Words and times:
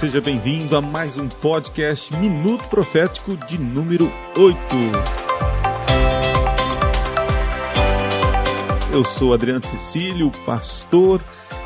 Seja 0.00 0.18
bem-vindo 0.18 0.74
a 0.74 0.80
mais 0.80 1.18
um 1.18 1.28
podcast 1.28 2.16
Minuto 2.16 2.66
Profético 2.68 3.36
de 3.36 3.60
número 3.60 4.10
8. 4.34 4.56
Eu 8.94 9.04
sou 9.04 9.34
Adriano 9.34 9.66
Cecílio, 9.66 10.30
pastor, 10.46 11.20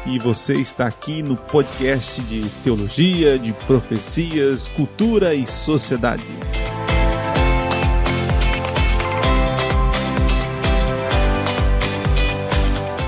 e 0.04 0.18
você 0.18 0.54
está 0.54 0.84
aqui 0.84 1.22
no 1.22 1.36
podcast 1.36 2.20
de 2.22 2.48
teologia, 2.64 3.38
de 3.38 3.52
profecias, 3.52 4.66
cultura 4.66 5.32
e 5.32 5.46
sociedade. 5.46 6.34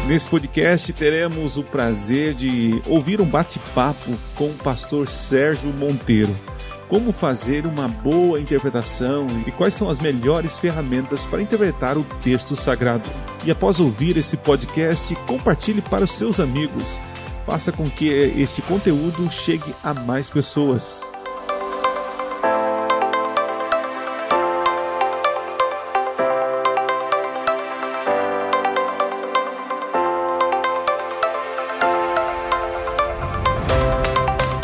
Nesse 0.07 0.29
podcast 0.29 0.93
teremos 0.93 1.57
o 1.57 1.65
prazer 1.65 2.33
de 2.33 2.81
ouvir 2.87 3.21
um 3.21 3.25
bate-papo 3.25 4.17
com 4.37 4.47
o 4.47 4.55
pastor 4.55 5.09
Sérgio 5.09 5.73
Monteiro. 5.73 6.33
Como 6.89 7.11
fazer 7.11 7.67
uma 7.67 7.89
boa 7.89 8.41
interpretação 8.41 9.27
e 9.45 9.51
quais 9.51 9.75
são 9.75 9.91
as 9.91 9.99
melhores 9.99 10.61
ferramentas 10.61 11.27
para 11.27 11.43
interpretar 11.43 11.99
o 11.99 12.05
texto 12.23 12.55
sagrado. 12.55 13.11
E 13.45 13.51
após 13.51 13.81
ouvir 13.81 14.17
esse 14.17 14.37
podcast, 14.37 15.13
compartilhe 15.27 15.83
para 15.83 16.05
os 16.05 16.13
seus 16.13 16.39
amigos. 16.39 17.01
Faça 17.45 17.73
com 17.73 17.91
que 17.91 18.07
esse 18.07 18.63
conteúdo 18.63 19.29
chegue 19.29 19.75
a 19.83 19.93
mais 19.93 20.31
pessoas. 20.31 21.03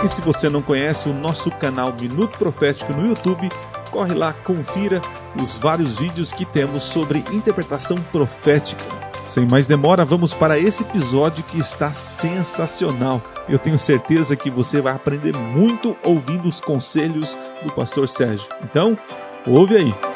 E 0.02 0.08
se 0.08 0.20
você 0.20 0.48
não 0.48 0.60
conhece 0.60 1.08
o 1.08 1.14
nosso 1.14 1.50
canal 1.50 1.92
Minuto 1.92 2.38
Profético 2.38 2.92
no 2.92 3.06
YouTube, 3.06 3.48
corre 3.90 4.14
lá, 4.14 4.32
confira 4.32 5.00
os 5.40 5.58
vários 5.58 5.98
vídeos 5.98 6.32
que 6.32 6.44
temos 6.44 6.82
sobre 6.82 7.24
interpretação 7.30 7.96
profética. 8.10 8.82
Sem 9.26 9.46
mais 9.46 9.66
demora, 9.66 10.04
vamos 10.04 10.34
para 10.34 10.58
esse 10.58 10.82
episódio 10.82 11.44
que 11.44 11.58
está 11.58 11.92
sensacional. 11.92 13.22
Eu 13.48 13.58
tenho 13.58 13.78
certeza 13.78 14.36
que 14.36 14.50
você 14.50 14.80
vai 14.80 14.94
aprender 14.94 15.36
muito 15.36 15.96
ouvindo 16.02 16.48
os 16.48 16.60
conselhos 16.60 17.38
do 17.62 17.72
pastor 17.72 18.08
Sérgio. 18.08 18.48
Então, 18.62 18.98
ouve 19.46 19.76
aí. 19.76 20.11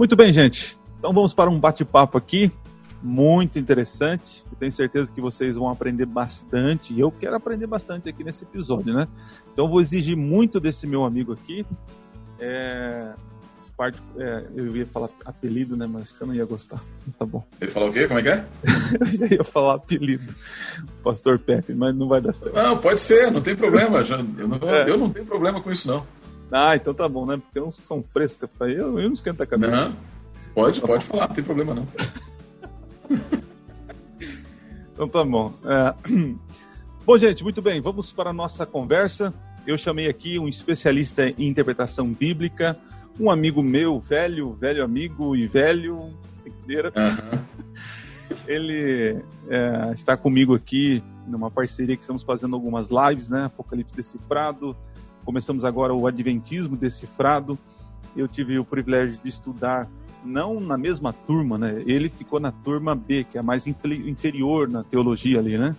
Muito 0.00 0.16
bem, 0.16 0.32
gente. 0.32 0.78
Então 0.98 1.12
vamos 1.12 1.34
para 1.34 1.50
um 1.50 1.60
bate-papo 1.60 2.16
aqui, 2.16 2.50
muito 3.02 3.58
interessante. 3.58 4.42
Tenho 4.58 4.72
certeza 4.72 5.12
que 5.12 5.20
vocês 5.20 5.56
vão 5.56 5.68
aprender 5.68 6.06
bastante. 6.06 6.94
E 6.94 7.00
eu 7.00 7.12
quero 7.12 7.36
aprender 7.36 7.66
bastante 7.66 8.08
aqui 8.08 8.24
nesse 8.24 8.44
episódio, 8.44 8.94
né? 8.94 9.06
Então 9.52 9.68
vou 9.68 9.78
exigir 9.78 10.16
muito 10.16 10.58
desse 10.58 10.86
meu 10.86 11.04
amigo 11.04 11.34
aqui. 11.34 11.66
É, 12.38 13.12
parte, 13.76 14.00
é, 14.16 14.46
eu 14.54 14.74
ia 14.74 14.86
falar 14.86 15.10
apelido, 15.22 15.76
né? 15.76 15.86
Mas 15.86 16.12
você 16.12 16.24
não 16.24 16.34
ia 16.34 16.46
gostar. 16.46 16.80
Tá 17.18 17.26
bom. 17.26 17.44
Ele 17.60 17.70
falou 17.70 17.90
o 17.90 17.92
quê? 17.92 18.08
Como 18.08 18.20
é 18.20 18.22
que 18.22 18.28
é? 18.30 18.44
eu 18.98 19.06
já 19.06 19.34
ia 19.34 19.44
falar 19.44 19.74
apelido. 19.74 20.34
Pastor 21.04 21.38
Pepe, 21.38 21.74
mas 21.74 21.94
não 21.94 22.08
vai 22.08 22.22
dar 22.22 22.32
certo. 22.32 22.54
Não, 22.54 22.78
pode 22.78 23.00
ser, 23.00 23.30
não 23.30 23.42
tem 23.42 23.54
problema. 23.54 23.98
Eu 23.98 24.48
não, 24.48 24.56
é. 24.66 24.88
eu 24.88 24.96
não 24.96 25.10
tenho 25.10 25.26
problema 25.26 25.60
com 25.60 25.70
isso, 25.70 25.86
não. 25.86 26.06
Ah, 26.50 26.74
então 26.74 26.92
tá 26.92 27.08
bom, 27.08 27.24
né? 27.26 27.36
Porque 27.36 27.60
não 27.60 27.70
são 27.70 28.02
frescas 28.02 28.48
pra 28.58 28.68
eu, 28.68 28.98
eu 28.98 29.06
não 29.06 29.12
esquento 29.12 29.42
a 29.42 29.46
cabeça. 29.46 29.88
Não, 29.88 29.96
pode, 30.54 30.80
pode 30.80 31.04
falar, 31.04 31.28
não 31.28 31.34
tem 31.34 31.44
problema 31.44 31.74
não. 31.74 31.88
então 34.92 35.08
tá 35.08 35.24
bom. 35.24 35.52
É... 35.64 35.94
Bom, 37.06 37.16
gente, 37.16 37.42
muito 37.42 37.62
bem, 37.62 37.80
vamos 37.80 38.12
para 38.12 38.30
a 38.30 38.32
nossa 38.32 38.64
conversa. 38.64 39.34
Eu 39.66 39.76
chamei 39.76 40.06
aqui 40.08 40.38
um 40.38 40.46
especialista 40.46 41.28
em 41.28 41.48
interpretação 41.48 42.12
bíblica, 42.12 42.76
um 43.18 43.30
amigo 43.30 43.62
meu, 43.62 43.98
velho, 43.98 44.52
velho 44.52 44.84
amigo 44.84 45.34
e 45.34 45.46
velho. 45.48 45.96
Uhum. 45.96 47.40
Ele 48.46 49.22
é, 49.48 49.90
está 49.92 50.16
comigo 50.16 50.54
aqui 50.54 51.02
numa 51.26 51.50
parceria 51.50 51.96
que 51.96 52.02
estamos 52.02 52.22
fazendo 52.22 52.54
algumas 52.54 52.88
lives, 52.90 53.28
né? 53.28 53.46
Apocalipse 53.46 53.94
Decifrado, 53.94 54.76
começamos 55.30 55.64
agora 55.64 55.94
o 55.94 56.08
Adventismo 56.08 56.76
decifrado. 56.76 57.56
Eu 58.16 58.26
tive 58.26 58.58
o 58.58 58.64
privilégio 58.64 59.16
de 59.22 59.28
estudar 59.28 59.88
não 60.24 60.58
na 60.58 60.76
mesma 60.76 61.12
turma, 61.12 61.56
né? 61.56 61.84
Ele 61.86 62.10
ficou 62.10 62.40
na 62.40 62.50
turma 62.50 62.96
B, 62.96 63.22
que 63.22 63.38
é 63.38 63.40
a 63.40 63.42
mais 63.44 63.64
inferior 63.68 64.68
na 64.68 64.82
teologia 64.82 65.38
ali, 65.38 65.56
né? 65.56 65.76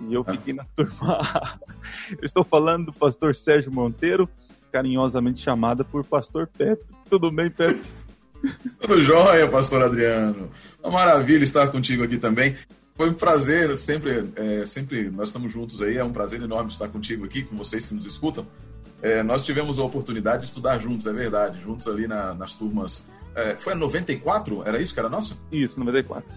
E 0.00 0.14
eu 0.14 0.22
fiquei 0.22 0.54
na 0.54 0.64
turma 0.76 1.18
A. 1.20 1.58
Eu 2.16 2.24
estou 2.24 2.44
falando 2.44 2.86
do 2.86 2.92
pastor 2.92 3.34
Sérgio 3.34 3.72
Monteiro, 3.72 4.28
carinhosamente 4.70 5.42
chamada 5.42 5.82
por 5.82 6.04
pastor 6.04 6.46
Pepe. 6.46 6.84
Tudo 7.10 7.32
bem, 7.32 7.50
Pepe? 7.50 7.82
Tudo 8.78 9.02
jóia, 9.02 9.48
pastor 9.48 9.82
Adriano. 9.82 10.50
Uma 10.80 10.92
maravilha 10.92 11.42
estar 11.42 11.66
contigo 11.66 12.04
aqui 12.04 12.16
também. 12.16 12.54
Foi 12.96 13.10
um 13.10 13.14
prazer, 13.14 13.76
sempre, 13.76 14.30
é, 14.36 14.64
sempre 14.66 15.10
nós 15.10 15.30
estamos 15.30 15.52
juntos 15.52 15.82
aí, 15.82 15.96
é 15.96 16.04
um 16.04 16.12
prazer 16.12 16.40
enorme 16.40 16.70
estar 16.70 16.86
contigo 16.86 17.24
aqui, 17.24 17.42
com 17.42 17.56
vocês 17.56 17.86
que 17.86 17.94
nos 17.94 18.06
escutam. 18.06 18.46
É, 19.04 19.22
nós 19.22 19.44
tivemos 19.44 19.78
a 19.78 19.84
oportunidade 19.84 20.44
de 20.44 20.48
estudar 20.48 20.78
juntos, 20.78 21.06
é 21.06 21.12
verdade, 21.12 21.60
juntos 21.60 21.86
ali 21.86 22.08
na, 22.08 22.32
nas 22.32 22.54
turmas. 22.54 23.06
É, 23.34 23.54
foi 23.54 23.74
a 23.74 23.76
94? 23.76 24.62
Era 24.66 24.80
isso 24.80 24.94
que 24.94 24.98
era 24.98 25.10
nosso? 25.10 25.38
Isso, 25.52 25.78
94. 25.78 26.34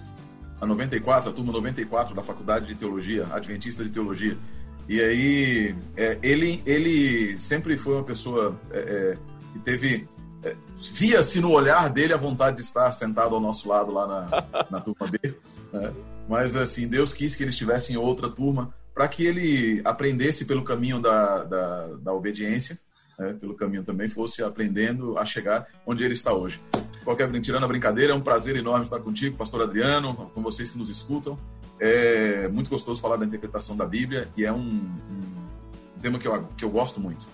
A 0.59 0.65
94, 0.65 1.29
a 1.29 1.33
turma 1.33 1.53
94 1.53 2.13
da 2.13 2.21
Faculdade 2.21 2.67
de 2.67 2.75
Teologia, 2.75 3.25
Adventista 3.31 3.85
de 3.85 3.89
Teologia. 3.89 4.37
E 4.85 4.99
aí, 4.99 5.75
é, 5.95 6.19
ele, 6.21 6.61
ele 6.65 7.39
sempre 7.39 7.77
foi 7.77 7.93
uma 7.93 8.03
pessoa 8.03 8.59
é, 8.69 8.79
é, 8.79 9.17
que 9.53 9.59
teve. 9.59 10.05
É, 10.43 10.53
via-se 10.91 11.39
no 11.39 11.51
olhar 11.51 11.89
dele 11.89 12.11
a 12.11 12.17
vontade 12.17 12.57
de 12.57 12.63
estar 12.63 12.91
sentado 12.91 13.33
ao 13.33 13.39
nosso 13.39 13.69
lado 13.69 13.93
lá 13.93 14.05
na, 14.05 14.67
na 14.69 14.81
turma 14.81 15.07
B. 15.07 15.33
Né? 15.71 15.93
Mas, 16.27 16.57
assim, 16.57 16.85
Deus 16.85 17.13
quis 17.13 17.33
que 17.33 17.43
ele 17.43 17.51
estivesse 17.51 17.93
em 17.93 17.95
outra 17.95 18.29
turma 18.29 18.73
para 18.97 19.07
que 19.07 19.23
ele 19.23 19.79
aprendesse 19.85 20.43
pelo 20.43 20.63
caminho 20.63 20.99
da, 20.99 21.43
da, 21.43 21.87
da 21.97 22.13
obediência, 22.13 22.79
né, 23.15 23.35
pelo 23.39 23.53
caminho 23.53 23.83
também, 23.83 24.09
fosse 24.09 24.43
aprendendo 24.43 25.19
a 25.19 25.23
chegar 25.23 25.67
onde 25.85 26.03
ele 26.03 26.15
está 26.15 26.33
hoje. 26.33 26.59
Qualquer 27.03 27.29
tirando 27.39 27.63
a 27.63 27.67
brincadeira, 27.67 28.11
é 28.11 28.15
um 28.15 28.21
prazer 28.21 28.55
enorme 28.55 28.85
estar 28.85 28.99
contigo, 28.99 29.37
pastor 29.37 29.61
Adriano, 29.61 30.15
com 30.33 30.41
vocês 30.41 30.71
que 30.71 30.79
nos 30.79 30.89
escutam. 30.89 31.37
É 31.79 32.47
muito 32.47 32.71
gostoso 32.71 32.99
falar 32.99 33.17
da 33.17 33.25
interpretação 33.25 33.77
da 33.77 33.85
Bíblia 33.85 34.29
e 34.35 34.43
é 34.43 34.51
um, 34.51 34.57
um 34.67 35.99
tema 36.01 36.17
que 36.17 36.27
eu, 36.27 36.49
que 36.57 36.65
eu 36.65 36.69
gosto 36.71 36.99
muito. 36.99 37.27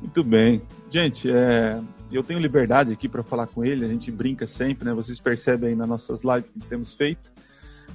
Muito 0.00 0.22
bem. 0.22 0.62
Gente, 0.88 1.28
é, 1.28 1.80
eu 2.12 2.22
tenho 2.22 2.38
liberdade 2.38 2.92
aqui 2.92 3.08
para 3.08 3.24
falar 3.24 3.48
com 3.48 3.64
ele, 3.64 3.84
a 3.84 3.88
gente 3.88 4.12
brinca 4.12 4.46
sempre, 4.46 4.84
né? 4.84 4.94
Vocês 4.94 5.18
percebem 5.18 5.70
aí 5.70 5.74
nas 5.74 5.88
nossas 5.88 6.22
lives 6.22 6.48
que 6.48 6.60
temos 6.68 6.94
feito 6.94 7.32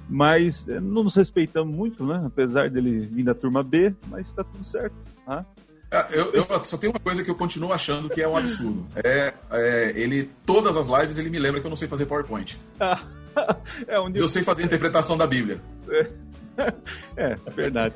mas 0.09 0.67
eh, 0.67 0.79
não 0.79 1.03
nos 1.03 1.16
respeitamos 1.16 1.73
muito, 1.73 2.06
né? 2.06 2.23
Apesar 2.25 2.69
dele 2.69 3.07
vir 3.07 3.23
da 3.23 3.34
turma 3.34 3.63
B, 3.63 3.94
mas 4.07 4.28
está 4.28 4.44
tudo 4.44 4.63
certo. 4.63 4.95
Tá? 5.25 5.45
Eu, 6.12 6.31
eu, 6.31 6.66
só 6.66 6.78
tenho 6.78 6.94
uma 6.94 7.00
coisa 7.00 7.22
que 7.22 7.29
eu 7.29 7.36
continuo 7.36 7.74
achando 7.74 8.09
que 8.09 8.21
é 8.21 8.27
um 8.27 8.38
absurdo. 8.38 8.86
É, 9.03 9.33
é 9.51 9.94
ele 9.95 10.30
todas 10.45 10.75
as 10.77 10.88
lives 10.88 11.18
ele 11.18 11.30
me 11.30 11.38
lembra 11.38 11.59
que 11.59 11.68
eu 11.68 11.69
não 11.69 11.75
sei 11.75 11.88
fazer 11.88 12.06
PowerPoint. 12.06 12.57
é 13.88 14.00
um 14.00 14.09
eu 14.13 14.30
sei 14.30 14.42
fazer 14.42 14.63
interpretação 14.63 15.18
da 15.18 15.27
Bíblia. 15.27 15.62
É, 15.89 16.07
é 17.18 17.36
verdade. 17.51 17.95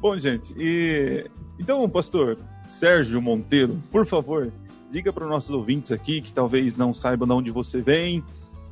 Bom, 0.00 0.18
gente, 0.18 0.54
e 0.56 1.24
então, 1.58 1.88
pastor 1.88 2.38
Sérgio 2.68 3.20
Monteiro, 3.20 3.82
por 3.90 4.06
favor, 4.06 4.52
diga 4.90 5.12
para 5.12 5.24
os 5.24 5.30
nossos 5.30 5.50
ouvintes 5.50 5.90
aqui 5.90 6.20
que 6.20 6.32
talvez 6.32 6.76
não 6.76 6.94
saibam 6.94 7.26
de 7.26 7.34
onde 7.34 7.50
você 7.50 7.80
vem, 7.80 8.22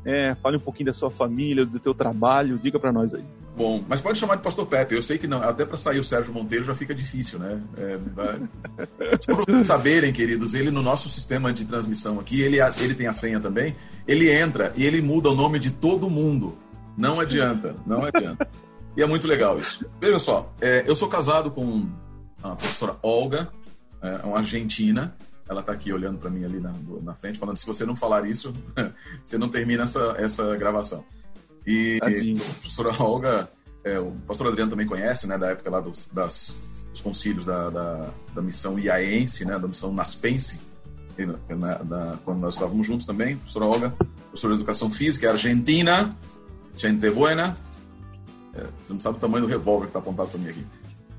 é, 0.07 0.37
fale 0.37 0.57
um 0.57 0.61
pouquinho 0.61 0.87
da 0.87 0.93
sua 0.93 1.11
família, 1.11 1.67
do 1.67 1.81
teu 1.81 1.93
trabalho, 1.93 2.61
diga 2.63 2.79
para 2.79 2.93
nós 2.93 3.13
aí. 3.13 3.25
Bom, 3.57 3.83
mas 3.89 4.01
pode 4.01 4.19
chamar 4.19 4.37
de 4.37 4.43
Pastor 4.43 4.65
Pepe. 4.65 4.95
Eu 4.95 5.03
sei 5.03 5.19
que 5.19 5.27
não, 5.27 5.43
até 5.43 5.65
para 5.65 5.77
sair 5.77 5.99
o 5.99 6.05
Sérgio 6.05 6.33
Monteiro 6.33 6.63
já 6.63 6.77
fica 6.77 6.95
difícil, 6.95 7.41
né? 7.41 7.61
É, 7.77 7.99
Só 9.21 9.35
para 9.35 9.45
vocês 9.45 9.67
saberem, 9.67 10.13
queridos, 10.13 10.55
ele 10.55 10.71
no 10.71 10.81
nosso 10.81 11.11
sistema 11.11 11.53
de 11.53 11.65
transmissão 11.65 12.21
aqui, 12.21 12.41
ele, 12.41 12.59
ele 12.79 12.95
tem 12.95 13.09
a 13.09 13.13
senha 13.13 13.41
também. 13.41 13.75
Ele 14.07 14.31
entra 14.31 14.73
e 14.77 14.85
ele 14.85 15.03
muda 15.03 15.29
o 15.31 15.35
nome 15.35 15.59
de 15.59 15.73
todo 15.73 16.09
mundo. 16.09 16.57
Não 16.97 17.19
adianta, 17.19 17.75
não 17.85 18.05
adianta. 18.05 18.47
E 18.97 19.03
é 19.03 19.07
muito 19.07 19.27
legal 19.27 19.59
isso. 19.59 19.85
Veja 20.01 20.21
só, 20.21 20.55
é, 20.61 20.85
eu 20.87 20.95
sou 20.95 21.09
casado 21.09 21.51
com 21.51 21.89
a 22.43 22.55
professora 22.55 22.97
Olga, 23.03 23.49
é, 24.01 24.25
uma 24.25 24.39
argentina, 24.39 25.17
ela 25.49 25.61
está 25.61 25.73
aqui 25.73 25.93
olhando 25.93 26.19
para 26.19 26.31
mim 26.31 26.45
ali 26.45 26.59
na, 26.59 26.75
na 27.03 27.15
frente, 27.15 27.39
falando: 27.39 27.57
se 27.57 27.67
você 27.67 27.85
não 27.85 27.95
falar 27.95 28.29
isso, 28.29 28.53
você 29.25 29.39
não 29.39 29.49
termina 29.49 29.85
essa, 29.85 30.15
essa 30.19 30.57
gravação. 30.57 31.05
E 31.67 31.99
a 32.03 32.07
professora 32.61 33.03
Olga, 33.03 33.51
é, 33.85 33.99
o 33.99 34.13
pastor 34.27 34.49
Adriano 34.49 34.71
também 34.71 34.87
conhece, 34.87 35.27
né, 35.27 35.37
da 35.37 35.49
época 35.49 35.71
lá 35.71 35.81
dos, 35.81 36.09
das, 36.13 36.59
dos 36.91 37.01
concílios 37.01 37.45
da, 37.45 37.71
da, 37.71 38.11
da 38.35 38.43
missão 38.43 38.79
IAENSE, 38.79 39.45
né, 39.45 39.59
da 39.59 39.67
missão 39.67 39.93
NASPENSE. 39.93 40.61
na, 41.49 41.85
na, 41.85 42.19
quando 42.25 42.39
nós 42.39 42.55
estávamos 42.55 42.87
juntos 42.87 43.07
também, 43.07 43.37
professora 43.37 43.65
Olga, 43.65 43.91
professora 44.31 44.55
de 44.55 44.61
educação 44.61 44.91
física, 44.91 45.31
argentina, 45.31 46.17
gente 46.77 47.11
buena. 47.11 47.57
É, 48.55 48.65
você 48.83 48.93
não 48.93 49.01
sabe 49.01 49.19
o 49.19 49.21
tamanho 49.21 49.45
do 49.45 49.51
revólver 49.51 49.87
que 49.87 49.91
está 49.91 49.99
apontado 49.99 50.31
para 50.31 50.39
mim 50.39 50.51
aqui. 50.51 50.67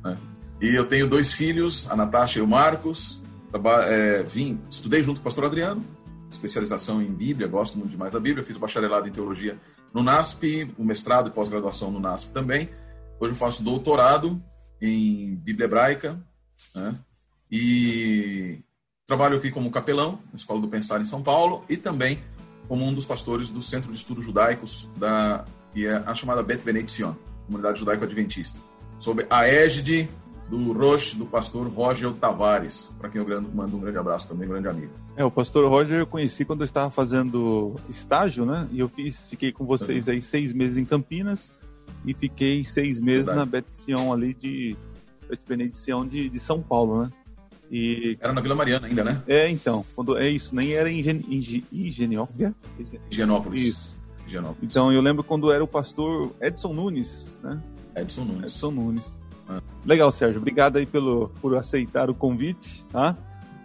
Né? 0.03 0.17
E 0.61 0.73
eu 0.73 0.87
tenho 0.87 1.07
dois 1.07 1.31
filhos, 1.31 1.89
a 1.89 1.95
Natasha 1.95 2.39
e 2.39 2.41
o 2.41 2.47
Marcos. 2.47 3.21
É, 3.87 4.23
vim, 4.23 4.59
estudei 4.69 5.01
junto 5.01 5.17
com 5.17 5.21
o 5.21 5.23
pastor 5.23 5.45
Adriano, 5.45 5.83
especialização 6.29 7.01
em 7.01 7.11
Bíblia, 7.11 7.47
gosto 7.47 7.77
muito 7.77 7.91
demais 7.91 8.11
da 8.11 8.19
Bíblia, 8.19 8.43
fiz 8.43 8.55
o 8.55 8.59
bacharelado 8.59 9.07
em 9.07 9.11
teologia 9.11 9.57
no 9.93 10.03
NASP, 10.03 10.73
o 10.77 10.83
mestrado 10.83 11.29
e 11.29 11.31
pós-graduação 11.31 11.89
no 11.91 11.99
NASP 11.99 12.31
também. 12.31 12.69
Hoje 13.19 13.33
eu 13.33 13.37
faço 13.37 13.63
doutorado 13.63 14.41
em 14.81 15.35
Bíblia 15.35 15.65
Hebraica, 15.65 16.19
né? 16.75 16.93
e 17.51 18.59
trabalho 19.05 19.37
aqui 19.37 19.49
como 19.49 19.71
capelão 19.71 20.19
na 20.29 20.35
Escola 20.35 20.59
do 20.59 20.67
Pensar 20.67 20.99
em 20.99 21.05
São 21.05 21.23
Paulo 21.23 21.63
e 21.69 21.77
também 21.77 22.19
como 22.67 22.85
um 22.85 22.93
dos 22.93 23.05
pastores 23.05 23.49
do 23.49 23.61
Centro 23.61 23.91
de 23.91 23.97
Estudos 23.97 24.25
Judaicos 24.25 24.89
da 24.97 25.45
que 25.73 25.85
é 25.85 25.95
a 26.05 26.13
chamada 26.13 26.43
Bet 26.43 26.63
Benediction, 26.63 27.13
Comunidade 27.45 27.79
Judaico-Adventista, 27.79 28.59
sob 28.99 29.25
a 29.29 29.47
égide 29.47 30.09
do 30.49 30.71
Roche, 30.71 31.15
do 31.17 31.25
pastor 31.25 31.67
Roger 31.67 32.11
Tavares, 32.13 32.93
para 32.97 33.09
quem 33.09 33.21
eu 33.21 33.41
mando 33.53 33.75
um 33.75 33.79
grande 33.79 33.97
abraço 33.97 34.29
também, 34.29 34.47
um 34.47 34.51
grande 34.51 34.67
amigo. 34.67 34.91
É, 35.15 35.23
o 35.23 35.31
pastor 35.31 35.69
Roger 35.69 35.99
eu 35.99 36.07
conheci 36.07 36.45
quando 36.45 36.61
eu 36.61 36.65
estava 36.65 36.89
fazendo 36.89 37.75
estágio, 37.89 38.45
né? 38.45 38.67
E 38.71 38.79
eu 38.79 38.87
fiz, 38.87 39.27
fiquei 39.27 39.51
com 39.51 39.65
vocês 39.65 40.07
uhum. 40.07 40.13
aí 40.13 40.21
seis 40.21 40.53
meses 40.53 40.77
em 40.77 40.85
Campinas 40.85 41.51
e 42.05 42.13
fiquei 42.13 42.63
seis 42.63 42.99
meses 42.99 43.25
Verdade. 43.25 43.39
na 43.39 43.45
Bet 43.45 43.67
ali 44.13 44.33
de 44.33 44.75
Bet 45.27 45.41
Benedição 45.47 46.07
de, 46.07 46.29
de 46.29 46.39
São 46.39 46.61
Paulo, 46.61 47.03
né? 47.03 47.11
E... 47.69 48.17
Era 48.21 48.31
na 48.31 48.39
Vila 48.39 48.55
Mariana 48.55 48.87
ainda, 48.87 49.03
né? 49.03 49.21
É, 49.27 49.49
então. 49.49 49.85
Quando, 49.93 50.17
é 50.17 50.29
isso, 50.29 50.55
nem 50.55 50.71
era 50.71 50.89
em. 50.89 51.01
Higienópolis. 51.69 53.61
Isso. 53.61 53.97
Higienópolis. 54.25 54.63
Então 54.63 54.93
eu 54.93 55.01
lembro 55.01 55.23
quando 55.23 55.51
era 55.51 55.61
o 55.61 55.67
pastor 55.67 56.31
Edson 56.41 56.73
Nunes, 56.73 57.37
né? 57.43 57.61
Edson 57.95 58.23
Nunes. 58.23 58.43
Edson 58.43 58.71
Nunes. 58.71 59.19
Legal, 59.85 60.11
Sérgio. 60.11 60.39
Obrigado 60.39 60.77
aí 60.77 60.85
pelo, 60.85 61.29
por 61.41 61.55
aceitar 61.55 62.09
o 62.09 62.15
convite, 62.15 62.83
tá? 62.91 63.15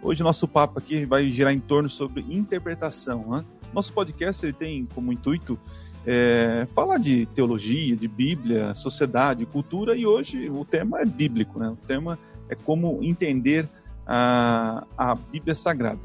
Hoje 0.01 0.23
nosso 0.23 0.47
papo 0.47 0.79
aqui 0.79 1.05
vai 1.05 1.29
girar 1.29 1.53
em 1.53 1.59
torno 1.59 1.89
sobre 1.89 2.25
interpretação, 2.29 3.29
né? 3.29 3.45
Nosso 3.73 3.91
podcast 3.91 4.45
ele 4.45 4.53
tem 4.53 4.85
como 4.93 5.11
intuito 5.11 5.57
é, 6.05 6.67
falar 6.75 6.97
de 6.97 7.25
teologia, 7.27 7.95
de 7.95 8.07
Bíblia, 8.07 8.73
sociedade, 8.75 9.45
cultura 9.45 9.95
e 9.95 10.05
hoje 10.05 10.49
o 10.49 10.63
tema 10.65 11.01
é 11.01 11.05
bíblico, 11.05 11.59
né? 11.59 11.69
O 11.69 11.75
tema 11.75 12.19
é 12.49 12.55
como 12.55 12.99
entender 13.01 13.67
a, 14.05 14.85
a 14.97 15.15
Bíblia 15.15 15.55
Sagrada. 15.55 16.01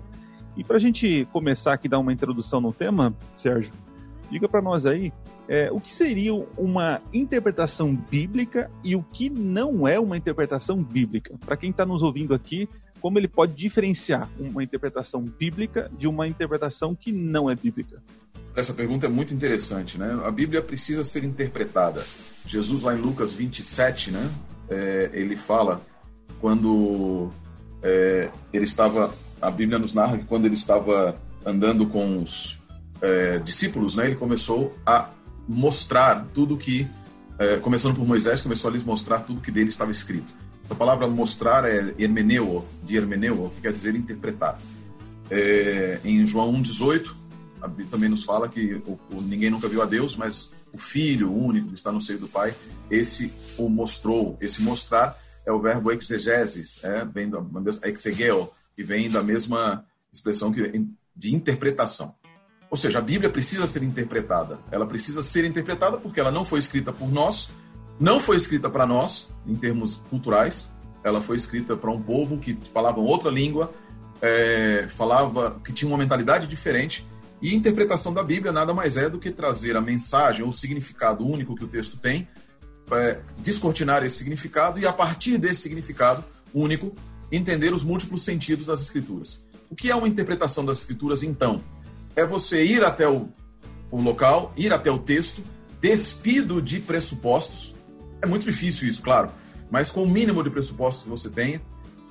E 0.56 0.64
para 0.64 0.76
a 0.76 0.80
gente 0.80 1.26
começar 1.32 1.72
aqui 1.72 1.88
dar 1.88 1.98
uma 1.98 2.12
introdução 2.12 2.60
no 2.60 2.72
tema, 2.72 3.14
Sérgio, 3.36 3.72
diga 4.30 4.48
para 4.48 4.62
nós 4.62 4.86
aí 4.86 5.12
é, 5.48 5.70
o 5.72 5.80
que 5.80 5.92
seria 5.92 6.34
uma 6.56 7.00
interpretação 7.12 7.94
bíblica 7.94 8.70
e 8.84 8.94
o 8.94 9.02
que 9.02 9.30
não 9.30 9.88
é 9.88 9.98
uma 9.98 10.16
interpretação 10.16 10.82
bíblica. 10.82 11.34
Para 11.44 11.56
quem 11.56 11.70
está 11.70 11.86
nos 11.86 12.02
ouvindo 12.02 12.34
aqui, 12.34 12.68
como 13.00 13.18
ele 13.18 13.28
pode 13.28 13.54
diferenciar 13.54 14.28
uma 14.38 14.62
interpretação 14.62 15.22
bíblica 15.22 15.90
de 15.98 16.06
uma 16.06 16.28
interpretação 16.28 16.94
que 16.94 17.12
não 17.12 17.48
é 17.48 17.54
bíblica? 17.54 18.02
Essa 18.54 18.74
pergunta 18.74 19.06
é 19.06 19.08
muito 19.08 19.32
interessante, 19.32 19.96
né? 19.96 20.20
A 20.24 20.30
Bíblia 20.30 20.60
precisa 20.60 21.04
ser 21.04 21.24
interpretada. 21.24 22.04
Jesus, 22.44 22.82
lá 22.82 22.94
em 22.94 23.00
Lucas 23.00 23.32
27, 23.32 24.10
né? 24.10 24.30
É, 24.68 25.10
ele 25.12 25.36
fala 25.36 25.80
quando 26.40 27.30
é, 27.82 28.30
ele 28.52 28.64
estava, 28.64 29.14
a 29.40 29.50
Bíblia 29.50 29.78
nos 29.78 29.94
narra 29.94 30.18
que 30.18 30.24
quando 30.24 30.44
ele 30.44 30.54
estava 30.54 31.16
andando 31.46 31.86
com 31.86 32.22
os 32.22 32.58
é, 33.00 33.38
discípulos, 33.38 33.94
né, 33.94 34.06
ele 34.06 34.16
começou 34.16 34.76
a 34.84 35.08
mostrar 35.48 36.26
tudo 36.34 36.56
que, 36.56 36.86
é, 37.38 37.56
começando 37.56 37.94
por 37.94 38.06
Moisés, 38.06 38.42
começou 38.42 38.70
a 38.70 38.72
lhes 38.72 38.84
mostrar 38.84 39.20
tudo 39.20 39.40
que 39.40 39.50
dele 39.50 39.70
estava 39.70 39.90
escrito. 39.90 40.34
Essa 40.64 40.74
palavra 40.74 41.08
mostrar 41.08 41.64
é 41.64 41.94
hermeneu, 41.98 42.66
de 42.84 42.96
hermeneu, 42.96 43.50
que 43.54 43.62
quer 43.62 43.72
dizer 43.72 43.94
interpretar. 43.94 44.60
É, 45.30 45.98
em 46.04 46.26
João 46.26 46.52
1,18, 46.52 47.14
a 47.62 47.68
Bíblia 47.68 47.88
também 47.90 48.08
nos 48.08 48.22
fala 48.22 48.48
que 48.48 48.74
o, 48.86 48.98
o, 49.12 49.22
ninguém 49.22 49.50
nunca 49.50 49.68
viu 49.68 49.80
a 49.80 49.86
Deus, 49.86 50.14
mas 50.14 50.52
o 50.72 50.78
Filho 50.78 51.32
único 51.32 51.68
que 51.68 51.74
está 51.74 51.90
no 51.90 52.00
seio 52.00 52.18
do 52.18 52.28
Pai, 52.28 52.54
esse 52.90 53.32
o 53.56 53.68
mostrou. 53.68 54.36
Esse 54.40 54.62
mostrar 54.62 55.18
é 55.46 55.52
o 55.52 55.60
verbo 55.60 55.90
exegesis, 55.90 56.84
é, 56.84 57.04
vem 57.04 57.30
do 57.30 57.40
exegeo, 57.82 58.50
que 58.76 58.84
vem 58.84 59.08
da 59.08 59.22
mesma 59.22 59.84
expressão 60.12 60.52
que, 60.52 60.86
de 61.16 61.34
interpretação. 61.34 62.14
Ou 62.70 62.76
seja, 62.76 62.98
a 62.98 63.02
Bíblia 63.02 63.30
precisa 63.30 63.66
ser 63.66 63.82
interpretada. 63.82 64.58
Ela 64.70 64.86
precisa 64.86 65.22
ser 65.22 65.44
interpretada 65.44 65.96
porque 65.96 66.20
ela 66.20 66.30
não 66.30 66.44
foi 66.44 66.58
escrita 66.58 66.92
por 66.92 67.10
nós, 67.10 67.48
não 67.98 68.20
foi 68.20 68.36
escrita 68.36 68.68
para 68.68 68.86
nós, 68.86 69.30
em 69.46 69.56
termos 69.56 69.96
culturais. 70.10 70.70
Ela 71.02 71.20
foi 71.20 71.36
escrita 71.36 71.76
para 71.76 71.90
um 71.90 72.00
povo 72.00 72.38
que 72.38 72.58
falava 72.72 73.00
outra 73.00 73.30
língua, 73.30 73.72
é, 74.20 74.86
falava 74.88 75.58
que 75.64 75.72
tinha 75.72 75.88
uma 75.88 75.98
mentalidade 75.98 76.46
diferente. 76.46 77.06
E 77.40 77.54
interpretação 77.54 78.12
da 78.12 78.22
Bíblia 78.22 78.52
nada 78.52 78.74
mais 78.74 78.96
é 78.96 79.08
do 79.08 79.18
que 79.18 79.30
trazer 79.30 79.76
a 79.76 79.80
mensagem 79.80 80.42
ou 80.42 80.48
o 80.48 80.52
significado 80.52 81.24
único 81.26 81.54
que 81.54 81.64
o 81.64 81.68
texto 81.68 81.96
tem 81.96 82.28
é, 82.92 83.18
descortinar 83.38 84.04
esse 84.04 84.16
significado 84.16 84.78
e, 84.78 84.86
a 84.86 84.92
partir 84.92 85.38
desse 85.38 85.62
significado 85.62 86.24
único, 86.54 86.94
entender 87.30 87.72
os 87.72 87.84
múltiplos 87.84 88.22
sentidos 88.22 88.66
das 88.66 88.80
escrituras. 88.80 89.42
O 89.70 89.74
que 89.74 89.90
é 89.90 89.94
uma 89.94 90.08
interpretação 90.08 90.64
das 90.64 90.78
escrituras, 90.78 91.22
então? 91.22 91.62
É 92.18 92.26
você 92.26 92.64
ir 92.64 92.82
até 92.82 93.08
o, 93.08 93.28
o 93.92 94.00
local, 94.00 94.52
ir 94.56 94.72
até 94.72 94.90
o 94.90 94.98
texto, 94.98 95.40
despido 95.80 96.60
de 96.60 96.80
pressupostos. 96.80 97.72
É 98.20 98.26
muito 98.26 98.44
difícil 98.44 98.88
isso, 98.88 99.00
claro, 99.00 99.30
mas 99.70 99.88
com 99.88 100.02
o 100.02 100.10
mínimo 100.10 100.42
de 100.42 100.50
pressupostos 100.50 101.04
que 101.04 101.08
você 101.08 101.30
tenha, 101.30 101.62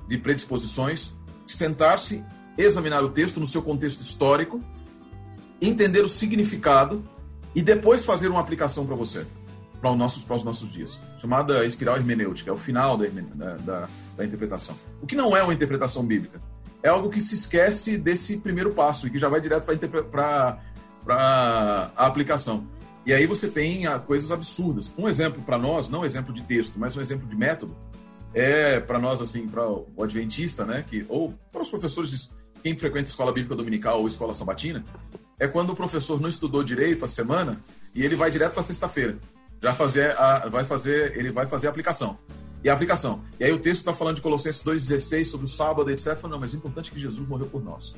de 0.08 0.18
predisposições, 0.18 1.12
sentar-se, 1.46 2.24
examinar 2.58 3.04
o 3.04 3.10
texto 3.10 3.38
no 3.42 3.46
seu 3.46 3.62
contexto 3.62 4.00
histórico, 4.00 4.62
entender 5.62 6.06
o 6.06 6.08
significado 6.08 7.04
e 7.54 7.62
depois 7.62 8.06
fazer 8.06 8.30
uma 8.30 8.40
aplicação 8.40 8.86
para 8.86 8.96
você 8.96 9.28
para 9.82 9.92
os 9.92 9.98
nossos, 9.98 10.24
para 10.24 10.36
os 10.38 10.44
nossos 10.44 10.72
dias, 10.72 10.98
chamada 11.20 11.66
espiral 11.66 11.98
hermenêutica, 11.98 12.50
é 12.50 12.54
o 12.54 12.58
final 12.58 12.98
da, 12.98 13.08
da, 13.58 13.90
da, 14.16 14.26
interpretação. 14.26 14.74
O 15.02 15.06
que 15.06 15.16
não 15.16 15.36
é 15.36 15.44
uma 15.44 15.54
interpretação 15.54 16.04
bíblica? 16.04 16.42
É 16.84 16.90
algo 16.90 17.10
que 17.10 17.20
se 17.20 17.36
esquece 17.36 17.98
desse 17.98 18.38
primeiro 18.38 18.72
passo 18.72 19.08
e 19.08 19.10
que 19.10 19.18
já 19.18 19.28
vai 19.28 19.42
direto 19.42 19.66
para 20.12 20.60
a 21.08 22.06
aplicação. 22.06 22.68
E 23.06 23.14
aí 23.14 23.26
você 23.26 23.48
tem 23.48 23.88
ah, 23.88 23.98
coisas 23.98 24.32
absurdas. 24.32 24.94
Um 24.98 25.08
exemplo 25.08 25.42
para 25.42 25.58
nós, 25.58 25.90
não 25.90 26.02
um 26.02 26.06
exemplo 26.06 26.34
de 26.34 26.44
texto, 26.44 26.78
mas 26.78 26.96
um 26.96 27.02
exemplo 27.02 27.28
de 27.28 27.36
método, 27.36 27.76
é 28.34 28.80
para 28.80 29.00
nós, 29.00 29.22
assim, 29.22 29.48
para 29.48 29.68
o 29.68 30.04
adventista, 30.04 30.66
né, 30.66 30.84
que, 30.88 31.06
ou 31.08 31.34
para 31.52 31.62
os 31.62 31.70
professores, 31.70 32.12
de, 32.12 32.30
quem 32.62 32.78
frequenta 32.78 33.10
escola 33.10 33.32
bíblica 33.32 33.56
dominical 33.56 34.02
ou 34.02 34.08
escola 34.08 34.36
sabatina, 34.36 34.84
é 35.40 35.48
quando 35.48 35.72
o 35.72 35.76
professor 35.76 36.20
não 36.20 36.30
estudou 36.30 36.64
direito 36.64 37.06
a 37.06 37.08
semana 37.08 37.60
e 37.96 38.04
ele 38.04 38.16
vai 38.16 38.30
direto 38.30 38.54
para 38.54 38.64
sexta-feira 38.64 39.18
já 39.62 39.74
fazer 39.74 40.18
a, 40.18 40.48
vai 40.48 40.64
fazer, 40.64 41.18
ele 41.18 41.32
vai 41.32 41.48
fazer 41.48 41.68
a 41.68 41.70
aplicação. 41.70 42.18
E 42.64 42.70
a 42.70 42.74
aplicação. 42.74 43.22
E 43.40 43.46
aí 43.46 43.52
o 43.52 43.60
texto 43.60 43.80
está 43.80 43.94
falando 43.94 44.16
de 44.16 44.22
Colossenses 44.22 44.62
2,16 44.64 45.26
sobre 45.26 45.46
o 45.46 45.50
sábado, 45.50 45.90
etc. 45.92 46.22
Não, 46.24 46.40
mas 46.40 46.54
o 46.54 46.58
importante 46.58 46.92
é 46.92 46.94
que 46.94 47.00
Jesus 47.00 47.28
morreu 47.28 47.48
por 47.48 47.64
nós. 47.64 47.94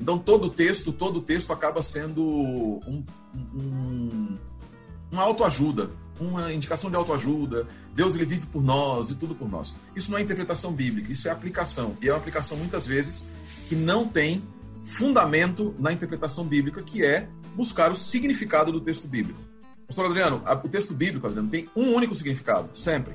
Então 0.00 0.18
todo 0.18 0.46
o 0.46 0.50
texto, 0.50 0.92
todo 0.92 1.18
o 1.18 1.22
texto 1.22 1.52
acaba 1.52 1.80
sendo 1.82 2.22
um, 2.22 3.04
um, 3.34 4.36
uma 5.10 5.22
autoajuda, 5.22 5.90
uma 6.20 6.52
indicação 6.52 6.90
de 6.90 6.96
autoajuda. 6.96 7.66
Deus 7.94 8.14
ele 8.14 8.24
vive 8.24 8.46
por 8.46 8.62
nós 8.62 9.10
e 9.10 9.14
tudo 9.14 9.34
por 9.34 9.50
nós. 9.50 9.74
Isso 9.94 10.10
não 10.10 10.18
é 10.18 10.22
interpretação 10.22 10.72
bíblica, 10.72 11.12
isso 11.12 11.28
é 11.28 11.30
aplicação. 11.30 11.96
E 12.00 12.08
é 12.08 12.12
uma 12.12 12.18
aplicação 12.18 12.56
muitas 12.56 12.86
vezes 12.86 13.24
que 13.68 13.76
não 13.76 14.06
tem 14.06 14.42
fundamento 14.84 15.74
na 15.78 15.92
interpretação 15.92 16.44
bíblica, 16.44 16.82
que 16.82 17.04
é 17.04 17.28
buscar 17.54 17.92
o 17.92 17.96
significado 17.96 18.72
do 18.72 18.80
texto 18.80 19.06
bíblico. 19.06 19.40
Pastor 19.86 20.06
Adriano, 20.06 20.42
o 20.64 20.68
texto 20.68 20.94
bíblico, 20.94 21.26
Adriano, 21.26 21.48
tem 21.48 21.68
um 21.76 21.94
único 21.94 22.14
significado, 22.14 22.70
sempre. 22.74 23.14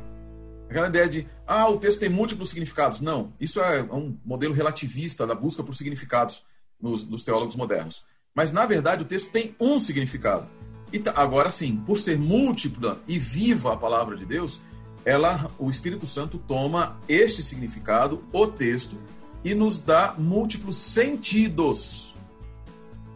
Aquela 0.70 0.88
ideia 0.88 1.08
de, 1.08 1.28
ah, 1.46 1.70
o 1.70 1.78
texto 1.78 2.00
tem 2.00 2.10
múltiplos 2.10 2.50
significados. 2.50 3.00
Não, 3.00 3.34
isso 3.40 3.60
é 3.62 3.82
um 3.84 4.18
modelo 4.26 4.54
relativista 4.54 5.26
da 5.26 5.34
busca 5.34 5.64
por 5.64 5.74
significados 5.74 6.44
nos, 6.80 7.06
nos 7.06 7.24
teólogos 7.24 7.56
modernos. 7.56 8.04
Mas, 8.36 8.52
na 8.52 8.66
verdade, 8.66 9.04
o 9.04 9.06
texto 9.06 9.32
tem 9.32 9.56
um 9.60 9.80
significado. 9.80 10.48
E 10.92 11.02
agora 11.16 11.52
sim, 11.52 11.78
por 11.86 11.98
ser 11.98 12.18
múltipla 12.18 13.02
e 13.08 13.18
viva 13.18 13.74
a 13.74 13.78
palavra 13.78 14.16
de 14.16 14.26
Deus, 14.26 14.62
ela, 15.04 15.52
o 15.58 15.70
Espírito 15.70 16.06
Santo 16.06 16.38
toma 16.38 17.00
este 17.08 17.42
significado, 17.42 18.24
o 18.32 18.48
texto, 18.48 18.98
e 19.44 19.56
nos 19.56 19.80
dá 19.80 20.16
múltiplos 20.18 20.76
sentidos 20.76 22.16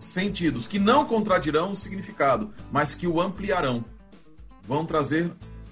sentidos 0.01 0.67
que 0.67 0.79
não 0.79 1.05
contradirão 1.05 1.72
o 1.72 1.75
significado, 1.75 2.51
mas 2.72 2.96
que 2.96 3.08
o 3.08 3.22
ampliarão. 3.22 3.86
Vão 4.63 4.86
trazer, 4.86 5.31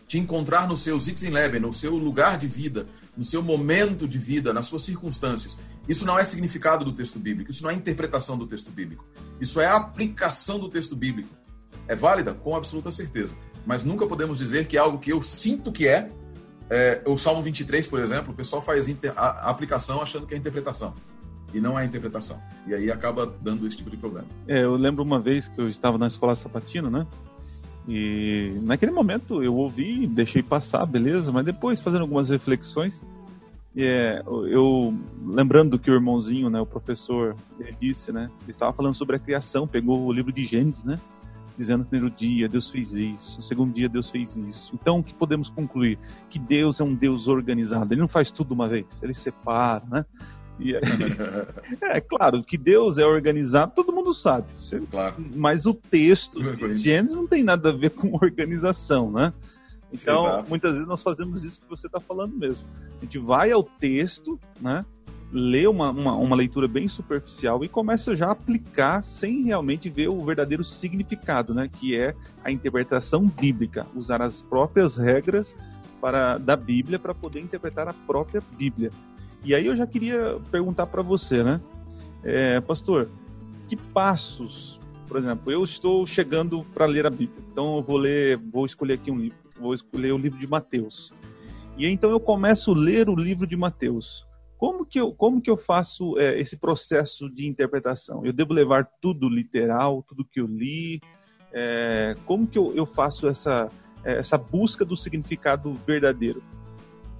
te 0.09 0.17
encontrar 0.17 0.67
no 0.67 0.75
seu 0.75 0.97
Leben, 1.31 1.61
no 1.61 1.71
seu 1.71 1.95
lugar 1.95 2.39
de 2.39 2.47
vida, 2.47 2.87
no 3.15 3.23
seu 3.23 3.43
momento 3.43 4.07
de 4.07 4.17
vida, 4.17 4.51
nas 4.51 4.65
suas 4.65 4.81
circunstâncias. 4.81 5.55
Isso 5.87 6.03
não 6.03 6.17
é 6.17 6.25
significado 6.25 6.83
do 6.83 6.91
texto 6.91 7.19
bíblico, 7.19 7.51
isso 7.51 7.61
não 7.61 7.69
é 7.69 7.75
interpretação 7.75 8.35
do 8.35 8.47
texto 8.47 8.71
bíblico. 8.71 9.05
Isso 9.39 9.61
é 9.61 9.67
aplicação 9.67 10.57
do 10.57 10.67
texto 10.67 10.95
bíblico. 10.95 11.29
É 11.87 11.95
válida? 11.95 12.33
Com 12.33 12.55
absoluta 12.55 12.91
certeza. 12.91 13.35
Mas 13.67 13.83
nunca 13.83 14.07
podemos 14.07 14.39
dizer 14.39 14.65
que 14.65 14.77
é 14.77 14.79
algo 14.79 14.97
que 14.97 15.11
eu 15.11 15.21
sinto 15.21 15.71
que 15.71 15.87
é. 15.87 16.09
é 16.71 17.03
o 17.05 17.15
Salmo 17.15 17.43
23, 17.43 17.85
por 17.85 17.99
exemplo, 17.99 18.33
o 18.33 18.35
pessoal 18.35 18.63
faz 18.63 18.87
a, 19.15 19.49
aplicação 19.51 20.01
achando 20.01 20.25
que 20.25 20.33
é 20.33 20.37
interpretação 20.37 20.95
e 21.53 21.59
não 21.59 21.77
é 21.77 21.85
interpretação. 21.85 22.41
E 22.65 22.73
aí 22.73 22.91
acaba 22.91 23.27
dando 23.27 23.67
esse 23.67 23.77
tipo 23.77 23.91
de 23.91 23.97
problema. 23.97 24.27
É, 24.47 24.63
eu 24.63 24.75
lembro 24.75 25.03
uma 25.03 25.19
vez 25.19 25.47
que 25.47 25.61
eu 25.61 25.69
estava 25.69 25.99
na 25.99 26.07
escola 26.07 26.33
sabatina, 26.33 26.89
né? 26.89 27.05
E 27.89 28.59
naquele 28.61 28.91
momento 28.91 29.41
eu 29.41 29.55
ouvi, 29.55 30.05
deixei 30.05 30.43
passar, 30.43 30.85
beleza, 30.85 31.31
mas 31.31 31.43
depois 31.43 31.81
fazendo 31.81 32.01
algumas 32.01 32.29
reflexões, 32.29 33.01
é, 33.75 34.21
eu 34.25 34.93
lembrando 35.25 35.71
do 35.71 35.79
que 35.79 35.89
o 35.89 35.95
irmãozinho, 35.95 36.51
né, 36.51 36.61
o 36.61 36.67
professor, 36.67 37.35
ele 37.59 37.75
disse, 37.81 38.11
né, 38.11 38.29
ele 38.43 38.51
estava 38.51 38.71
falando 38.73 38.93
sobre 38.93 39.15
a 39.15 39.19
criação, 39.19 39.67
pegou 39.67 40.05
o 40.05 40.13
livro 40.13 40.31
de 40.31 40.43
Gênesis, 40.43 40.83
né, 40.83 40.99
dizendo 41.57 41.83
primeiro 41.83 42.15
dia 42.15 42.47
Deus 42.47 42.69
fez 42.69 42.93
isso, 42.93 43.41
segundo 43.41 43.73
dia 43.73 43.89
Deus 43.89 44.07
fez 44.07 44.35
isso. 44.35 44.71
Então, 44.79 44.99
o 44.99 45.03
que 45.03 45.13
podemos 45.13 45.49
concluir? 45.49 45.97
Que 46.29 46.37
Deus 46.37 46.79
é 46.79 46.83
um 46.83 46.93
Deus 46.93 47.27
organizado, 47.27 47.91
ele 47.91 48.01
não 48.01 48.07
faz 48.07 48.29
tudo 48.29 48.53
uma 48.53 48.67
vez, 48.67 49.01
ele 49.01 49.15
separa, 49.15 49.83
né? 49.89 50.05
E 50.59 50.75
aí, 50.75 50.81
é 51.81 52.01
claro 52.01 52.43
que 52.43 52.57
Deus 52.57 52.97
é 52.97 53.05
organizado, 53.05 53.73
todo 53.73 53.93
mundo 53.93 54.13
sabe. 54.13 54.47
Claro. 54.91 55.15
Mas 55.35 55.65
o 55.65 55.73
texto 55.73 56.41
de 56.41 56.77
Gênesis 56.77 57.15
não 57.15 57.27
tem 57.27 57.43
nada 57.43 57.69
a 57.69 57.73
ver 57.73 57.91
com 57.91 58.13
organização, 58.13 59.11
né? 59.11 59.33
Então, 59.91 60.25
Exato. 60.25 60.49
muitas 60.49 60.71
vezes 60.73 60.87
nós 60.87 61.01
fazemos 61.01 61.43
isso 61.43 61.61
que 61.61 61.69
você 61.69 61.87
está 61.87 61.99
falando 61.99 62.35
mesmo. 62.35 62.65
A 62.97 63.05
gente 63.05 63.17
vai 63.17 63.51
ao 63.51 63.63
texto, 63.63 64.39
né? 64.61 64.85
Lê 65.31 65.67
uma, 65.67 65.91
uma, 65.91 66.15
uma, 66.15 66.35
leitura 66.35 66.67
bem 66.67 66.87
superficial 66.87 67.63
e 67.63 67.69
começa 67.69 68.15
já 68.15 68.27
a 68.27 68.31
aplicar 68.31 69.03
sem 69.03 69.43
realmente 69.43 69.87
ver 69.87 70.07
o 70.07 70.23
verdadeiro 70.25 70.63
significado, 70.63 71.53
né? 71.53 71.69
Que 71.71 71.95
é 71.95 72.15
a 72.43 72.51
interpretação 72.51 73.27
bíblica, 73.27 73.85
usar 73.95 74.21
as 74.21 74.41
próprias 74.41 74.97
regras 74.97 75.55
para, 76.01 76.37
da 76.37 76.55
Bíblia 76.55 76.97
para 76.97 77.13
poder 77.13 77.41
interpretar 77.41 77.87
a 77.87 77.93
própria 77.93 78.41
Bíblia. 78.57 78.91
E 79.43 79.55
aí 79.55 79.65
eu 79.65 79.75
já 79.75 79.87
queria 79.87 80.39
perguntar 80.51 80.87
para 80.87 81.01
você, 81.01 81.43
né? 81.43 81.61
É, 82.23 82.59
pastor, 82.59 83.09
que 83.67 83.75
passos, 83.75 84.79
por 85.07 85.17
exemplo, 85.17 85.51
eu 85.51 85.63
estou 85.63 86.05
chegando 86.05 86.65
para 86.73 86.85
ler 86.85 87.05
a 87.05 87.09
Bíblia, 87.09 87.43
então 87.51 87.77
eu 87.77 87.83
vou 87.83 87.97
ler, 87.97 88.37
vou 88.37 88.65
escolher 88.65 88.95
aqui 88.95 89.09
um 89.09 89.17
livro, 89.17 89.37
vou 89.59 89.73
escolher 89.73 90.11
o 90.11 90.17
livro 90.17 90.37
de 90.37 90.47
Mateus. 90.47 91.13
E 91.77 91.87
então 91.87 92.11
eu 92.11 92.19
começo 92.19 92.71
a 92.71 92.77
ler 92.77 93.09
o 93.09 93.15
livro 93.15 93.47
de 93.47 93.55
Mateus. 93.55 94.27
Como 94.57 94.85
que 94.85 94.99
eu, 94.99 95.13
como 95.13 95.41
que 95.41 95.49
eu 95.49 95.55
faço 95.55 96.19
é, 96.19 96.37
esse 96.37 96.57
processo 96.57 97.29
de 97.29 97.47
interpretação? 97.47 98.25
Eu 98.25 98.33
devo 98.33 98.53
levar 98.53 98.85
tudo 99.01 99.29
literal, 99.29 100.03
tudo 100.05 100.25
que 100.25 100.41
eu 100.41 100.47
li? 100.47 100.99
É, 101.53 102.17
como 102.25 102.45
que 102.45 102.57
eu, 102.57 102.75
eu 102.75 102.85
faço 102.85 103.29
essa, 103.29 103.69
essa 104.03 104.37
busca 104.37 104.83
do 104.83 104.97
significado 104.97 105.73
verdadeiro? 105.87 106.43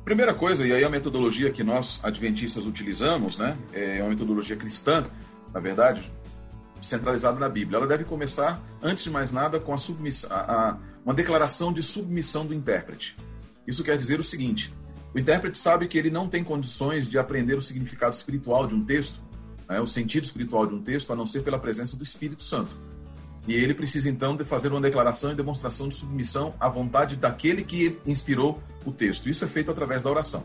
Primeira 0.10 0.34
coisa, 0.34 0.66
e 0.66 0.74
aí 0.74 0.84
a 0.84 0.90
metodologia 0.90 1.52
que 1.52 1.64
nós 1.64 2.00
adventistas 2.02 2.66
utilizamos, 2.66 3.38
né, 3.38 3.56
é 3.72 4.02
uma 4.02 4.10
metodologia 4.10 4.56
cristã, 4.56 5.06
na 5.54 5.60
verdade, 5.60 6.12
centralizada 6.82 7.40
na 7.40 7.48
Bíblia. 7.48 7.78
Ela 7.78 7.86
deve 7.86 8.06
começar, 8.06 8.60
antes 8.82 9.04
de 9.04 9.12
mais 9.12 9.30
nada, 9.30 9.60
com 9.60 9.72
a 9.72 9.78
submissão, 9.78 10.28
a, 10.32 10.70
a, 10.70 10.78
uma 11.06 11.14
declaração 11.14 11.72
de 11.72 11.84
submissão 11.84 12.44
do 12.44 12.56
intérprete. 12.56 13.16
Isso 13.68 13.84
quer 13.84 13.96
dizer 13.96 14.20
o 14.20 14.24
seguinte: 14.24 14.74
o 15.14 15.20
intérprete 15.20 15.60
sabe 15.60 15.88
que 15.88 15.96
ele 15.96 16.10
não 16.10 16.28
tem 16.28 16.44
condições 16.44 17.08
de 17.08 17.20
aprender 17.20 17.54
o 17.54 17.62
significado 17.62 18.16
espiritual 18.16 18.66
de 18.66 18.74
um 18.74 18.84
texto, 18.84 19.22
né, 19.70 19.80
o 19.80 19.86
sentido 19.86 20.24
espiritual 20.24 20.66
de 20.66 20.74
um 20.74 20.82
texto, 20.82 21.14
a 21.14 21.16
não 21.16 21.28
ser 21.28 21.44
pela 21.44 21.60
presença 21.60 21.96
do 21.96 22.02
Espírito 22.02 22.42
Santo. 22.42 22.76
E 23.50 23.56
ele 23.56 23.74
precisa 23.74 24.08
então 24.08 24.38
de 24.38 24.46
fazer 24.46 24.68
uma 24.68 24.80
declaração 24.80 25.32
e 25.32 25.36
demonstração 25.36 25.88
de 25.88 25.96
submissão 25.96 26.54
à 26.60 26.70
vontade 26.70 27.16
daquele 27.16 27.64
que 27.64 27.98
inspirou 28.06 28.62
o 28.86 28.92
texto. 28.92 29.28
Isso 29.28 29.44
é 29.44 29.48
feito 29.48 29.72
através 29.72 30.04
da 30.04 30.10
oração. 30.12 30.44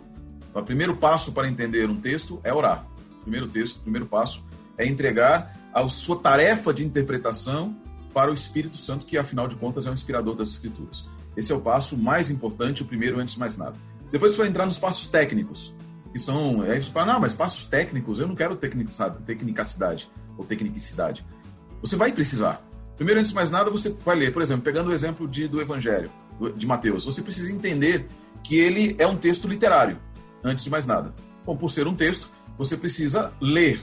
Então, 0.48 0.62
o 0.62 0.64
primeiro 0.64 0.96
passo 0.96 1.30
para 1.30 1.46
entender 1.46 1.90
um 1.90 2.00
texto 2.00 2.40
é 2.42 2.50
orar. 2.50 2.86
O 3.18 3.20
primeiro 3.20 3.46
texto, 3.46 3.76
o 3.76 3.80
primeiro 3.80 4.06
passo 4.06 4.42
é 4.78 4.86
entregar 4.86 5.54
a 5.74 5.86
sua 5.90 6.16
tarefa 6.18 6.72
de 6.72 6.82
interpretação 6.82 7.76
para 8.14 8.30
o 8.30 8.34
Espírito 8.34 8.78
Santo, 8.78 9.04
que 9.04 9.18
afinal 9.18 9.46
de 9.48 9.56
contas 9.56 9.84
é 9.84 9.90
o 9.90 9.92
inspirador 9.92 10.34
das 10.34 10.48
Escrituras. 10.48 11.06
Esse 11.36 11.52
é 11.52 11.54
o 11.54 11.60
passo 11.60 11.98
mais 11.98 12.30
importante, 12.30 12.80
o 12.82 12.86
primeiro 12.86 13.20
antes 13.20 13.34
de 13.34 13.40
mais 13.40 13.54
nada. 13.54 13.76
Depois 14.10 14.32
você 14.32 14.38
vai 14.38 14.48
entrar 14.48 14.64
nos 14.64 14.78
passos 14.78 15.08
técnicos, 15.08 15.76
que 16.10 16.18
são, 16.18 16.64
é, 16.64 16.80
não, 17.04 17.20
mas 17.20 17.34
passos 17.34 17.66
técnicos, 17.66 18.18
eu 18.18 18.26
não 18.26 18.34
quero 18.34 18.56
tecnicidade 18.56 20.10
ou 20.38 20.44
tecnicidade. 20.46 21.26
Você 21.82 21.96
vai 21.96 22.10
precisar. 22.10 22.63
Primeiro, 22.96 23.20
antes 23.20 23.30
de 23.30 23.34
mais 23.34 23.50
nada, 23.50 23.70
você 23.70 23.90
vai 24.04 24.16
ler, 24.16 24.32
por 24.32 24.42
exemplo, 24.42 24.62
pegando 24.62 24.90
o 24.90 24.92
exemplo 24.92 25.26
de, 25.26 25.48
do 25.48 25.60
Evangelho, 25.60 26.10
de 26.56 26.66
Mateus, 26.66 27.04
você 27.04 27.22
precisa 27.22 27.52
entender 27.52 28.06
que 28.42 28.58
ele 28.58 28.94
é 28.98 29.06
um 29.06 29.16
texto 29.16 29.48
literário, 29.48 29.98
antes 30.42 30.64
de 30.64 30.70
mais 30.70 30.86
nada. 30.86 31.14
Bom, 31.44 31.56
por 31.56 31.70
ser 31.70 31.86
um 31.86 31.94
texto, 31.94 32.28
você 32.56 32.76
precisa 32.76 33.32
ler. 33.40 33.80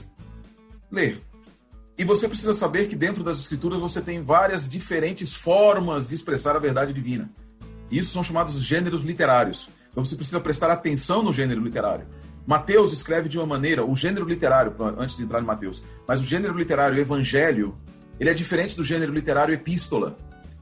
Ler. 0.90 1.20
E 1.96 2.04
você 2.04 2.26
precisa 2.26 2.54
saber 2.54 2.88
que 2.88 2.96
dentro 2.96 3.22
das 3.22 3.38
escrituras 3.38 3.78
você 3.78 4.00
tem 4.00 4.22
várias 4.22 4.68
diferentes 4.68 5.34
formas 5.34 6.08
de 6.08 6.14
expressar 6.14 6.56
a 6.56 6.58
verdade 6.58 6.92
divina. 6.92 7.30
Isso 7.90 8.12
são 8.12 8.24
chamados 8.24 8.54
gêneros 8.54 9.02
literários. 9.02 9.68
Então 9.90 10.04
você 10.04 10.16
precisa 10.16 10.40
prestar 10.40 10.70
atenção 10.70 11.22
no 11.22 11.32
gênero 11.32 11.62
literário. 11.62 12.06
Mateus 12.46 12.92
escreve 12.92 13.28
de 13.28 13.38
uma 13.38 13.46
maneira, 13.46 13.84
o 13.84 13.94
gênero 13.94 14.26
literário, 14.26 14.74
antes 14.98 15.16
de 15.16 15.22
entrar 15.22 15.40
em 15.40 15.44
Mateus, 15.44 15.82
mas 16.08 16.20
o 16.20 16.24
gênero 16.24 16.56
literário, 16.56 16.96
o 16.96 17.00
evangelho, 17.00 17.76
ele 18.22 18.30
é 18.30 18.34
diferente 18.34 18.76
do 18.76 18.84
gênero 18.84 19.12
literário 19.12 19.52
epístola, 19.52 20.16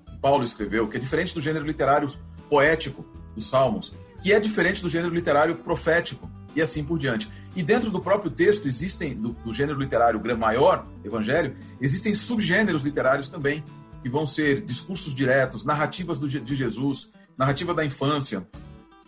que 0.07 0.17
Paulo 0.17 0.43
escreveu, 0.43 0.89
que 0.89 0.97
é 0.97 1.01
diferente 1.01 1.35
do 1.35 1.43
gênero 1.43 1.67
literário 1.67 2.09
poético, 2.49 3.05
dos 3.35 3.51
Salmos, 3.51 3.93
que 4.23 4.33
é 4.33 4.41
diferente 4.41 4.81
do 4.81 4.89
gênero 4.89 5.15
literário 5.15 5.55
profético, 5.57 6.31
e 6.57 6.63
assim 6.63 6.83
por 6.83 6.99
diante. 6.99 7.29
E 7.55 7.63
dentro 7.63 7.91
do 7.91 8.01
próprio 8.01 8.31
texto 8.31 8.67
existem, 8.67 9.15
do, 9.15 9.33
do 9.45 9.53
gênero 9.53 9.79
literário 9.79 10.19
maior, 10.39 10.87
evangelho, 11.05 11.55
existem 11.79 12.15
subgêneros 12.15 12.83
literários 12.83 13.29
também, 13.29 13.63
que 14.03 14.09
vão 14.09 14.25
ser 14.25 14.63
discursos 14.63 15.15
diretos, 15.15 15.63
narrativas 15.63 16.19
do, 16.19 16.27
de 16.27 16.55
Jesus, 16.55 17.11
narrativa 17.37 17.75
da 17.75 17.85
infância, 17.85 18.49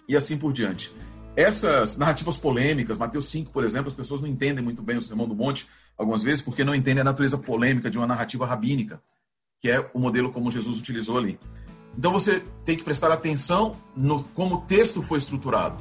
e 0.06 0.14
assim 0.14 0.36
por 0.36 0.52
diante. 0.52 0.94
Essas 1.34 1.96
narrativas 1.96 2.36
polêmicas, 2.36 2.98
Mateus 2.98 3.26
5, 3.26 3.50
por 3.50 3.64
exemplo, 3.64 3.88
as 3.88 3.94
pessoas 3.94 4.20
não 4.20 4.28
entendem 4.28 4.62
muito 4.62 4.82
bem 4.82 4.98
o 4.98 5.02
Sermão 5.02 5.26
do 5.26 5.34
Monte, 5.34 5.66
algumas 5.96 6.22
vezes, 6.22 6.42
porque 6.42 6.64
não 6.64 6.74
entendem 6.74 7.00
a 7.00 7.04
natureza 7.04 7.38
polêmica 7.38 7.90
de 7.90 7.96
uma 7.96 8.06
narrativa 8.06 8.44
rabínica, 8.44 9.02
que 9.58 9.68
é 9.70 9.90
o 9.94 9.98
modelo 9.98 10.30
como 10.30 10.50
Jesus 10.50 10.78
utilizou 10.78 11.16
ali. 11.16 11.38
Então 11.96 12.12
você 12.12 12.42
tem 12.64 12.76
que 12.76 12.82
prestar 12.82 13.10
atenção 13.10 13.76
no 13.96 14.24
como 14.24 14.56
o 14.56 14.60
texto 14.62 15.02
foi 15.02 15.18
estruturado. 15.18 15.76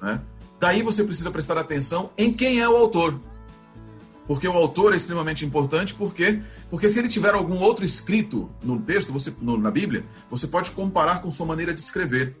Né? 0.00 0.20
Daí 0.60 0.82
você 0.82 1.04
precisa 1.04 1.30
prestar 1.30 1.58
atenção 1.58 2.10
em 2.16 2.32
quem 2.32 2.60
é 2.60 2.68
o 2.68 2.76
autor. 2.76 3.18
Porque 4.26 4.46
o 4.46 4.52
autor 4.52 4.94
é 4.94 4.96
extremamente 4.96 5.44
importante, 5.44 5.94
porque 5.94 6.40
porque 6.70 6.88
se 6.88 6.98
ele 6.98 7.08
tiver 7.08 7.34
algum 7.34 7.58
outro 7.58 7.84
escrito 7.84 8.48
no 8.62 8.78
texto, 8.80 9.12
você 9.12 9.32
no, 9.40 9.58
na 9.58 9.70
Bíblia, 9.70 10.04
você 10.30 10.46
pode 10.46 10.70
comparar 10.70 11.20
com 11.20 11.30
sua 11.30 11.44
maneira 11.44 11.74
de 11.74 11.80
escrever, 11.80 12.36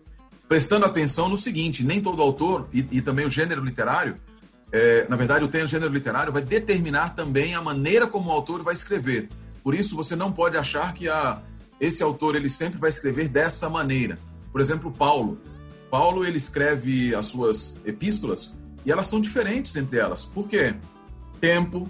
prestando 0.48 0.84
atenção 0.84 1.28
no 1.28 1.36
seguinte: 1.36 1.84
nem 1.84 2.00
todo 2.00 2.22
autor 2.22 2.68
e, 2.72 2.86
e 2.90 3.02
também 3.02 3.26
o 3.26 3.30
gênero 3.30 3.64
literário, 3.64 4.16
é, 4.70 5.06
na 5.08 5.16
verdade, 5.16 5.44
o 5.44 5.68
gênero 5.68 5.92
literário 5.92 6.32
vai 6.32 6.42
determinar 6.42 7.10
também 7.10 7.54
a 7.54 7.60
maneira 7.60 8.06
como 8.06 8.30
o 8.30 8.32
autor 8.32 8.62
vai 8.62 8.74
escrever. 8.74 9.28
Por 9.62 9.74
isso, 9.74 9.94
você 9.94 10.16
não 10.16 10.32
pode 10.32 10.56
achar 10.56 10.94
que 10.94 11.08
a, 11.08 11.42
esse 11.78 12.02
autor 12.02 12.34
ele 12.34 12.48
sempre 12.48 12.78
vai 12.78 12.88
escrever 12.88 13.28
dessa 13.28 13.68
maneira. 13.68 14.18
Por 14.50 14.60
exemplo, 14.60 14.90
Paulo. 14.90 15.38
Paulo 15.90 16.24
ele 16.24 16.38
escreve 16.38 17.14
as 17.14 17.26
suas 17.26 17.76
epístolas 17.84 18.52
e 18.84 18.90
elas 18.90 19.08
são 19.08 19.20
diferentes 19.20 19.76
entre 19.76 19.98
elas. 19.98 20.24
Por 20.24 20.48
quê? 20.48 20.74
Tempo. 21.40 21.88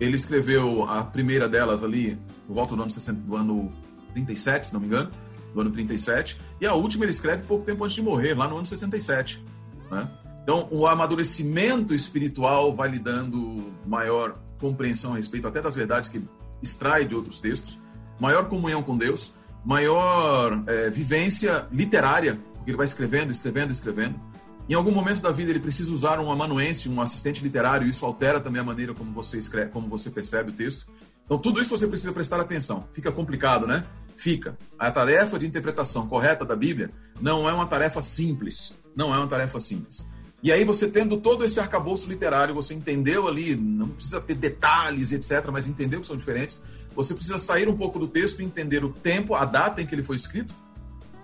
Ele 0.00 0.16
escreveu 0.16 0.88
a 0.88 1.02
primeira 1.04 1.48
delas 1.48 1.82
ali 1.82 2.16
volta 2.48 2.74
do 2.74 2.82
ano, 2.82 2.90
60, 2.90 3.20
do 3.20 3.36
ano 3.36 3.72
37, 4.12 4.68
se 4.68 4.72
não 4.72 4.80
me 4.80 4.86
engano, 4.86 5.10
do 5.54 5.60
ano 5.60 5.70
37, 5.70 6.38
e 6.60 6.66
a 6.66 6.74
última 6.74 7.04
ele 7.04 7.12
escreve 7.12 7.44
pouco 7.44 7.64
tempo 7.64 7.84
antes 7.84 7.96
de 7.96 8.02
morrer, 8.02 8.34
lá 8.34 8.48
no 8.48 8.56
ano 8.56 8.66
67. 8.66 9.42
Né? 9.90 10.08
Então, 10.42 10.68
o 10.70 10.86
amadurecimento 10.86 11.94
espiritual 11.94 12.74
vai 12.74 12.88
lhe 12.88 12.98
dando 12.98 13.72
maior 13.86 14.38
compreensão 14.60 15.12
a 15.12 15.16
respeito 15.16 15.46
até 15.46 15.60
das 15.60 15.74
verdades 15.74 16.10
que 16.10 16.22
extrai 16.62 17.04
de 17.04 17.14
outros 17.14 17.38
textos 17.38 17.78
maior 18.18 18.48
comunhão 18.48 18.82
com 18.82 18.96
Deus, 18.96 19.32
maior 19.64 20.62
é, 20.66 20.90
vivência 20.90 21.66
literária, 21.70 22.38
porque 22.54 22.70
ele 22.70 22.76
vai 22.76 22.86
escrevendo, 22.86 23.30
escrevendo, 23.30 23.70
escrevendo. 23.70 24.20
Em 24.68 24.74
algum 24.74 24.90
momento 24.90 25.22
da 25.22 25.30
vida 25.30 25.50
ele 25.50 25.60
precisa 25.60 25.92
usar 25.92 26.20
um 26.20 26.30
amanuense, 26.30 26.88
um 26.88 27.00
assistente 27.00 27.42
literário, 27.42 27.88
isso 27.88 28.04
altera 28.04 28.38
também 28.40 28.60
a 28.60 28.64
maneira 28.64 28.92
como 28.92 29.12
você 29.12 29.38
escreve, 29.38 29.70
como 29.70 29.88
você 29.88 30.10
percebe 30.10 30.50
o 30.50 30.52
texto. 30.52 30.86
Então 31.28 31.36
tudo 31.36 31.60
isso 31.60 31.68
você 31.68 31.86
precisa 31.86 32.10
prestar 32.10 32.40
atenção. 32.40 32.88
Fica 32.90 33.12
complicado, 33.12 33.66
né? 33.66 33.84
Fica. 34.16 34.56
A 34.78 34.90
tarefa 34.90 35.38
de 35.38 35.46
interpretação 35.46 36.08
correta 36.08 36.42
da 36.42 36.56
Bíblia 36.56 36.90
não 37.20 37.46
é 37.46 37.52
uma 37.52 37.66
tarefa 37.66 38.00
simples. 38.00 38.74
Não 38.96 39.14
é 39.14 39.18
uma 39.18 39.28
tarefa 39.28 39.60
simples. 39.60 40.02
E 40.42 40.50
aí 40.50 40.64
você 40.64 40.88
tendo 40.88 41.18
todo 41.18 41.44
esse 41.44 41.60
arcabouço 41.60 42.08
literário, 42.08 42.54
você 42.54 42.72
entendeu 42.72 43.28
ali, 43.28 43.54
não 43.54 43.88
precisa 43.88 44.22
ter 44.22 44.34
detalhes, 44.34 45.12
etc., 45.12 45.50
mas 45.52 45.68
entendeu 45.68 46.00
que 46.00 46.06
são 46.06 46.16
diferentes. 46.16 46.62
Você 46.94 47.12
precisa 47.12 47.38
sair 47.38 47.68
um 47.68 47.76
pouco 47.76 47.98
do 47.98 48.08
texto 48.08 48.40
e 48.40 48.44
entender 48.44 48.82
o 48.82 48.88
tempo, 48.88 49.34
a 49.34 49.44
data 49.44 49.82
em 49.82 49.86
que 49.86 49.94
ele 49.94 50.02
foi 50.02 50.16
escrito, 50.16 50.54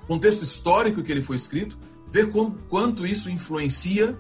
contexto 0.06 0.42
histórico 0.42 1.00
em 1.00 1.02
que 1.02 1.11
ele 1.11 1.23
foi 1.23 1.37
escrito, 1.37 1.78
ver 2.11 2.30
quanto 2.68 3.06
isso 3.06 3.30
influencia, 3.30 4.14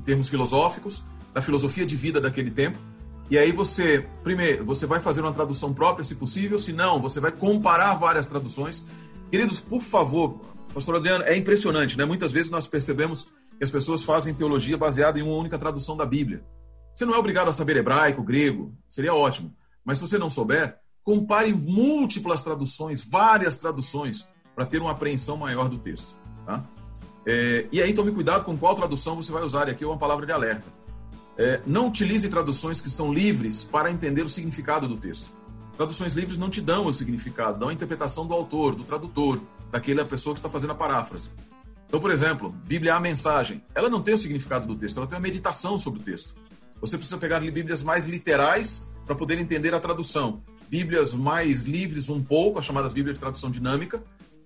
em 0.00 0.02
termos 0.04 0.28
filosóficos, 0.28 1.02
da 1.32 1.40
filosofia 1.40 1.86
de 1.86 1.96
vida 1.96 2.20
daquele 2.20 2.50
tempo. 2.50 2.78
E 3.32 3.38
aí 3.38 3.50
você, 3.50 4.06
primeiro, 4.22 4.62
você 4.62 4.84
vai 4.84 5.00
fazer 5.00 5.22
uma 5.22 5.32
tradução 5.32 5.72
própria, 5.72 6.04
se 6.04 6.14
possível, 6.14 6.58
se 6.58 6.70
não, 6.70 7.00
você 7.00 7.18
vai 7.18 7.32
comparar 7.32 7.94
várias 7.94 8.28
traduções. 8.28 8.84
Queridos, 9.30 9.58
por 9.58 9.80
favor, 9.80 10.38
pastor 10.74 10.96
Adriano, 10.96 11.24
é 11.24 11.34
impressionante, 11.34 11.96
né? 11.96 12.04
Muitas 12.04 12.30
vezes 12.30 12.50
nós 12.50 12.66
percebemos 12.66 13.28
que 13.56 13.64
as 13.64 13.70
pessoas 13.70 14.02
fazem 14.02 14.34
teologia 14.34 14.76
baseada 14.76 15.18
em 15.18 15.22
uma 15.22 15.34
única 15.34 15.58
tradução 15.58 15.96
da 15.96 16.04
Bíblia. 16.04 16.44
Você 16.94 17.06
não 17.06 17.14
é 17.14 17.16
obrigado 17.16 17.48
a 17.48 17.54
saber 17.54 17.78
hebraico, 17.78 18.22
grego, 18.22 18.76
seria 18.86 19.14
ótimo. 19.14 19.56
Mas 19.82 19.96
se 19.96 20.06
você 20.06 20.18
não 20.18 20.28
souber, 20.28 20.76
compare 21.02 21.54
múltiplas 21.54 22.42
traduções, 22.42 23.02
várias 23.02 23.56
traduções, 23.56 24.28
para 24.54 24.66
ter 24.66 24.78
uma 24.78 24.90
apreensão 24.90 25.38
maior 25.38 25.70
do 25.70 25.78
texto. 25.78 26.14
Tá? 26.44 26.62
É, 27.24 27.66
e 27.72 27.80
aí 27.80 27.94
tome 27.94 28.12
cuidado 28.12 28.44
com 28.44 28.58
qual 28.58 28.74
tradução 28.74 29.16
você 29.16 29.32
vai 29.32 29.42
usar. 29.42 29.68
E 29.68 29.70
aqui 29.70 29.84
é 29.84 29.86
uma 29.86 29.96
palavra 29.96 30.26
de 30.26 30.32
alerta. 30.32 30.81
É, 31.36 31.60
não 31.66 31.88
utilize 31.88 32.28
traduções 32.28 32.80
que 32.80 32.90
são 32.90 33.12
livres 33.12 33.64
para 33.64 33.90
entender 33.90 34.22
o 34.22 34.28
significado 34.28 34.86
do 34.86 34.96
texto. 34.96 35.30
Traduções 35.76 36.12
livres 36.12 36.36
não 36.36 36.50
te 36.50 36.60
dão 36.60 36.86
o 36.86 36.92
significado, 36.92 37.58
dão 37.58 37.68
a 37.70 37.72
interpretação 37.72 38.26
do 38.26 38.34
autor, 38.34 38.74
do 38.74 38.84
tradutor, 38.84 39.40
daquela 39.70 40.04
pessoa 40.04 40.34
que 40.34 40.38
está 40.38 40.50
fazendo 40.50 40.70
a 40.72 40.74
paráfrase. 40.74 41.30
Então, 41.88 42.00
por 42.00 42.10
exemplo, 42.10 42.54
Bíblia 42.64 42.94
a 42.94 43.00
mensagem. 43.00 43.62
Ela 43.74 43.88
não 43.88 44.02
tem 44.02 44.14
o 44.14 44.18
significado 44.18 44.66
do 44.66 44.76
texto, 44.76 44.96
ela 44.96 45.06
tem 45.06 45.16
uma 45.16 45.22
meditação 45.22 45.78
sobre 45.78 46.00
o 46.00 46.02
texto. 46.02 46.34
Você 46.80 46.96
precisa 46.96 47.18
pegar 47.18 47.40
Bíblias 47.40 47.82
mais 47.82 48.06
literais 48.06 48.88
para 49.06 49.14
poder 49.14 49.38
entender 49.38 49.74
a 49.74 49.80
tradução. 49.80 50.42
Bíblias 50.68 51.12
mais 51.14 51.62
livres 51.62 52.08
um 52.08 52.22
pouco, 52.22 52.58
as 52.58 52.64
chamadas 52.64 52.92
Bíblias 52.92 53.14
de 53.14 53.20
tradução 53.20 53.50
dinâmica, 53.50 54.02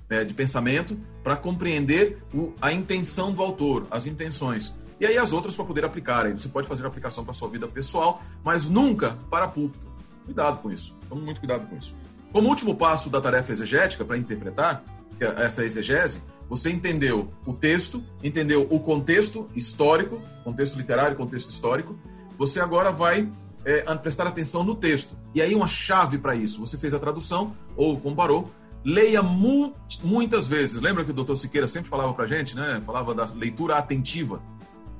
né, 0.09 0.25
de 0.25 0.35
pensamento, 0.35 0.99
para 1.23 1.37
compreender 1.37 2.19
o, 2.35 2.52
a 2.61 2.73
intenção 2.73 3.33
do 3.33 3.43
autor, 3.43 3.87
as 3.90 4.07
intenções. 4.07 4.75
E 5.00 5.07
aí 5.07 5.19
as 5.19 5.33
outras 5.33 5.55
para 5.55 5.65
poder 5.65 5.85
aplicar. 5.85 6.26
Aí 6.26 6.33
você 6.33 6.49
pode 6.49 6.67
fazer 6.67 6.87
aplicação 6.87 7.25
para 7.25 7.35
sua 7.35 7.49
vida 7.49 7.67
pessoal, 7.69 8.23
mas 8.43 8.69
nunca 8.69 9.19
para 9.31 9.49
púlpito. 9.49 9.87
Cuidado 10.25 10.61
com 10.61 10.71
isso. 10.71 10.97
Tome 11.09 11.23
muito 11.23 11.41
cuidado 11.41 11.67
com 11.67 11.76
isso. 11.76 11.95
Como 12.33 12.49
último 12.49 12.75
passo 12.75 13.09
da 13.09 13.21
tarefa 13.21 13.53
exegética 13.53 14.05
para 14.05 14.19
interpretar 14.19 14.83
é 15.21 15.45
essa 15.45 15.65
exegese, 15.65 16.21
você 16.49 16.71
entendeu 16.71 17.31
o 17.45 17.53
texto, 17.53 18.03
entendeu 18.23 18.67
o 18.71 18.79
contexto 18.79 19.49
histórico, 19.55 20.21
contexto 20.45 20.76
literário, 20.76 21.17
contexto 21.17 21.50
histórico. 21.50 21.99
Você 22.38 22.61
agora 22.61 22.93
vai 22.93 23.29
é, 23.65 23.83
prestar 23.97 24.26
atenção 24.26 24.62
no 24.62 24.75
texto. 24.75 25.17
E 25.35 25.43
aí, 25.43 25.55
uma 25.55 25.67
chave 25.67 26.19
para 26.19 26.35
isso: 26.37 26.61
você 26.61 26.79
fez 26.79 26.95
a 26.95 26.99
tradução 26.99 27.55
ou 27.76 27.99
comparou. 27.99 28.50
Leia 28.85 29.21
mu 29.21 29.75
muitas 30.05 30.47
vezes. 30.47 30.81
Lembra 30.81 31.05
que 31.05 31.11
o 31.11 31.15
doutor 31.15 31.37
Siqueira 31.37 31.67
sempre 31.67 31.91
falava 31.91 32.15
para 32.15 32.26
gente, 32.26 32.55
né? 32.55 32.81
Falava 32.87 33.12
da 33.12 33.25
leitura 33.25 33.76
atentiva. 33.76 34.41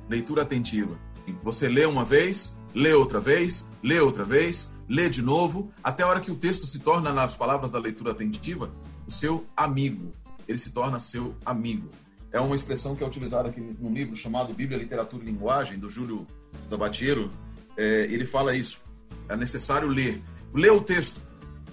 Leitura 0.09 0.41
atentiva. 0.41 0.97
Você 1.43 1.67
lê 1.67 1.85
uma 1.85 2.05
vez, 2.05 2.55
lê 2.73 2.93
outra 2.93 3.19
vez, 3.19 3.67
lê 3.83 3.99
outra 3.99 4.23
vez, 4.23 4.71
lê 4.87 5.09
de 5.09 5.21
novo, 5.21 5.71
até 5.83 6.03
a 6.03 6.07
hora 6.07 6.19
que 6.19 6.31
o 6.31 6.35
texto 6.35 6.65
se 6.65 6.79
torna, 6.79 7.11
nas 7.11 7.35
palavras 7.35 7.71
da 7.71 7.79
leitura 7.79 8.11
atentiva, 8.11 8.71
o 9.05 9.11
seu 9.11 9.45
amigo 9.55 10.13
ele 10.47 10.57
se 10.57 10.71
torna 10.71 10.99
seu 10.99 11.35
amigo. 11.45 11.89
É 12.31 12.39
uma 12.39 12.55
expressão 12.55 12.95
que 12.95 13.03
é 13.03 13.07
utilizada 13.07 13.49
aqui 13.49 13.59
num 13.59 13.93
livro 13.93 14.15
chamado 14.15 14.53
Bíblia, 14.53 14.77
Literatura 14.79 15.23
e 15.23 15.25
Linguagem, 15.25 15.77
do 15.77 15.89
Júlio 15.89 16.25
Zabatiero. 16.69 17.29
É, 17.75 18.07
ele 18.09 18.25
fala 18.25 18.55
isso. 18.55 18.81
É 19.27 19.35
necessário 19.35 19.87
ler. 19.87 20.21
Ler 20.53 20.71
o 20.71 20.81
texto 20.81 21.19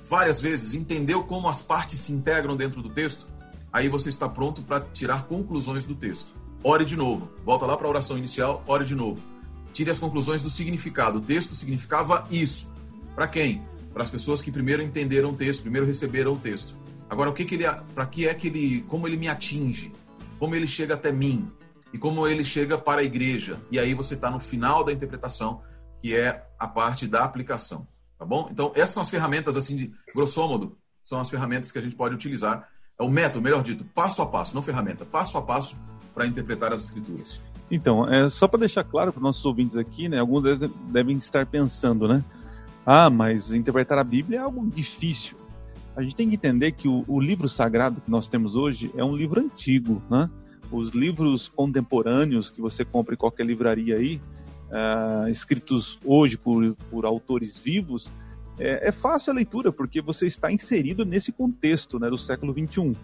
várias 0.08 0.40
vezes, 0.40 0.74
entendeu 0.74 1.24
como 1.24 1.48
as 1.48 1.62
partes 1.62 1.98
se 2.00 2.12
integram 2.12 2.56
dentro 2.56 2.82
do 2.82 2.90
texto, 2.90 3.26
aí 3.72 3.88
você 3.88 4.10
está 4.10 4.28
pronto 4.28 4.62
para 4.62 4.80
tirar 4.80 5.24
conclusões 5.24 5.84
do 5.84 5.94
texto. 5.94 6.34
Ore 6.66 6.86
de 6.86 6.96
novo. 6.96 7.30
Volta 7.44 7.66
lá 7.66 7.76
para 7.76 7.86
a 7.86 7.90
oração 7.90 8.16
inicial, 8.16 8.64
ore 8.66 8.86
de 8.86 8.94
novo. 8.94 9.22
Tire 9.74 9.90
as 9.90 9.98
conclusões 9.98 10.42
do 10.42 10.48
significado. 10.48 11.18
O 11.18 11.20
texto 11.20 11.54
significava 11.54 12.26
isso. 12.30 12.72
Para 13.14 13.28
quem? 13.28 13.62
Para 13.92 14.02
as 14.02 14.08
pessoas 14.08 14.40
que 14.40 14.50
primeiro 14.50 14.82
entenderam 14.82 15.30
o 15.30 15.36
texto, 15.36 15.60
primeiro 15.60 15.86
receberam 15.86 16.32
o 16.32 16.38
texto. 16.38 16.74
Agora, 17.10 17.28
o 17.28 17.34
que, 17.34 17.44
que 17.44 17.56
ele, 17.56 17.64
para 17.94 18.06
que 18.06 18.26
é 18.26 18.32
que 18.32 18.46
ele, 18.46 18.80
como 18.88 19.06
ele 19.06 19.18
me 19.18 19.28
atinge, 19.28 19.92
como 20.38 20.54
ele 20.54 20.66
chega 20.66 20.94
até 20.94 21.12
mim 21.12 21.52
e 21.92 21.98
como 21.98 22.26
ele 22.26 22.42
chega 22.42 22.78
para 22.78 23.02
a 23.02 23.04
igreja. 23.04 23.60
E 23.70 23.78
aí 23.78 23.92
você 23.92 24.14
está 24.14 24.30
no 24.30 24.40
final 24.40 24.82
da 24.82 24.90
interpretação, 24.90 25.60
que 26.00 26.16
é 26.16 26.46
a 26.58 26.66
parte 26.66 27.06
da 27.06 27.24
aplicação, 27.24 27.86
tá 28.18 28.24
bom? 28.24 28.48
Então 28.50 28.72
essas 28.74 28.90
são 28.90 29.02
as 29.02 29.10
ferramentas 29.10 29.54
assim 29.54 29.76
de 29.76 29.92
grosso 30.14 30.40
modo, 30.48 30.78
são 31.02 31.20
as 31.20 31.28
ferramentas 31.28 31.70
que 31.70 31.78
a 31.78 31.82
gente 31.82 31.94
pode 31.94 32.14
utilizar. 32.14 32.68
É 32.98 33.02
o 33.02 33.10
método, 33.10 33.42
melhor 33.42 33.62
dito, 33.62 33.84
passo 33.84 34.22
a 34.22 34.26
passo, 34.26 34.54
não 34.54 34.62
ferramenta, 34.62 35.04
passo 35.04 35.36
a 35.36 35.42
passo 35.42 35.76
para 36.14 36.26
interpretar 36.26 36.72
as 36.72 36.84
escrituras. 36.84 37.40
Então, 37.70 38.08
é, 38.08 38.28
só 38.28 38.46
para 38.46 38.60
deixar 38.60 38.84
claro 38.84 39.12
para 39.12 39.18
os 39.18 39.22
nossos 39.22 39.44
ouvintes 39.44 39.76
aqui, 39.76 40.08
né, 40.08 40.18
alguns 40.18 40.60
devem 40.90 41.16
estar 41.16 41.46
pensando, 41.46 42.06
né? 42.06 42.22
Ah, 42.86 43.08
mas 43.08 43.52
interpretar 43.52 43.98
a 43.98 44.04
Bíblia 44.04 44.38
é 44.38 44.42
algo 44.42 44.66
difícil 44.66 45.36
a 45.96 46.02
gente 46.02 46.16
tem 46.16 46.28
que 46.28 46.34
entender 46.34 46.72
que 46.72 46.88
o, 46.88 47.04
o, 47.06 47.20
livro 47.20 47.48
sagrado 47.48 48.00
que 48.00 48.10
nós 48.10 48.28
temos 48.28 48.56
hoje 48.56 48.90
é 48.96 49.04
um 49.04 49.14
livro 49.14 49.40
antigo, 49.40 50.02
né? 50.10 50.28
Os 50.70 50.90
livros 50.90 51.48
contemporâneos 51.48 52.50
que 52.50 52.60
você 52.60 52.84
compra 52.84 53.14
em 53.14 53.16
qualquer 53.16 53.46
livraria 53.46 53.96
aí, 53.96 54.20
uh, 54.70 55.28
escritos 55.28 55.98
hoje 56.04 56.36
por, 56.36 56.74
por 56.90 57.04
autores 57.04 57.58
vivos, 57.58 58.10
é, 58.58 58.88
é, 58.88 58.92
fácil 58.92 59.32
a 59.32 59.34
leitura, 59.34 59.70
porque 59.70 60.00
você 60.00 60.26
está 60.26 60.50
inserido 60.50 61.04
nesse 61.04 61.30
contexto 61.30 61.98
né, 61.98 62.08
do 62.10 62.18
século 62.18 62.52
XXI. 62.52 62.96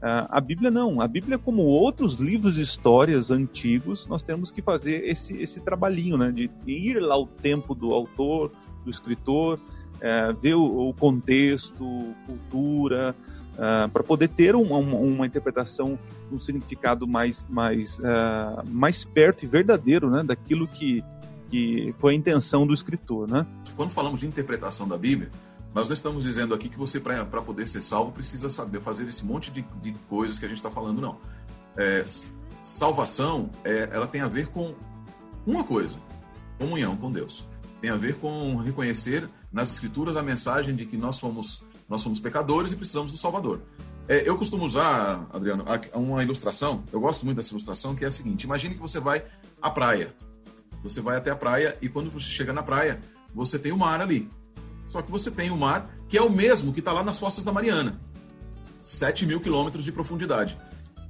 Ah, 0.00 0.26
a 0.30 0.40
Bíblia 0.40 0.70
não. 0.70 1.00
A 1.00 1.08
Bíblia, 1.08 1.38
como 1.38 1.62
outros 1.62 2.16
livros 2.16 2.54
de 2.54 2.62
histórias 2.62 3.30
antigos, 3.30 4.06
nós 4.06 4.22
temos 4.22 4.50
que 4.50 4.60
fazer 4.60 5.08
esse, 5.08 5.36
esse 5.38 5.60
trabalhinho, 5.60 6.16
né, 6.18 6.30
de 6.30 6.50
ir 6.66 7.00
lá 7.00 7.14
ao 7.14 7.26
tempo 7.26 7.74
do 7.74 7.92
autor, 7.92 8.50
do 8.84 8.90
escritor, 8.90 9.58
é, 10.00 10.32
ver 10.32 10.54
o, 10.54 10.88
o, 10.88 10.94
contexto, 10.94 12.14
cultura, 12.26 13.14
uh, 13.54 13.88
para 13.88 14.02
poder 14.02 14.28
ter 14.28 14.54
uma, 14.54 14.76
uma, 14.76 15.26
interpretação, 15.26 15.98
um 16.30 16.38
significado 16.38 17.06
mais, 17.06 17.46
mais, 17.48 17.98
uh, 17.98 18.62
mais 18.66 19.04
perto 19.04 19.44
e 19.44 19.48
verdadeiro 19.48 20.10
né, 20.10 20.22
daquilo 20.22 20.68
que, 20.68 21.02
que 21.48 21.94
foi 21.98 22.12
a 22.12 22.16
intenção 22.16 22.66
do 22.66 22.74
escritor. 22.74 23.30
Né? 23.30 23.46
Quando 23.76 23.90
falamos 23.90 24.20
de 24.20 24.26
interpretação 24.26 24.86
da 24.86 24.98
Bíblia, 24.98 25.30
nós 25.74 25.88
não 25.88 25.94
estamos 25.94 26.22
dizendo 26.22 26.54
aqui 26.54 26.68
que 26.68 26.78
você, 26.78 27.00
para 27.00 27.24
poder 27.42 27.68
ser 27.68 27.82
salvo, 27.82 28.12
precisa 28.12 28.48
saber 28.48 28.80
fazer 28.80 29.08
esse 29.08 29.24
monte 29.24 29.50
de, 29.50 29.62
de 29.82 29.92
coisas 30.08 30.38
que 30.38 30.44
a 30.44 30.48
gente 30.48 30.58
está 30.58 30.70
falando, 30.70 31.00
não. 31.00 31.18
É, 31.76 32.06
salvação, 32.62 33.50
é, 33.64 33.88
ela 33.92 34.06
tem 34.06 34.20
a 34.20 34.28
ver 34.28 34.46
com 34.46 34.72
uma 35.44 35.64
coisa: 35.64 35.96
comunhão 36.58 36.96
com 36.96 37.10
Deus. 37.10 37.44
Tem 37.80 37.90
a 37.90 37.96
ver 37.96 38.14
com 38.16 38.56
reconhecer 38.56 39.28
nas 39.52 39.72
Escrituras 39.72 40.16
a 40.16 40.22
mensagem 40.22 40.76
de 40.76 40.86
que 40.86 40.96
nós 40.96 41.16
somos, 41.16 41.60
nós 41.88 42.00
somos 42.00 42.20
pecadores 42.20 42.72
e 42.72 42.76
precisamos 42.76 43.10
do 43.10 43.18
Salvador. 43.18 43.60
É, 44.06 44.28
eu 44.28 44.38
costumo 44.38 44.64
usar, 44.64 45.26
Adriano, 45.32 45.64
uma 45.92 46.22
ilustração, 46.22 46.84
eu 46.92 47.00
gosto 47.00 47.24
muito 47.24 47.38
dessa 47.38 47.52
ilustração, 47.52 47.96
que 47.96 48.04
é 48.04 48.08
a 48.08 48.12
seguinte: 48.12 48.44
imagine 48.44 48.76
que 48.76 48.80
você 48.80 49.00
vai 49.00 49.24
à 49.60 49.70
praia. 49.70 50.14
Você 50.84 51.00
vai 51.00 51.16
até 51.16 51.32
a 51.32 51.36
praia 51.36 51.76
e 51.82 51.88
quando 51.88 52.10
você 52.10 52.28
chega 52.28 52.52
na 52.52 52.62
praia, 52.62 53.02
você 53.34 53.58
tem 53.58 53.72
o 53.72 53.76
mar 53.76 54.00
ali. 54.00 54.30
Só 54.94 55.02
que 55.02 55.10
você 55.10 55.28
tem 55.28 55.50
o 55.50 55.56
mar 55.56 55.90
que 56.08 56.16
é 56.16 56.22
o 56.22 56.30
mesmo 56.30 56.72
que 56.72 56.78
está 56.78 56.92
lá 56.92 57.02
nas 57.02 57.18
Fossas 57.18 57.42
da 57.42 57.50
Mariana 57.50 57.98
7 58.80 59.26
mil 59.26 59.40
quilômetros 59.40 59.84
de 59.84 59.90
profundidade. 59.90 60.56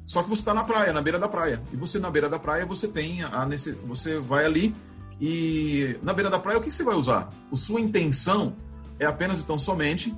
Só 0.06 0.22
que 0.22 0.28
você 0.30 0.40
está 0.40 0.54
na 0.54 0.64
praia, 0.64 0.90
na 0.90 1.02
beira 1.02 1.18
da 1.18 1.28
praia. 1.28 1.60
E 1.70 1.76
você, 1.76 1.98
na 1.98 2.10
beira 2.10 2.26
da 2.26 2.38
praia, 2.38 2.64
você 2.64 2.88
tem 2.88 3.22
a, 3.22 3.46
você 3.86 4.18
vai 4.20 4.46
ali 4.46 4.74
e 5.20 5.98
na 6.02 6.14
beira 6.14 6.30
da 6.30 6.38
praia, 6.38 6.58
o 6.58 6.62
que 6.62 6.72
você 6.72 6.82
vai 6.82 6.94
usar? 6.94 7.28
A 7.52 7.56
sua 7.56 7.78
intenção 7.78 8.56
é 8.98 9.04
apenas, 9.04 9.42
então, 9.42 9.58
somente 9.58 10.14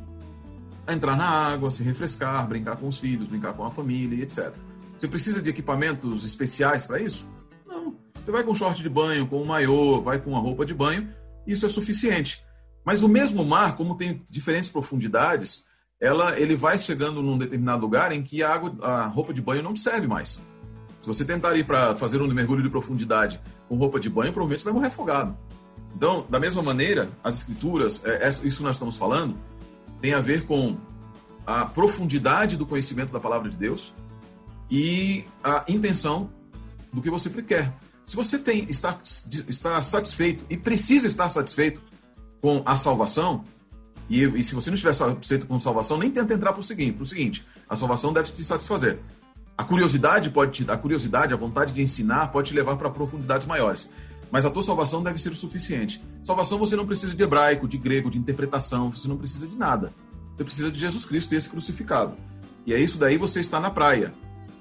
entrar 0.89 1.17
na 1.17 1.27
água, 1.27 1.69
se 1.69 1.83
refrescar, 1.83 2.47
brincar 2.47 2.77
com 2.77 2.87
os 2.87 2.99
filhos, 2.99 3.27
brincar 3.27 3.53
com 3.53 3.65
a 3.65 3.71
família, 3.73 4.23
etc. 4.23 4.55
Você 4.97 5.09
precisa 5.09 5.43
de 5.43 5.51
equipamentos 5.51 6.25
especiais 6.25 6.87
para 6.87 7.01
isso? 7.01 7.29
Não. 7.67 7.97
Você 8.25 8.31
vai 8.31 8.45
com 8.45 8.55
short 8.55 8.81
de 8.81 8.89
banho, 8.89 9.27
com 9.27 9.43
um 9.43 9.45
maiô, 9.45 10.01
vai 10.01 10.21
com 10.21 10.31
uma 10.31 10.41
roupa 10.41 10.65
de 10.65 10.73
banho, 10.73 11.09
isso 11.49 11.67
é 11.67 11.69
suficiente. 11.69 12.46
Mas 12.87 13.03
o 13.03 13.09
mesmo 13.09 13.45
mar, 13.45 13.75
como 13.75 13.97
tem 13.97 14.25
diferentes 14.31 14.71
profundidades, 14.71 15.65
ela, 16.01 16.39
ele 16.39 16.55
vai 16.55 16.79
chegando 16.79 17.21
num 17.21 17.37
determinado 17.37 17.83
lugar 17.83 18.13
em 18.13 18.23
que 18.23 18.45
a, 18.45 18.55
água, 18.55 18.77
a 18.81 19.07
roupa 19.07 19.35
de 19.35 19.43
banho 19.43 19.61
não 19.61 19.75
serve 19.75 20.07
mais. 20.07 20.41
Se 21.01 21.09
você 21.09 21.25
tentar 21.25 21.57
ir 21.57 21.65
para 21.65 21.97
fazer 21.97 22.23
um 22.23 22.33
mergulho 22.33 22.63
de 22.63 22.71
profundidade 22.71 23.41
com 23.69 23.77
roupa 23.77 23.99
de 23.99 24.09
banho, 24.09 24.33
provavelmente 24.33 24.63
você 24.63 24.67
vai 24.67 24.75
morrer 24.75 24.87
afogado. 24.87 25.37
Então, 25.97 26.25
da 26.31 26.39
mesma 26.39 26.63
maneira, 26.63 27.11
as 27.25 27.39
escrituras, 27.39 28.01
é, 28.05 28.25
é, 28.25 28.29
isso 28.29 28.59
que 28.59 28.63
nós 28.63 28.77
estamos 28.77 28.97
falando, 28.97 29.37
tem 30.01 30.15
a 30.15 30.21
ver 30.21 30.45
com 30.45 30.77
a 31.45 31.65
profundidade 31.65 32.57
do 32.57 32.65
conhecimento 32.65 33.13
da 33.13 33.19
palavra 33.19 33.51
de 33.51 33.57
Deus 33.57 33.93
e 34.71 35.25
a 35.43 35.65
intenção 35.67 36.31
do 36.93 37.03
que 37.03 37.11
você 37.11 37.31
quer. 37.43 37.73
Se 38.05 38.15
você 38.15 38.39
tem 38.39 38.65
está, 38.71 38.97
está 39.49 39.83
satisfeito 39.83 40.45
e 40.49 40.57
precisa 40.57 41.09
estar 41.09 41.29
satisfeito 41.31 41.83
com 42.41 42.63
a 42.65 42.77
salvação, 42.77 43.45
e, 44.09 44.23
e 44.23 44.45
se 44.45 44.55
você 44.55 44.71
não 44.71 44.75
estiver 44.75 44.95
satisfeito 44.95 45.47
com 45.47 45.59
salvação, 45.59 45.99
nem 45.99 46.11
tenta 46.11 46.33
entrar 46.33 46.53
para 46.53 46.61
o 46.61 46.65
seguinte, 46.65 47.07
seguinte, 47.09 47.47
a 47.69 47.75
salvação 47.75 48.13
deve 48.13 48.31
te 48.31 48.45
satisfazer. 48.45 48.99
A 49.59 49.65
curiosidade 49.65 50.31
pode 50.31 50.65
te, 50.65 50.71
a 50.71 50.77
curiosidade, 50.77 51.33
a 51.33 51.37
vontade 51.37 51.73
de 51.73 51.83
ensinar 51.83 52.29
pode 52.29 52.49
te 52.49 52.55
levar 52.55 52.77
para 52.77 52.91
profundidades 52.91 53.47
maiores. 53.47 53.91
Mas 54.31 54.45
a 54.45 54.51
tua 54.51 54.63
salvação 54.63 55.03
deve 55.03 55.21
ser 55.21 55.31
o 55.31 55.37
suficiente. 55.37 56.03
Salvação 56.23 56.59
você 56.59 56.77
não 56.77 56.87
precisa 56.87 57.15
de 57.15 57.23
hebraico, 57.23 57.67
de 57.67 57.79
grego, 57.79 58.11
de 58.11 58.19
interpretação, 58.19 58.91
você 58.91 59.09
não 59.09 59.17
precisa 59.17 59.47
de 59.47 59.57
nada. 59.57 59.93
Você 60.35 60.45
precisa 60.45 60.71
de 60.71 60.79
Jesus 60.79 61.05
Cristo 61.05 61.33
e 61.33 61.37
esse 61.37 61.49
crucificado. 61.49 62.17
E 62.67 62.75
é 62.75 62.79
isso 62.79 62.99
daí 62.99 63.17
você 63.17 63.41
está 63.41 63.59
na 63.59 63.71
praia. 63.71 64.13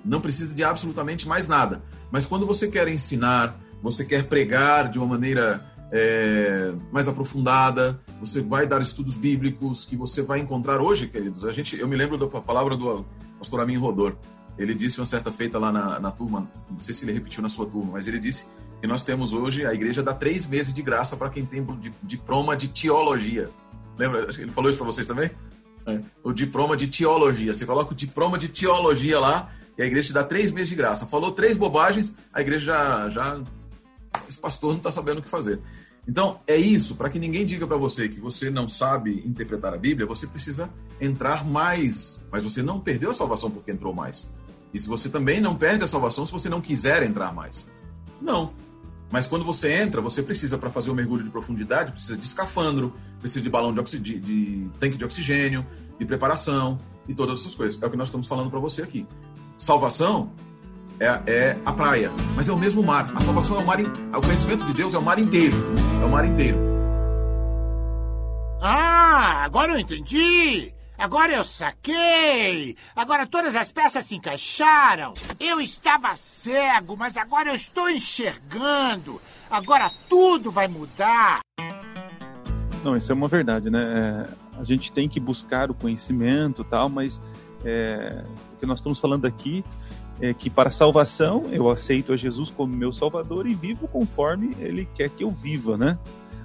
Não 0.03 0.21
precisa 0.21 0.53
de 0.53 0.63
absolutamente 0.63 1.27
mais 1.27 1.47
nada. 1.47 1.83
Mas 2.11 2.25
quando 2.25 2.45
você 2.45 2.67
quer 2.67 2.87
ensinar, 2.87 3.59
você 3.81 4.05
quer 4.05 4.23
pregar 4.23 4.89
de 4.89 4.97
uma 4.97 5.07
maneira 5.07 5.65
é, 5.91 6.73
mais 6.91 7.07
aprofundada, 7.07 7.99
você 8.19 8.41
vai 8.41 8.65
dar 8.65 8.81
estudos 8.81 9.15
bíblicos 9.15 9.85
que 9.85 9.95
você 9.95 10.21
vai 10.21 10.39
encontrar 10.39 10.81
hoje, 10.81 11.07
queridos. 11.07 11.45
A 11.45 11.51
gente, 11.51 11.79
eu 11.79 11.87
me 11.87 11.95
lembro 11.95 12.17
da 12.17 12.27
palavra 12.41 12.75
do 12.75 13.05
pastor 13.39 13.61
Amin 13.61 13.77
Rodor. 13.77 14.15
Ele 14.57 14.73
disse 14.73 14.99
uma 14.99 15.05
certa 15.05 15.31
feita 15.31 15.59
lá 15.59 15.71
na, 15.71 15.99
na 15.99 16.11
turma, 16.11 16.49
não 16.69 16.79
sei 16.79 16.93
se 16.93 17.03
ele 17.03 17.11
repetiu 17.11 17.43
na 17.43 17.49
sua 17.49 17.65
turma, 17.65 17.93
mas 17.93 18.07
ele 18.07 18.19
disse 18.19 18.45
que 18.79 18.87
nós 18.87 19.03
temos 19.03 19.33
hoje, 19.33 19.65
a 19.65 19.73
igreja 19.73 20.01
dá 20.01 20.13
três 20.13 20.45
meses 20.45 20.73
de 20.73 20.81
graça 20.81 21.17
para 21.17 21.29
quem 21.29 21.45
tem 21.45 21.65
diploma 22.03 22.55
de 22.55 22.67
teologia. 22.69 23.49
Lembra? 23.97 24.27
Ele 24.37 24.51
falou 24.51 24.69
isso 24.69 24.77
para 24.77 24.87
vocês 24.87 25.07
também? 25.07 25.29
É. 25.85 25.99
O 26.23 26.33
diploma 26.33 26.75
de 26.75 26.87
teologia. 26.87 27.53
Você 27.53 27.65
coloca 27.65 27.91
o 27.91 27.95
diploma 27.95 28.37
de 28.37 28.47
teologia 28.47 29.19
lá 29.19 29.49
e 29.77 29.83
a 29.83 29.85
igreja 29.85 30.07
te 30.07 30.13
dá 30.13 30.23
três 30.23 30.51
meses 30.51 30.69
de 30.69 30.75
graça. 30.75 31.05
Falou 31.05 31.31
três 31.31 31.57
bobagens, 31.57 32.15
a 32.33 32.41
igreja 32.41 32.65
já. 32.65 33.09
já 33.09 33.43
esse 34.27 34.37
pastor 34.37 34.71
não 34.71 34.77
está 34.77 34.91
sabendo 34.91 35.19
o 35.19 35.21
que 35.21 35.29
fazer. 35.29 35.59
Então, 36.07 36.39
é 36.47 36.55
isso. 36.55 36.95
Para 36.95 37.09
que 37.09 37.17
ninguém 37.17 37.45
diga 37.45 37.65
para 37.65 37.77
você 37.77 38.07
que 38.07 38.19
você 38.19 38.49
não 38.49 38.69
sabe 38.69 39.23
interpretar 39.25 39.73
a 39.73 39.77
Bíblia, 39.77 40.05
você 40.05 40.27
precisa 40.27 40.69
entrar 41.01 41.43
mais. 41.43 42.21
Mas 42.31 42.43
você 42.43 42.61
não 42.61 42.79
perdeu 42.79 43.09
a 43.09 43.13
salvação 43.13 43.49
porque 43.49 43.71
entrou 43.71 43.93
mais. 43.93 44.29
E 44.73 44.79
se 44.79 44.87
você 44.87 45.09
também 45.09 45.39
não 45.39 45.55
perde 45.55 45.83
a 45.83 45.87
salvação 45.87 46.25
se 46.25 46.31
você 46.31 46.49
não 46.49 46.61
quiser 46.61 47.01
entrar 47.03 47.33
mais. 47.33 47.69
Não. 48.21 48.53
Mas 49.11 49.27
quando 49.27 49.45
você 49.45 49.71
entra, 49.71 50.01
você 50.01 50.21
precisa, 50.21 50.57
para 50.57 50.69
fazer 50.69 50.89
o 50.89 50.95
mergulho 50.95 51.23
de 51.23 51.29
profundidade, 51.29 51.91
precisa 51.91 52.17
de 52.17 52.25
escafandro, 52.25 52.93
precisa 53.19 53.41
de 53.41 53.49
balão 53.49 53.73
de, 53.73 53.99
de 54.19 54.69
tanque 54.79 54.97
de 54.97 55.05
oxigênio, 55.05 55.65
de 55.97 56.05
preparação 56.05 56.79
e 57.07 57.13
todas 57.13 57.39
essas 57.39 57.55
coisas. 57.55 57.81
É 57.81 57.85
o 57.85 57.89
que 57.89 57.97
nós 57.97 58.09
estamos 58.09 58.27
falando 58.27 58.49
para 58.49 58.59
você 58.59 58.81
aqui. 58.81 59.07
Salvação 59.55 60.31
é, 60.99 61.21
é, 61.27 61.57
a 61.65 61.73
praia, 61.73 62.11
mas 62.35 62.47
é 62.47 62.51
o 62.51 62.57
mesmo 62.57 62.83
mar. 62.83 63.11
A 63.15 63.21
salvação 63.21 63.57
é 63.57 63.59
o 63.59 63.65
mar, 63.65 63.79
o 63.79 64.21
conhecimento 64.21 64.65
de 64.65 64.73
Deus 64.73 64.93
é 64.93 64.97
o 64.97 65.01
mar 65.01 65.19
inteiro, 65.19 65.55
é 66.01 66.05
o 66.05 66.09
mar 66.09 66.25
inteiro. 66.25 66.57
Ah, 68.61 69.43
agora 69.43 69.73
eu 69.73 69.79
entendi. 69.79 70.73
Agora 70.97 71.33
eu 71.33 71.43
saquei! 71.43 72.77
Agora 72.95 73.27
todas 73.27 73.53
as 73.55 73.69
peças 73.69 74.05
se 74.05 74.15
encaixaram! 74.15 75.13
Eu 75.41 75.59
estava 75.59 76.15
cego, 76.15 76.95
mas 76.95 77.17
agora 77.17 77.49
eu 77.49 77.55
estou 77.55 77.89
enxergando! 77.89 79.21
Agora 79.51 79.91
tudo 80.07 80.51
vai 80.51 80.69
mudar! 80.69 81.41
Não, 82.81 82.95
isso 82.95 83.11
é 83.11 83.15
uma 83.15 83.27
verdade, 83.27 83.69
né? 83.69 83.81
É, 83.81 84.59
a 84.59 84.63
gente 84.63 84.91
tem 84.93 85.09
que 85.09 85.19
buscar 85.19 85.69
o 85.69 85.73
conhecimento 85.73 86.63
tal, 86.63 86.87
mas 86.87 87.21
é, 87.65 88.23
o 88.53 88.57
que 88.57 88.65
nós 88.65 88.79
estamos 88.79 88.99
falando 88.99 89.25
aqui 89.25 89.65
é 90.21 90.33
que 90.33 90.49
para 90.49 90.71
salvação 90.71 91.43
eu 91.51 91.69
aceito 91.69 92.13
a 92.13 92.17
Jesus 92.17 92.49
como 92.49 92.75
meu 92.75 92.91
Salvador 92.91 93.47
e 93.47 93.53
vivo 93.53 93.87
conforme 93.87 94.55
Ele 94.59 94.87
quer 94.95 95.09
que 95.09 95.23
eu 95.23 95.31
viva, 95.31 95.77
né? 95.77 95.97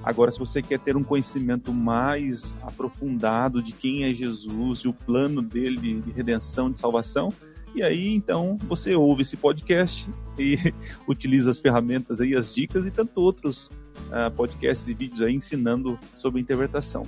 Agora, 0.02 0.32
se 0.32 0.38
você 0.38 0.62
quer 0.62 0.78
ter 0.78 0.96
um 0.96 1.02
conhecimento 1.02 1.72
mais 1.72 2.54
aprofundado 2.62 3.62
de 3.62 3.72
quem 3.72 4.04
é 4.04 4.14
Jesus 4.14 4.80
e 4.80 4.88
o 4.88 4.94
plano 4.94 5.42
dele 5.42 6.00
de 6.00 6.10
redenção, 6.10 6.70
de 6.70 6.78
salvação, 6.78 7.30
e 7.74 7.82
aí 7.82 8.12
então 8.14 8.56
você 8.62 8.94
ouve 8.94 9.22
esse 9.22 9.36
podcast 9.36 10.08
e 10.38 10.56
utiliza 11.06 11.50
as 11.50 11.58
ferramentas 11.58 12.20
aí, 12.20 12.34
as 12.34 12.54
dicas 12.54 12.86
e 12.86 12.90
tanto 12.90 13.20
outros 13.20 13.70
uh, 14.08 14.30
podcasts 14.34 14.88
e 14.88 14.94
vídeos 14.94 15.20
aí 15.20 15.34
ensinando 15.34 15.98
sobre 16.16 16.40
interpretação. 16.40 17.06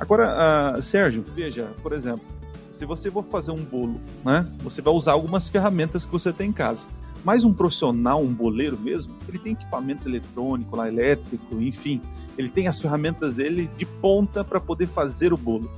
Agora, 0.00 0.76
uh, 0.76 0.82
Sérgio, 0.82 1.24
veja, 1.34 1.72
por 1.80 1.92
exemplo, 1.92 2.24
se 2.82 2.86
você 2.86 3.12
for 3.12 3.22
fazer 3.22 3.52
um 3.52 3.64
bolo, 3.64 4.00
né, 4.24 4.44
você 4.58 4.82
vai 4.82 4.92
usar 4.92 5.12
algumas 5.12 5.48
ferramentas 5.48 6.04
que 6.04 6.10
você 6.10 6.32
tem 6.32 6.50
em 6.50 6.52
casa. 6.52 6.84
Mas 7.24 7.44
um 7.44 7.54
profissional, 7.54 8.20
um 8.20 8.34
boleiro 8.34 8.76
mesmo, 8.76 9.14
ele 9.28 9.38
tem 9.38 9.52
equipamento 9.52 10.08
eletrônico, 10.08 10.74
lá, 10.74 10.88
elétrico, 10.88 11.62
enfim, 11.62 12.02
ele 12.36 12.48
tem 12.48 12.66
as 12.66 12.80
ferramentas 12.80 13.34
dele 13.34 13.70
de 13.78 13.86
ponta 13.86 14.42
para 14.42 14.58
poder 14.58 14.88
fazer 14.88 15.32
o 15.32 15.36
bolo. 15.36 15.70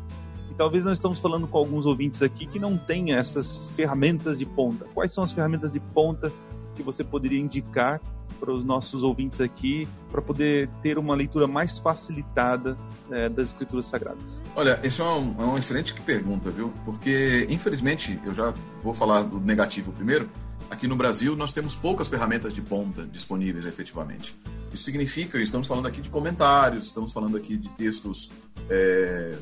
E 0.51 0.55
talvez 0.55 0.87
nós 0.87 0.97
estamos 0.97 1.19
falando 1.19 1.47
com 1.47 1.59
alguns 1.59 1.85
ouvintes 1.85 2.23
aqui 2.23 2.47
que 2.47 2.59
não 2.59 2.79
têm 2.79 3.13
essas 3.13 3.69
ferramentas 3.77 4.39
de 4.39 4.47
ponta. 4.47 4.87
Quais 4.95 5.13
são 5.13 5.23
as 5.23 5.31
ferramentas 5.31 5.73
de 5.73 5.81
ponta 5.81 6.33
que 6.75 6.83
você 6.83 7.03
poderia 7.03 7.41
indicar 7.41 8.01
para 8.39 8.53
os 8.53 8.65
nossos 8.65 9.03
ouvintes 9.03 9.41
aqui 9.41 9.89
para 10.11 10.21
poder 10.21 10.69
ter 10.83 10.99
uma 10.99 11.15
leitura 11.15 11.47
mais 11.47 11.79
facilitada 11.79 12.77
é, 13.11 13.29
das 13.29 13.49
escrituras 13.49 13.87
sagradas? 13.87 14.41
Olha, 14.55 14.81
isso 14.85 15.03
é, 15.03 15.05
um, 15.05 15.35
é 15.39 15.45
uma 15.45 15.59
excelente 15.59 15.95
pergunta, 15.95 16.51
viu? 16.51 16.73
Porque, 16.85 17.47
infelizmente, 17.49 18.19
eu 18.25 18.35
já 18.35 18.53
vou 18.83 18.95
falar 18.95 19.23
do 19.23 19.41
negativo 19.41 19.93
primeiro. 19.93 20.29
Aqui 20.71 20.89
no 20.89 20.97
Brasil, 20.97 21.37
nós 21.37 21.53
temos 21.53 21.75
poucas 21.75 22.09
ferramentas 22.09 22.53
de 22.53 22.61
ponta 22.61 23.05
disponíveis 23.05 23.67
efetivamente. 23.67 24.37
Isso 24.73 24.85
significa, 24.85 25.39
estamos 25.39 25.69
falando 25.69 25.87
aqui 25.87 26.01
de 26.01 26.11
comentários, 26.11 26.87
estamos 26.87 27.13
falando 27.13 27.37
aqui 27.37 27.57
de 27.57 27.71
textos, 27.73 28.31
é, 28.69 29.37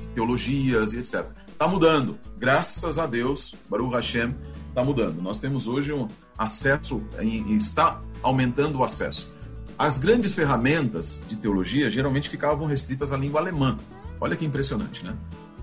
de 0.00 0.06
teologias 0.08 0.92
e 0.92 0.98
etc. 0.98 1.26
Está 1.48 1.66
mudando. 1.66 2.18
Graças 2.36 2.98
a 2.98 3.06
Deus, 3.06 3.54
Baruch 3.70 3.94
Hashem, 3.94 4.34
está 4.68 4.84
mudando. 4.84 5.22
Nós 5.22 5.38
temos 5.38 5.68
hoje 5.68 5.92
um 5.92 6.08
acesso, 6.36 7.02
está 7.48 8.00
aumentando 8.22 8.78
o 8.78 8.84
acesso. 8.84 9.32
As 9.78 9.98
grandes 9.98 10.34
ferramentas 10.34 11.20
de 11.26 11.36
teologia 11.36 11.90
geralmente 11.90 12.28
ficavam 12.28 12.66
restritas 12.66 13.12
à 13.12 13.16
língua 13.16 13.40
alemã. 13.40 13.76
Olha 14.20 14.36
que 14.36 14.44
impressionante, 14.44 15.04
né? 15.04 15.14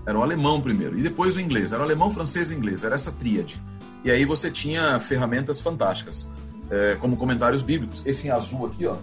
Era 0.04 0.18
o 0.18 0.22
alemão 0.22 0.60
primeiro, 0.60 0.98
e 0.98 1.02
depois 1.02 1.36
o 1.36 1.40
inglês. 1.40 1.72
Era 1.72 1.80
o 1.80 1.84
alemão, 1.84 2.10
francês 2.10 2.50
e 2.50 2.54
inglês. 2.54 2.84
Era 2.84 2.94
essa 2.94 3.12
tríade. 3.12 3.60
E 4.04 4.10
aí 4.10 4.24
você 4.24 4.50
tinha 4.50 4.98
ferramentas 5.00 5.60
fantásticas, 5.60 6.28
é, 6.68 6.96
como 6.96 7.16
comentários 7.16 7.62
bíblicos. 7.62 8.02
Esse 8.04 8.26
em 8.26 8.30
azul 8.30 8.66
aqui, 8.66 8.86
ó. 8.86 8.96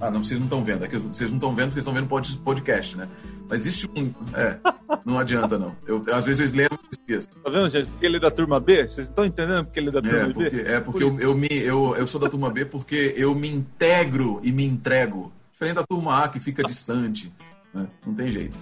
Ah, 0.00 0.10
não, 0.10 0.22
vocês 0.22 0.38
não 0.38 0.46
estão 0.46 0.64
vendo. 0.64 0.84
É 0.84 0.88
vocês 0.88 1.30
não 1.30 1.38
estão 1.38 1.54
vendo 1.54 1.66
porque 1.68 1.80
estão 1.80 1.92
vendo 1.92 2.08
podcast, 2.42 2.96
né? 2.96 3.08
Mas 3.48 3.62
existe 3.62 3.88
um. 3.94 4.12
É, 4.34 4.58
não 5.04 5.18
adianta, 5.18 5.58
não. 5.58 5.74
Eu, 5.86 6.02
às 6.12 6.24
vezes 6.24 6.50
eu 6.50 6.56
lembro 6.56 6.78
esqueço. 7.08 7.28
Tá 7.42 7.50
vendo, 7.50 7.70
gente? 7.70 7.90
Porque 7.90 8.06
ele 8.06 8.16
é 8.18 8.20
da 8.20 8.30
turma 8.30 8.60
B? 8.60 8.88
Vocês 8.88 9.06
estão 9.06 9.24
entendendo 9.24 9.64
porque 9.64 9.80
ele 9.80 9.88
é 9.88 9.92
da 9.92 10.02
turma 10.02 10.18
é, 10.18 10.32
porque, 10.32 10.50
B? 10.50 10.62
É, 10.62 10.80
porque 10.80 11.04
Por 11.04 11.14
eu, 11.14 11.20
eu, 11.20 11.34
me, 11.34 11.48
eu, 11.50 11.96
eu 11.96 12.06
sou 12.06 12.20
da 12.20 12.28
turma 12.28 12.50
B 12.50 12.64
porque 12.64 13.14
eu 13.16 13.34
me 13.34 13.48
integro 13.48 14.40
e 14.42 14.52
me 14.52 14.64
entrego. 14.64 15.32
Diferente 15.52 15.76
da 15.76 15.84
turma 15.84 16.22
A 16.24 16.28
que 16.28 16.38
fica 16.38 16.62
distante. 16.62 17.32
Né? 17.72 17.86
Não 18.06 18.14
tem 18.14 18.30
jeito. 18.30 18.56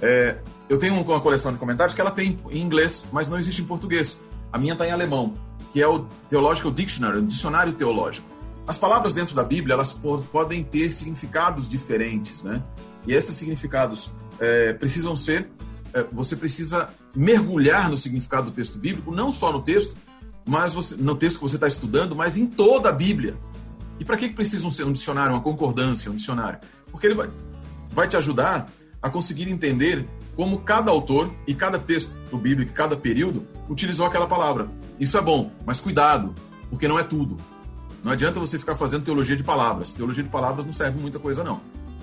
É, 0.00 0.36
eu 0.68 0.78
tenho 0.78 0.94
uma 0.94 1.20
coleção 1.20 1.52
de 1.52 1.58
comentários 1.58 1.94
que 1.94 2.00
ela 2.00 2.10
tem 2.10 2.38
em 2.50 2.60
inglês, 2.60 3.06
mas 3.12 3.28
não 3.28 3.38
existe 3.38 3.60
em 3.60 3.64
português. 3.64 4.20
A 4.52 4.58
minha 4.58 4.72
está 4.72 4.86
em 4.86 4.90
alemão, 4.90 5.34
que 5.72 5.82
é 5.82 5.88
o 5.88 6.06
Theological 6.30 6.70
Dictionary, 6.70 7.18
o 7.18 7.22
dicionário 7.22 7.72
teológico. 7.72 8.26
As 8.66 8.78
palavras 8.78 9.12
dentro 9.12 9.34
da 9.34 9.42
Bíblia, 9.42 9.74
elas 9.74 9.92
podem 10.30 10.62
ter 10.62 10.90
significados 10.90 11.68
diferentes, 11.68 12.42
né? 12.42 12.62
E 13.06 13.14
esses 13.14 13.34
significados 13.34 14.10
é, 14.38 14.72
precisam 14.74 15.16
ser... 15.16 15.48
É, 15.98 16.06
você 16.12 16.36
precisa 16.36 16.90
mergulhar 17.14 17.90
no 17.90 17.98
significado 17.98 18.50
do 18.50 18.52
texto 18.52 18.78
bíblico, 18.78 19.10
não 19.10 19.30
só 19.30 19.52
no 19.52 19.62
texto, 19.62 19.96
mas 20.46 20.72
você, 20.72 20.96
no 20.96 21.14
texto 21.14 21.36
que 21.36 21.42
você 21.42 21.56
está 21.56 21.66
estudando, 21.66 22.14
mas 22.14 22.36
em 22.36 22.46
toda 22.46 22.88
a 22.88 22.92
Bíblia. 22.92 23.36
E 23.98 24.04
para 24.04 24.16
que, 24.16 24.28
que 24.28 24.34
precisa 24.34 24.70
ser 24.70 24.84
um 24.84 24.92
dicionário, 24.92 25.34
uma 25.34 25.42
concordância, 25.42 26.10
um 26.10 26.14
dicionário? 26.14 26.60
Porque 26.90 27.06
ele 27.06 27.14
vai, 27.14 27.28
vai 27.90 28.06
te 28.06 28.16
ajudar 28.16 28.70
a 29.02 29.10
conseguir 29.10 29.48
entender 29.50 30.06
como 30.36 30.60
cada 30.60 30.90
autor 30.90 31.32
e 31.46 31.54
cada 31.54 31.78
texto 31.78 32.12
bíblico, 32.34 32.72
cada 32.72 32.96
período, 32.96 33.44
utilizou 33.68 34.06
aquela 34.06 34.26
palavra. 34.26 34.68
Isso 35.00 35.18
é 35.18 35.20
bom, 35.20 35.50
mas 35.66 35.80
cuidado, 35.80 36.34
porque 36.70 36.86
não 36.86 36.98
é 36.98 37.02
tudo. 37.02 37.36
Não 38.04 38.12
adianta 38.12 38.38
você 38.38 38.58
ficar 38.58 38.76
fazendo 38.76 39.02
teologia 39.02 39.36
de 39.36 39.42
palavras. 39.42 39.92
Teologia 39.92 40.22
de 40.22 40.30
palavras 40.30 40.64
não 40.64 40.72
serve 40.72 41.00
muita 41.00 41.18
coisa, 41.18 41.42
não. 41.42 41.60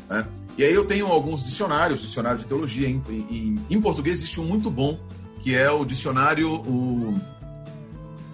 Né? 0.10 0.25
E 0.58 0.63
aí 0.63 0.74
eu 0.74 0.86
tenho 0.86 1.08
alguns 1.08 1.44
dicionários, 1.44 2.02
dicionário 2.02 2.39
de 2.39 2.46
teologia. 2.46 2.88
Em, 2.88 3.02
em, 3.10 3.60
em, 3.70 3.82
português 3.82 4.20
existe 4.20 4.39
um 4.39 4.46
muito 4.46 4.70
bom, 4.70 5.00
que 5.39 5.56
é 5.56 5.70
o 5.70 5.84
dicionário. 5.84 6.56
O, 6.62 7.20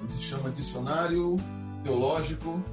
se 0.08 0.22
chama 0.22 0.52
Dicionário 0.52 1.38
Teológico. 1.84 2.64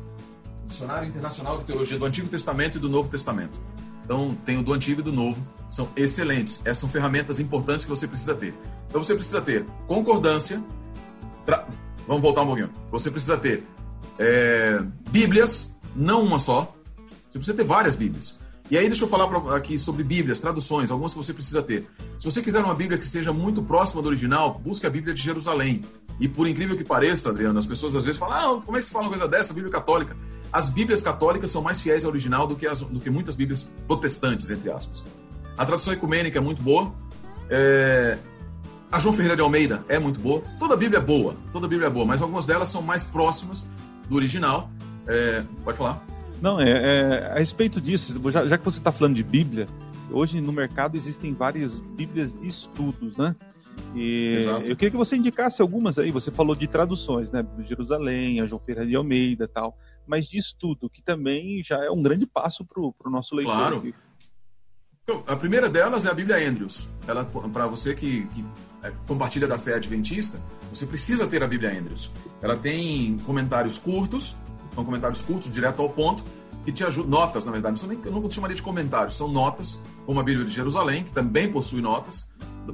Dicionário 0.66 1.08
Internacional 1.08 1.58
de 1.58 1.64
Teologia 1.64 1.98
do 1.98 2.04
Antigo 2.04 2.28
Testamento 2.28 2.76
e 2.76 2.80
do 2.80 2.90
Novo 2.90 3.08
Testamento. 3.08 3.58
Então, 4.04 4.36
tem 4.44 4.58
o 4.58 4.62
do 4.62 4.74
Antigo 4.74 5.00
e 5.00 5.02
do 5.02 5.12
Novo 5.12 5.42
são 5.68 5.88
excelentes. 5.96 6.60
Essas 6.64 6.78
são 6.78 6.88
ferramentas 6.88 7.38
importantes 7.38 7.84
que 7.84 7.90
você 7.90 8.08
precisa 8.08 8.34
ter. 8.34 8.54
Então 8.88 9.02
você 9.02 9.14
precisa 9.14 9.40
ter 9.40 9.64
concordância. 9.86 10.62
Tra... 11.44 11.66
Vamos 12.06 12.22
voltar 12.22 12.42
um 12.42 12.46
pouquinho. 12.46 12.70
Você 12.90 13.10
precisa 13.10 13.36
ter 13.36 13.64
é, 14.18 14.82
Bíblias, 15.10 15.70
não 15.94 16.22
uma 16.22 16.38
só. 16.38 16.74
Você 17.30 17.38
precisa 17.38 17.56
ter 17.56 17.64
várias 17.64 17.94
Bíblias. 17.94 18.37
E 18.70 18.76
aí 18.76 18.86
deixa 18.88 19.04
eu 19.04 19.08
falar 19.08 19.26
pra, 19.28 19.56
aqui 19.56 19.78
sobre 19.78 20.04
Bíblias, 20.04 20.40
traduções, 20.40 20.90
algumas 20.90 21.12
que 21.12 21.18
você 21.18 21.32
precisa 21.32 21.62
ter. 21.62 21.88
Se 22.18 22.24
você 22.24 22.42
quiser 22.42 22.62
uma 22.62 22.74
Bíblia 22.74 22.98
que 22.98 23.06
seja 23.06 23.32
muito 23.32 23.62
próxima 23.62 24.02
do 24.02 24.08
original, 24.08 24.60
busque 24.62 24.86
a 24.86 24.90
Bíblia 24.90 25.14
de 25.14 25.22
Jerusalém. 25.22 25.84
E 26.20 26.28
por 26.28 26.46
incrível 26.46 26.76
que 26.76 26.84
pareça, 26.84 27.30
Adriano, 27.30 27.58
as 27.58 27.66
pessoas 27.66 27.94
às 27.94 28.04
vezes 28.04 28.18
falam, 28.18 28.58
ah, 28.58 28.62
como 28.62 28.76
é 28.76 28.80
que 28.80 28.86
se 28.86 28.92
fala 28.92 29.04
uma 29.04 29.10
coisa 29.10 29.28
dessa, 29.28 29.54
Bíblia 29.54 29.72
católica? 29.72 30.16
As 30.52 30.68
Bíblias 30.68 31.00
católicas 31.00 31.50
são 31.50 31.62
mais 31.62 31.80
fiéis 31.80 32.04
ao 32.04 32.10
original 32.10 32.46
do 32.46 32.56
que, 32.56 32.66
as, 32.66 32.80
do 32.80 33.00
que 33.00 33.08
muitas 33.08 33.34
Bíblias 33.34 33.68
protestantes, 33.86 34.50
entre 34.50 34.70
aspas. 34.70 35.04
A 35.56 35.64
tradução 35.64 35.92
ecumênica 35.92 36.38
é 36.38 36.40
muito 36.40 36.62
boa. 36.62 36.92
É... 37.48 38.18
A 38.90 38.98
João 38.98 39.12
Ferreira 39.12 39.36
de 39.36 39.42
Almeida 39.42 39.84
é 39.88 39.98
muito 39.98 40.18
boa. 40.18 40.42
Toda 40.58 40.74
a 40.74 40.76
Bíblia 40.76 40.98
é 40.98 41.02
boa, 41.02 41.36
toda 41.52 41.66
a 41.66 41.68
Bíblia 41.68 41.88
é 41.88 41.90
boa, 41.90 42.06
mas 42.06 42.22
algumas 42.22 42.46
delas 42.46 42.68
são 42.68 42.82
mais 42.82 43.04
próximas 43.04 43.66
do 44.08 44.16
original. 44.16 44.70
É... 45.06 45.44
Pode 45.64 45.76
falar. 45.76 46.02
Não, 46.40 46.60
é, 46.60 46.70
é, 46.70 47.32
a 47.32 47.38
respeito 47.38 47.80
disso, 47.80 48.20
já, 48.30 48.46
já 48.46 48.58
que 48.58 48.64
você 48.64 48.78
está 48.78 48.92
falando 48.92 49.16
de 49.16 49.22
Bíblia, 49.22 49.68
hoje 50.10 50.40
no 50.40 50.52
mercado 50.52 50.96
existem 50.96 51.34
várias 51.34 51.80
Bíblias 51.80 52.32
de 52.32 52.46
estudos, 52.46 53.16
né? 53.16 53.34
E 53.94 54.26
Exato. 54.32 54.62
eu 54.62 54.76
queria 54.76 54.90
que 54.90 54.96
você 54.96 55.16
indicasse 55.16 55.62
algumas 55.62 55.98
aí. 55.98 56.10
Você 56.10 56.30
falou 56.30 56.54
de 56.54 56.66
traduções, 56.66 57.30
né? 57.30 57.44
Jerusalém, 57.64 58.40
a 58.40 58.46
João 58.46 58.60
Ferreira 58.60 58.88
de 58.88 58.96
Almeida 58.96 59.48
tal. 59.48 59.76
Mas 60.06 60.26
de 60.26 60.38
estudo, 60.38 60.90
que 60.90 61.02
também 61.02 61.62
já 61.62 61.84
é 61.84 61.90
um 61.90 62.02
grande 62.02 62.26
passo 62.26 62.64
para 62.64 62.80
o 62.80 63.10
nosso 63.10 63.34
leitor. 63.34 63.54
Claro. 63.54 63.76
Aqui. 63.78 63.94
A 65.26 65.36
primeira 65.36 65.70
delas 65.70 66.04
é 66.04 66.10
a 66.10 66.14
Bíblia 66.14 66.36
Andrews. 66.48 66.88
Ela, 67.06 67.24
para 67.24 67.66
você 67.66 67.94
que, 67.94 68.26
que 68.26 68.44
é, 68.82 68.92
compartilha 69.06 69.46
da 69.46 69.58
fé 69.58 69.74
adventista, 69.74 70.38
você 70.72 70.84
precisa 70.84 71.26
ter 71.26 71.42
a 71.42 71.46
Bíblia 71.46 71.70
Andrews. 71.78 72.10
Ela 72.42 72.56
tem 72.56 73.16
comentários 73.18 73.78
curtos 73.78 74.36
são 74.78 74.84
comentários 74.84 75.22
curtos, 75.22 75.50
direto 75.50 75.82
ao 75.82 75.88
ponto, 75.88 76.22
que 76.64 76.70
te 76.70 76.84
ajudam, 76.84 77.10
notas, 77.10 77.44
na 77.44 77.50
verdade, 77.50 77.84
não 77.84 77.92
eu 78.04 78.12
não 78.12 78.30
chamaria 78.30 78.54
de 78.54 78.62
comentários, 78.62 79.16
são 79.16 79.26
notas, 79.26 79.80
como 80.06 80.20
a 80.20 80.22
Bíblia 80.22 80.46
de 80.46 80.52
Jerusalém, 80.52 81.02
que 81.02 81.10
também 81.10 81.50
possui 81.50 81.80
notas, 81.80 82.28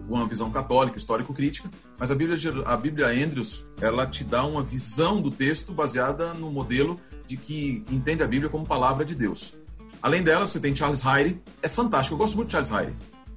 com 0.06 0.16
uma 0.16 0.26
visão 0.26 0.50
católica, 0.50 0.98
histórico-crítica, 0.98 1.70
mas 1.98 2.10
a 2.10 2.14
Bíblia, 2.14 2.36
a 2.66 2.76
Bíblia 2.76 3.06
Andrews, 3.06 3.64
ela 3.80 4.06
te 4.06 4.22
dá 4.22 4.44
uma 4.44 4.62
visão 4.62 5.22
do 5.22 5.30
texto 5.30 5.72
baseada 5.72 6.34
no 6.34 6.50
modelo 6.50 7.00
de 7.26 7.38
que 7.38 7.82
entende 7.90 8.22
a 8.22 8.26
Bíblia 8.26 8.50
como 8.50 8.66
palavra 8.66 9.04
de 9.04 9.14
Deus. 9.14 9.54
Além 10.02 10.22
dela, 10.22 10.46
você 10.46 10.60
tem 10.60 10.76
Charles 10.76 11.00
Hyde, 11.00 11.40
é 11.62 11.68
fantástico, 11.68 12.14
eu 12.14 12.18
gosto 12.18 12.36
muito 12.36 12.48
de 12.48 12.52
Charles 12.52 12.70
Hyde, 12.70 12.94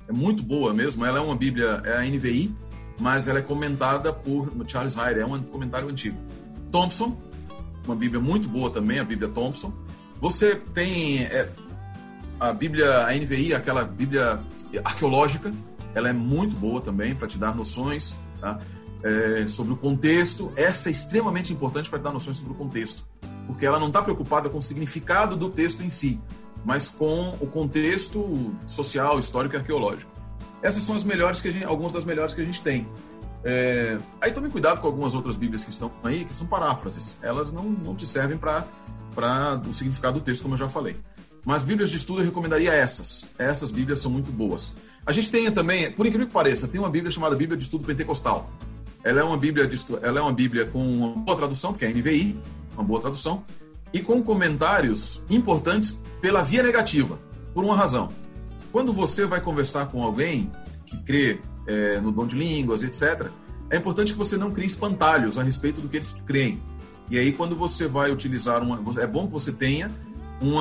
é 0.10 0.12
muito 0.12 0.43
boa 0.43 0.73
mesmo, 0.73 1.06
ela 1.06 1.19
é 1.19 1.21
uma 1.21 1.36
Bíblia, 1.36 1.82
é 1.86 1.97
a 1.97 2.01
NVI, 2.01 2.53
mas 2.99 3.30
ela 3.30 3.39
é 3.39 3.43
comentada 3.43 4.12
por 4.12 4.51
Charles 4.67 4.95
Hyde, 4.95 5.21
é 5.21 5.25
um 5.25 5.41
comentário 5.43 5.88
antigo. 5.88 6.17
Thompson, 6.71 7.15
uma 7.88 7.95
Bíblia 7.95 8.21
muito 8.21 8.47
boa 8.47 8.69
também, 8.69 9.00
a 9.00 9.04
Bíblia 9.04 9.30
Thompson. 9.30 9.73
Você 10.19 10.56
tem 10.56 11.23
é, 11.23 11.50
a 12.39 12.54
Bíblia, 12.54 13.06
a 13.06 13.13
NVI, 13.13 13.54
aquela 13.54 13.84
Bíblia 13.84 14.43
arqueológica, 14.84 15.54
ela 15.93 16.10
é 16.10 16.13
muito 16.13 16.56
boa 16.56 16.82
também 16.82 17.15
para 17.15 17.28
te 17.28 17.38
dar 17.38 17.56
noções 17.56 18.15
tá? 18.39 18.60
é, 19.04 19.47
sobre 19.47 19.73
o 19.73 19.78
contexto. 19.78 20.52
Essa 20.56 20.89
é 20.89 20.91
extremamente 20.91 21.52
importante 21.52 21.89
para 21.89 22.00
te 22.00 22.04
dar 22.04 22.12
noções 22.12 22.38
sobre 22.38 22.54
o 22.54 22.56
contexto, 22.56 23.04
porque 23.45 23.65
ela 23.65 23.80
não 23.80 23.88
está 23.88 24.02
preocupada 24.02 24.50
com 24.50 24.58
o 24.58 24.62
significado 24.62 25.36
do 25.36 25.50
texto 25.50 25.82
em 25.82 25.89
si, 25.89 26.19
mas 26.63 26.89
com 26.89 27.30
o 27.39 27.47
contexto 27.47 28.54
social, 28.65 29.17
histórico 29.19 29.56
e 29.56 29.58
arqueológico. 29.58 30.12
Essas 30.62 30.84
são 30.84 30.95
as 30.95 31.04
melhores 31.04 31.39
que 31.39 31.52
gente, 31.52 31.65
algumas 31.65 31.93
das 31.93 32.04
melhores 32.04 32.34
que 32.34 32.41
a 32.41 32.45
gente 32.45 32.62
tem. 32.62 32.88
É... 33.43 33.97
Aí 34.19 34.32
tome 34.32 34.50
cuidado 34.50 34.82
com 34.82 34.88
algumas 34.88 35.13
outras 35.13 35.36
Bíblias 35.36 35.63
que 35.63 35.69
estão 35.69 35.91
aí, 36.04 36.26
que 36.26 36.34
são 36.34 36.47
paráfrases. 36.47 37.17
Elas 37.21 37.52
não, 37.52 37.63
não 37.63 37.95
te 37.95 38.06
servem 38.06 38.38
para 38.38 38.65
o 39.67 39.73
significado 39.73 40.19
do 40.19 40.23
texto, 40.23 40.41
como 40.41 40.56
eu 40.56 40.60
já 40.60 40.69
falei. 40.69 40.97
Mas 41.45 41.63
Bíblias 41.63 41.89
de 41.89 41.97
estudo 41.97 42.21
eu 42.21 42.26
recomendaria 42.26 42.73
essas. 42.73 43.26
Essas 43.38 43.71
Bíblias 43.71 44.00
são 44.00 44.12
muito 44.12 44.32
boas. 44.32 44.71
A 45.06 45.13
gente 45.13 45.32
tem 45.32 45.50
também, 45.50 45.89
por 45.89 46.06
incrível 46.06 46.28
que 46.28 46.34
pareça, 46.34 46.67
tem 46.67 46.80
uma 46.80 46.89
Bíblia 46.89 47.10
chamada 47.10 47.36
Bíblia 47.36 47.58
de 47.58 47.63
Estudo 47.63 47.86
Pentecostal. 47.86 48.50
Ela 49.02 49.21
é 49.21 49.23
uma 49.23 49.38
Bíblia, 49.38 49.65
de, 49.65 49.80
ela 50.02 50.19
é 50.19 50.21
uma 50.21 50.34
Bíblia 50.34 50.65
com 50.65 50.86
uma 50.86 51.10
boa 51.12 51.38
tradução, 51.38 51.71
que 51.73 51.86
é 51.86 51.88
a 51.88 51.91
NVI, 51.91 52.38
uma 52.73 52.84
boa 52.84 53.00
tradução, 53.00 53.45
e 53.93 54.02
com 54.02 54.21
comentários 54.21 55.23
importantes 55.30 55.97
pela 56.19 56.43
via 56.43 56.62
negativa, 56.62 57.17
por 57.54 57.63
uma 57.63 57.76
razão. 57.76 58.12
Quando 58.69 58.91
você 58.91 59.26
vai 59.26 59.39
conversar 59.39 59.86
com 59.88 60.04
alguém 60.04 60.52
que 60.86 60.97
crê 61.04 61.39
é, 61.67 61.99
no 61.99 62.12
dom 62.12 62.25
de 62.25 62.36
línguas, 62.36 62.84
etc., 62.84 63.30
é 63.69 63.75
importante 63.75 64.13
que 64.13 64.17
você 64.17 64.38
não 64.38 64.51
crie 64.51 64.65
espantalhos 64.65 65.38
a 65.38 65.43
respeito 65.43 65.82
do 65.82 65.89
que 65.89 65.97
eles 65.97 66.15
creem. 66.25 66.62
E 67.10 67.17
aí, 67.17 67.32
quando 67.32 67.56
você 67.56 67.88
vai 67.88 68.12
utilizar 68.12 68.63
uma. 68.63 68.80
É 69.01 69.08
bom 69.08 69.27
que 69.27 69.34
você 69.34 69.51
tenha 69.51 69.91
um 70.41 70.56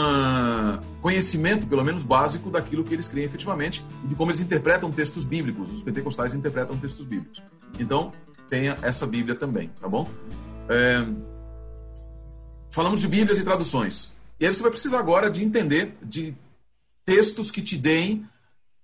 conhecimento, 1.01 1.66
pelo 1.66 1.85
menos 1.85 2.03
básico, 2.03 2.51
daquilo 2.51 2.83
que 2.83 2.95
eles 2.95 3.07
creem 3.07 3.27
efetivamente 3.27 3.85
e 4.05 4.09
de 4.09 4.14
como 4.14 4.31
eles 4.31 4.40
interpretam 4.40 4.90
textos 4.90 5.25
bíblicos. 5.25 5.73
Os 5.73 5.83
pentecostais 5.83 6.35
interpretam 6.35 6.77
textos 6.77 7.05
bíblicos. 7.05 7.42
Então, 7.79 8.12
tenha 8.49 8.79
essa 8.83 9.07
Bíblia 9.07 9.35
também, 9.35 9.71
tá 9.81 9.88
bom? 9.88 10.09
É... 10.69 11.07
Falamos 12.71 13.01
de 13.01 13.09
Bíblias 13.09 13.38
e 13.38 13.45
traduções. 13.45 14.12
E 14.38 14.47
aí 14.47 14.55
você 14.55 14.62
vai 14.62 14.71
precisar 14.71 14.99
agora 14.99 15.31
de 15.31 15.45
entender 15.45 15.97
de 16.03 16.35
textos 17.05 17.51
que 17.51 17.62
te 17.62 17.77
deem 17.77 18.27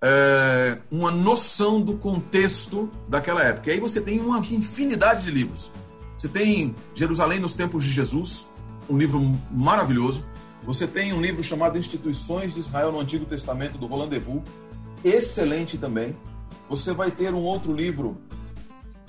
é, 0.03 0.79
uma 0.91 1.12
noção 1.12 1.81
do 1.81 1.95
contexto 1.95 2.91
daquela 3.09 3.43
época. 3.43 3.71
E 3.71 3.75
aí 3.75 3.81
você 3.81 4.01
tem 4.01 4.19
uma 4.19 4.41
infinidade 4.41 5.25
de 5.25 5.31
livros. 5.31 5.71
Você 6.19 6.29
tem 6.29 6.75
Jerusalém 6.95 7.38
nos 7.38 7.55
tempos 7.55 7.85
de 7.85 7.91
Jesus, 7.91 8.49
um 8.91 8.99
livro 8.99 9.21
maravilhoso. 9.51 10.25
Você 10.65 10.87
tem 10.87 11.12
um 11.12 11.21
livro 11.21 11.43
chamado 11.43 11.79
Instituições 11.79 12.53
de 12.53 12.61
Israel 12.61 12.93
no 12.93 13.01
Antigo 13.01 13.25
Testamento, 13.25 13.79
do 13.79 13.87
Roland 13.87 14.09
Devou, 14.09 14.43
excelente 15.05 15.79
também. 15.79 16.17
Você 16.69 16.93
vai 16.93 17.11
ter 17.11 17.33
um 17.33 17.43
outro 17.43 17.73
livro 17.73 18.17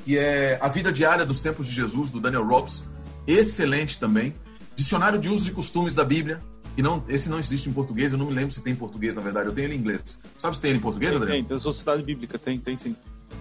que 0.03 0.17
é 0.17 0.57
A 0.61 0.67
Vida 0.67 0.91
Diária 0.91 1.25
dos 1.25 1.39
Tempos 1.39 1.67
de 1.67 1.73
Jesus, 1.73 2.11
do 2.11 2.19
Daniel 2.19 2.45
Robs, 2.45 2.83
excelente 3.25 3.99
também. 3.99 4.33
Dicionário 4.75 5.19
de 5.19 5.29
Usos 5.29 5.47
e 5.47 5.51
Costumes 5.51 5.93
da 5.95 6.03
Bíblia, 6.03 6.41
não, 6.81 7.03
esse 7.07 7.29
não 7.29 7.39
existe 7.39 7.69
em 7.69 7.73
português, 7.73 8.11
eu 8.11 8.17
não 8.17 8.25
me 8.25 8.33
lembro 8.33 8.51
se 8.51 8.61
tem 8.61 8.73
em 8.73 8.75
português, 8.75 9.15
na 9.15 9.21
verdade, 9.21 9.47
eu 9.47 9.53
tenho 9.53 9.67
ele 9.67 9.75
em 9.75 9.79
inglês. 9.79 10.19
Sabe 10.39 10.55
se 10.55 10.61
tem 10.61 10.71
ele 10.71 10.79
em 10.79 10.81
português, 10.81 11.11
tem, 11.11 11.21
Adriano? 11.21 11.41
Tem, 11.41 11.49
tem 11.49 11.59
Sociedade 11.59 12.03
Bíblica, 12.03 12.39
tem, 12.39 12.59
tem 12.59 12.77
sim. 12.77 12.95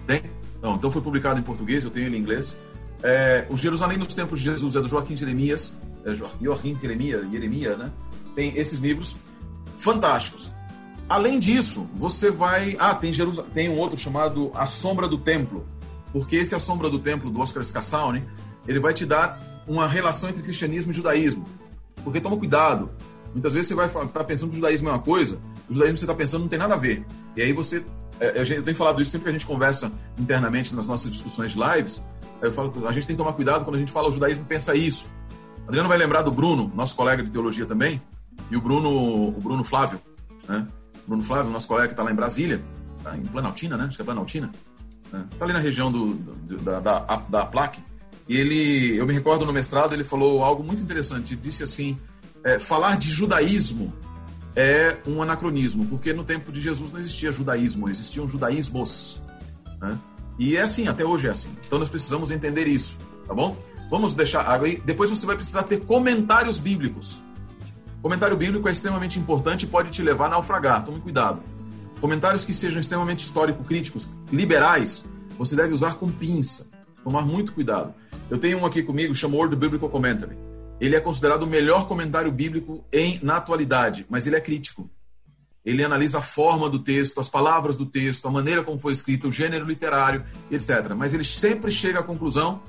Tem? 0.05 0.21
Não, 0.61 0.75
então 0.75 0.91
foi 0.91 1.01
publicado 1.01 1.39
em 1.39 1.43
português, 1.43 1.83
eu 1.83 1.89
tenho 1.89 2.05
ele 2.05 2.17
em 2.17 2.19
inglês. 2.19 2.59
É, 3.01 3.45
o 3.49 3.57
Jerusalém 3.57 3.97
nos 3.97 4.13
Tempos 4.13 4.39
de 4.39 4.45
Jesus 4.45 4.75
é 4.75 4.81
do 4.81 4.87
Joaquim 4.87 5.17
Jeremias, 5.17 5.77
é, 6.05 6.15
Joaquim 6.41 6.77
Jeremia, 6.79 7.27
Jeremia, 7.29 7.75
né? 7.75 7.91
Tem 8.35 8.55
esses 8.55 8.79
livros 8.79 9.15
fantásticos. 9.77 10.51
Além 11.09 11.39
disso, 11.39 11.87
você 11.93 12.31
vai. 12.31 12.75
Ah, 12.79 12.95
tem, 12.95 13.11
Jerus... 13.11 13.41
tem 13.53 13.69
um 13.69 13.77
outro 13.77 13.97
chamado 13.97 14.51
A 14.55 14.65
Sombra 14.65 15.07
do 15.07 15.17
Templo. 15.17 15.65
Porque 16.11 16.37
esse 16.37 16.55
A 16.55 16.59
Sombra 16.59 16.89
do 16.89 16.99
Templo, 16.99 17.29
do 17.29 17.39
Oscar 17.39 17.63
Scassauni, 17.63 18.23
ele 18.67 18.79
vai 18.79 18.93
te 18.93 19.05
dar 19.05 19.63
uma 19.67 19.87
relação 19.87 20.29
entre 20.29 20.41
cristianismo 20.41 20.91
e 20.91 20.95
judaísmo. 20.95 21.45
Porque 22.03 22.21
toma 22.21 22.37
cuidado, 22.37 22.89
Muitas 23.33 23.53
vezes 23.53 23.67
você 23.67 23.75
vai 23.75 23.87
estar 23.87 24.05
tá 24.07 24.23
pensando 24.23 24.49
que 24.49 24.55
o 24.55 24.57
judaísmo 24.57 24.89
é 24.89 24.91
uma 24.91 24.99
coisa, 24.99 25.39
o 25.69 25.73
judaísmo 25.73 25.95
que 25.95 25.99
você 25.99 26.05
está 26.05 26.15
pensando 26.15 26.41
não 26.41 26.47
tem 26.47 26.59
nada 26.59 26.75
a 26.75 26.77
ver. 26.77 27.05
E 27.35 27.41
aí 27.41 27.51
você. 27.51 27.83
É, 28.19 28.41
eu 28.41 28.63
tenho 28.63 28.77
falado 28.77 29.01
isso 29.01 29.11
sempre 29.11 29.23
que 29.25 29.29
a 29.29 29.33
gente 29.33 29.45
conversa 29.45 29.91
internamente 30.17 30.75
nas 30.75 30.87
nossas 30.87 31.11
discussões 31.11 31.51
de 31.51 31.59
lives. 31.59 32.03
Eu 32.41 32.53
falo, 32.53 32.71
a 32.87 32.91
gente 32.91 33.07
tem 33.07 33.15
que 33.15 33.21
tomar 33.21 33.33
cuidado 33.33 33.63
quando 33.63 33.75
a 33.75 33.79
gente 33.79 33.91
fala 33.91 34.09
o 34.09 34.11
judaísmo 34.11 34.45
pensa 34.45 34.75
isso. 34.75 35.07
Adriano 35.67 35.89
vai 35.89 35.97
lembrar 35.97 36.21
do 36.21 36.31
Bruno, 36.31 36.71
nosso 36.75 36.95
colega 36.95 37.23
de 37.23 37.31
teologia 37.31 37.65
também, 37.65 38.01
e 38.51 38.57
o 38.57 38.61
Bruno, 38.61 39.29
o 39.29 39.39
Bruno 39.39 39.63
Flávio, 39.63 39.99
né? 40.47 40.67
Bruno 41.07 41.23
Flávio, 41.23 41.51
nosso 41.51 41.67
colega 41.67 41.87
que 41.87 41.93
está 41.93 42.03
lá 42.03 42.11
em 42.11 42.15
Brasília, 42.15 42.61
tá 43.01 43.17
em 43.17 43.23
Planaltina, 43.23 43.77
né? 43.77 43.85
Acho 43.85 43.95
que 43.95 44.01
é 44.01 44.05
Planaltina. 44.05 44.51
Né? 45.11 45.25
Tá 45.37 45.45
ali 45.45 45.53
na 45.53 45.59
região 45.59 45.91
do, 45.91 46.13
do 46.13 46.57
da, 46.57 46.79
da, 46.79 46.99
da 47.29 47.45
plaque. 47.45 47.81
E 48.27 48.37
ele, 48.37 48.97
eu 48.97 49.05
me 49.05 49.13
recordo 49.13 49.45
no 49.45 49.53
mestrado, 49.53 49.93
ele 49.93 50.03
falou 50.03 50.43
algo 50.43 50.63
muito 50.63 50.81
interessante. 50.81 51.33
Ele 51.33 51.41
disse 51.41 51.63
assim: 51.63 51.97
é, 52.43 52.59
falar 52.59 52.97
de 52.97 53.09
judaísmo 53.09 53.93
é 54.55 54.97
um 55.07 55.21
anacronismo, 55.21 55.85
porque 55.87 56.13
no 56.13 56.23
tempo 56.23 56.51
de 56.51 56.61
Jesus 56.61 56.91
não 56.91 56.99
existia 56.99 57.31
judaísmo, 57.31 57.89
existiam 57.89 58.27
judaísmos. 58.27 59.21
Né? 59.81 59.97
E 60.37 60.55
é 60.55 60.61
assim, 60.61 60.87
até 60.87 61.03
hoje 61.03 61.27
é 61.27 61.31
assim. 61.31 61.49
Então 61.65 61.79
nós 61.79 61.89
precisamos 61.89 62.29
entender 62.29 62.67
isso, 62.67 62.97
tá 63.25 63.33
bom? 63.33 63.57
Vamos 63.89 64.13
deixar 64.13 64.49
aí. 64.61 64.81
Depois 64.85 65.09
você 65.09 65.25
vai 65.25 65.35
precisar 65.35 65.63
ter 65.63 65.81
comentários 65.81 66.59
bíblicos. 66.59 67.21
Comentário 68.01 68.35
bíblico 68.35 68.67
é 68.67 68.71
extremamente 68.71 69.17
importante 69.17 69.63
e 69.63 69.67
pode 69.67 69.89
te 69.89 70.01
levar 70.01 70.25
a 70.25 70.29
naufragar. 70.29 70.83
Tome 70.83 70.99
cuidado. 70.99 71.41
Comentários 72.01 72.43
que 72.43 72.53
sejam 72.53 72.81
extremamente 72.81 73.23
histórico-críticos, 73.23 74.09
liberais, 74.31 75.05
você 75.37 75.55
deve 75.55 75.73
usar 75.73 75.95
com 75.95 76.09
pinça. 76.09 76.67
Tomar 77.03 77.21
muito 77.21 77.53
cuidado. 77.53 77.93
Eu 78.29 78.37
tenho 78.37 78.59
um 78.59 78.65
aqui 78.65 78.83
comigo, 78.83 79.15
chama 79.15 79.37
Word 79.37 79.55
Biblical 79.55 79.89
Commentary 79.89 80.42
ele 80.85 80.97
é 80.97 80.99
considerado 80.99 81.43
o 81.43 81.47
melhor 81.47 81.87
comentário 81.87 82.29
bíblico 82.29 82.83
em, 82.91 83.17
na 83.23 83.37
atualidade, 83.37 84.05
mas 84.09 84.27
ele 84.27 84.35
é 84.35 84.41
crítico. 84.41 84.89
Ele 85.63 85.81
analisa 85.81 86.19
a 86.19 86.21
forma 86.21 86.69
do 86.69 86.77
texto, 86.77 87.21
as 87.21 87.29
palavras 87.29 87.77
do 87.77 87.85
texto, 87.85 88.27
a 88.27 88.31
maneira 88.31 88.63
como 88.63 88.77
foi 88.77 88.91
escrito, 88.91 89.29
o 89.29 89.31
gênero 89.31 89.65
literário, 89.65 90.25
etc. 90.51 90.93
Mas 90.93 91.13
ele 91.13 91.23
sempre 91.23 91.71
chega 91.71 91.99
à 91.99 92.03
conclusão 92.03 92.61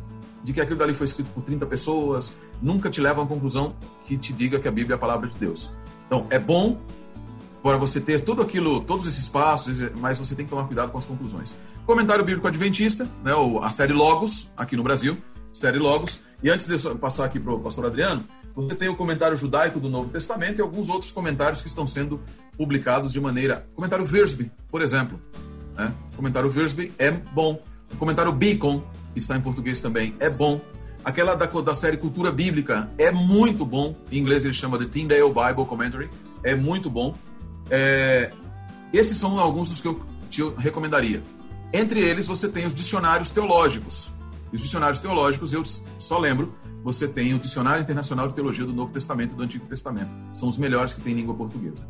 de 0.44 0.52
que 0.52 0.60
aquilo 0.60 0.78
dali 0.78 0.94
foi 0.94 1.06
escrito 1.06 1.28
por 1.30 1.42
30 1.42 1.66
pessoas, 1.66 2.36
nunca 2.62 2.88
te 2.88 3.00
leva 3.00 3.18
a 3.18 3.22
uma 3.22 3.28
conclusão 3.28 3.74
que 4.04 4.16
te 4.16 4.32
diga 4.32 4.60
que 4.60 4.68
a 4.68 4.70
Bíblia 4.70 4.94
é 4.94 4.96
a 4.96 5.00
palavra 5.00 5.28
de 5.28 5.36
Deus. 5.36 5.72
Então, 6.06 6.28
é 6.30 6.38
bom 6.38 6.80
para 7.64 7.76
você 7.76 8.00
ter 8.00 8.20
tudo 8.20 8.42
aquilo, 8.42 8.80
todos 8.82 9.08
esses 9.08 9.28
passos, 9.28 9.80
mas 9.96 10.20
você 10.20 10.36
tem 10.36 10.44
que 10.44 10.50
tomar 10.50 10.66
cuidado 10.66 10.92
com 10.92 10.98
as 10.98 11.04
conclusões. 11.04 11.56
Comentário 11.84 12.24
Bíblico 12.24 12.46
Adventista, 12.46 13.10
né, 13.24 13.32
a 13.60 13.70
série 13.72 13.92
Logos, 13.92 14.52
aqui 14.56 14.76
no 14.76 14.84
Brasil, 14.84 15.18
série 15.54 15.78
Logos. 15.78 16.20
E 16.42 16.50
antes 16.50 16.66
de 16.66 16.74
eu 16.74 16.98
passar 16.98 17.24
aqui 17.24 17.40
para 17.40 17.54
o 17.54 17.60
pastor 17.60 17.86
Adriano, 17.86 18.24
você 18.54 18.74
tem 18.74 18.88
o 18.88 18.96
comentário 18.96 19.36
judaico 19.36 19.80
do 19.80 19.88
Novo 19.88 20.10
Testamento 20.10 20.58
e 20.58 20.62
alguns 20.62 20.90
outros 20.90 21.10
comentários 21.10 21.62
que 21.62 21.68
estão 21.68 21.86
sendo 21.86 22.20
publicados 22.58 23.12
de 23.12 23.20
maneira. 23.20 23.66
Comentário 23.74 24.04
Versby, 24.04 24.50
por 24.70 24.82
exemplo. 24.82 25.18
Né? 25.74 25.92
Comentário 26.16 26.50
Versby 26.50 26.92
é 26.98 27.10
bom. 27.10 27.62
O 27.92 27.96
comentário 27.96 28.32
Beacon, 28.32 28.82
que 29.12 29.20
está 29.20 29.36
em 29.36 29.40
português 29.40 29.80
também, 29.80 30.14
é 30.20 30.28
bom. 30.28 30.60
Aquela 31.04 31.34
da, 31.34 31.46
da 31.46 31.74
série 31.74 31.96
Cultura 31.96 32.30
Bíblica 32.30 32.90
é 32.98 33.10
muito 33.10 33.64
bom. 33.64 33.94
Em 34.10 34.18
inglês 34.18 34.44
ele 34.44 34.54
chama 34.54 34.78
de 34.78 34.86
Tyndale 34.86 35.22
Bible 35.22 35.66
Commentary. 35.66 36.10
É 36.42 36.54
muito 36.54 36.90
bom. 36.90 37.14
É, 37.70 38.30
esses 38.92 39.16
são 39.16 39.38
alguns 39.38 39.68
dos 39.68 39.80
que 39.80 39.88
eu 39.88 40.00
te 40.30 40.42
recomendaria. 40.58 41.22
Entre 41.72 42.00
eles, 42.00 42.26
você 42.26 42.48
tem 42.48 42.66
os 42.66 42.74
dicionários 42.74 43.30
teológicos. 43.30 44.13
Os 44.54 44.60
dicionários 44.60 45.00
teológicos, 45.00 45.52
eu 45.52 45.64
só 45.98 46.16
lembro, 46.16 46.54
você 46.84 47.08
tem 47.08 47.34
o 47.34 47.40
Dicionário 47.40 47.82
Internacional 47.82 48.28
de 48.28 48.34
Teologia 48.34 48.64
do 48.64 48.72
Novo 48.72 48.92
Testamento 48.92 49.32
e 49.32 49.34
do 49.34 49.42
Antigo 49.42 49.66
Testamento. 49.66 50.14
São 50.32 50.48
os 50.48 50.56
melhores 50.56 50.92
que 50.92 51.00
tem 51.00 51.12
em 51.12 51.16
língua 51.16 51.34
portuguesa. 51.34 51.84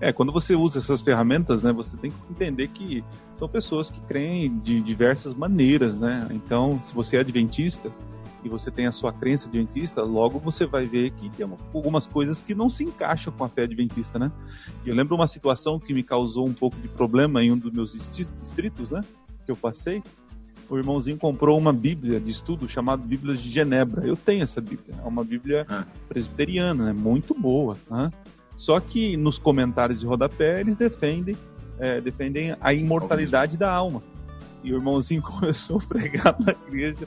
É, 0.00 0.12
quando 0.12 0.30
você 0.30 0.54
usa 0.54 0.78
essas 0.78 1.02
ferramentas, 1.02 1.64
né, 1.64 1.72
você 1.72 1.96
tem 1.96 2.12
que 2.12 2.16
entender 2.30 2.68
que 2.68 3.02
são 3.34 3.48
pessoas 3.48 3.90
que 3.90 4.00
creem 4.02 4.56
de 4.60 4.78
diversas 4.80 5.34
maneiras, 5.34 5.98
né? 5.98 6.28
Então, 6.30 6.80
se 6.80 6.94
você 6.94 7.16
é 7.16 7.20
adventista, 7.20 7.90
e 8.44 8.48
você 8.48 8.70
tem 8.70 8.86
a 8.86 8.92
sua 8.92 9.12
crença 9.12 9.48
adventista, 9.48 10.02
logo 10.02 10.38
você 10.38 10.64
vai 10.64 10.86
ver 10.86 11.10
que 11.10 11.28
tem 11.30 11.44
algumas 11.74 12.06
coisas 12.06 12.40
que 12.40 12.54
não 12.54 12.70
se 12.70 12.84
encaixam 12.84 13.32
com 13.32 13.42
a 13.42 13.48
fé 13.48 13.64
adventista, 13.64 14.16
né? 14.16 14.30
Eu 14.84 14.94
lembro 14.94 15.16
uma 15.16 15.26
situação 15.26 15.80
que 15.80 15.92
me 15.92 16.04
causou 16.04 16.46
um 16.46 16.54
pouco 16.54 16.76
de 16.76 16.86
problema 16.86 17.42
em 17.42 17.50
um 17.50 17.58
dos 17.58 17.72
meus 17.72 17.92
distritos, 18.12 18.92
né? 18.92 19.04
Que 19.44 19.50
eu 19.50 19.56
passei. 19.56 20.04
O 20.68 20.76
irmãozinho 20.76 21.16
comprou 21.16 21.56
uma 21.56 21.72
Bíblia 21.72 22.18
de 22.18 22.30
estudo 22.30 22.68
chamada 22.68 23.02
Bíblia 23.02 23.36
de 23.36 23.48
Genebra. 23.48 24.06
Eu 24.06 24.16
tenho 24.16 24.42
essa 24.42 24.60
Bíblia. 24.60 24.96
É 25.02 25.06
uma 25.06 25.22
Bíblia 25.22 25.64
ah. 25.68 25.84
presbiteriana, 26.08 26.86
né? 26.86 26.92
Muito 26.92 27.34
boa, 27.34 27.76
né? 27.90 28.10
Só 28.56 28.80
que 28.80 29.16
nos 29.16 29.38
comentários 29.38 30.00
de 30.00 30.06
rodapé 30.06 30.60
eles 30.60 30.74
defendem, 30.74 31.36
é, 31.78 32.00
defendem 32.00 32.56
a 32.60 32.72
imortalidade 32.72 33.56
da 33.56 33.70
alma. 33.70 34.02
E 34.64 34.72
o 34.72 34.76
irmãozinho 34.76 35.22
começou 35.22 35.78
a 35.78 35.86
pregar 35.86 36.36
na 36.40 36.52
igreja 36.66 37.06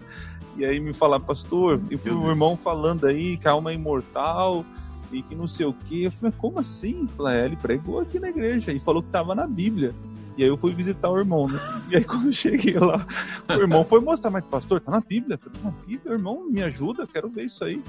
e 0.55 0.65
aí 0.65 0.79
me 0.79 0.93
falar, 0.93 1.19
pastor, 1.19 1.81
e 1.89 1.97
fui 1.97 2.11
um 2.11 2.29
irmão 2.29 2.57
falando 2.57 3.07
aí 3.07 3.37
que 3.37 3.47
a 3.47 3.51
alma 3.51 3.71
é 3.71 3.75
imortal 3.75 4.65
e 5.11 5.21
que 5.21 5.33
não 5.33 5.47
sei 5.47 5.65
o 5.65 5.73
que. 5.73 6.03
Eu 6.03 6.11
falei, 6.11 6.33
como 6.37 6.59
assim? 6.59 7.07
Ele 7.45 7.55
pregou 7.55 7.99
aqui 7.99 8.19
na 8.19 8.29
igreja 8.29 8.71
e 8.71 8.79
falou 8.79 9.01
que 9.01 9.07
estava 9.09 9.33
na 9.33 9.47
Bíblia. 9.47 9.93
E 10.39 10.43
aí 10.43 10.47
eu 10.47 10.55
fui 10.55 10.71
visitar 10.71 11.09
o 11.09 11.17
irmão, 11.17 11.47
né? 11.47 11.59
E 11.89 11.97
aí 11.97 12.03
quando 12.05 12.27
eu 12.27 12.33
cheguei 12.33 12.79
lá, 12.79 13.05
o 13.49 13.53
irmão 13.59 13.83
foi 13.83 13.99
mostrar, 13.99 14.31
mas 14.31 14.45
pastor, 14.45 14.79
tá 14.79 14.89
na 14.89 15.01
Bíblia? 15.01 15.37
Tá 15.37 15.49
na 15.61 15.71
Bíblia, 15.85 16.13
irmão, 16.13 16.49
me 16.49 16.63
ajuda, 16.63 17.05
quero 17.05 17.27
ver 17.27 17.43
isso 17.43 17.61
aí. 17.61 17.83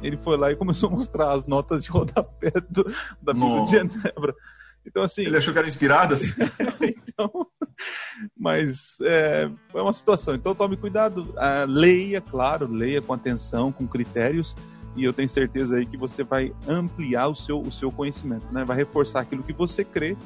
Ele 0.00 0.16
foi 0.16 0.36
lá 0.36 0.52
e 0.52 0.54
começou 0.54 0.88
a 0.88 0.92
mostrar 0.92 1.32
as 1.32 1.44
notas 1.48 1.82
de 1.82 1.90
rodapé 1.90 2.52
do, 2.70 2.84
da 3.20 3.32
Bíblia 3.32 3.64
de 3.64 3.70
Genebra. 3.72 4.34
Então, 4.86 5.02
assim. 5.02 5.22
Ele 5.22 5.36
achou 5.36 5.52
que 5.52 5.58
era 5.58 5.66
inspirado, 5.66 6.14
assim. 6.14 6.32
então, 6.80 7.48
mas 8.38 8.98
é, 9.02 9.50
é 9.74 9.82
uma 9.82 9.92
situação. 9.92 10.36
Então, 10.36 10.54
tome 10.54 10.76
cuidado. 10.76 11.34
Ah, 11.36 11.64
leia, 11.66 12.20
claro, 12.20 12.70
leia 12.70 13.02
com 13.02 13.14
atenção, 13.14 13.72
com 13.72 13.84
critérios. 13.84 14.54
E 14.94 15.02
eu 15.02 15.12
tenho 15.12 15.28
certeza 15.28 15.76
aí 15.76 15.84
que 15.84 15.96
você 15.96 16.22
vai 16.22 16.54
ampliar 16.68 17.26
o 17.26 17.34
seu, 17.34 17.60
o 17.60 17.72
seu 17.72 17.90
conhecimento, 17.90 18.46
né? 18.52 18.64
Vai 18.64 18.76
reforçar 18.76 19.22
aquilo 19.22 19.42
que 19.42 19.52
você 19.52 19.84
crê 19.84 20.16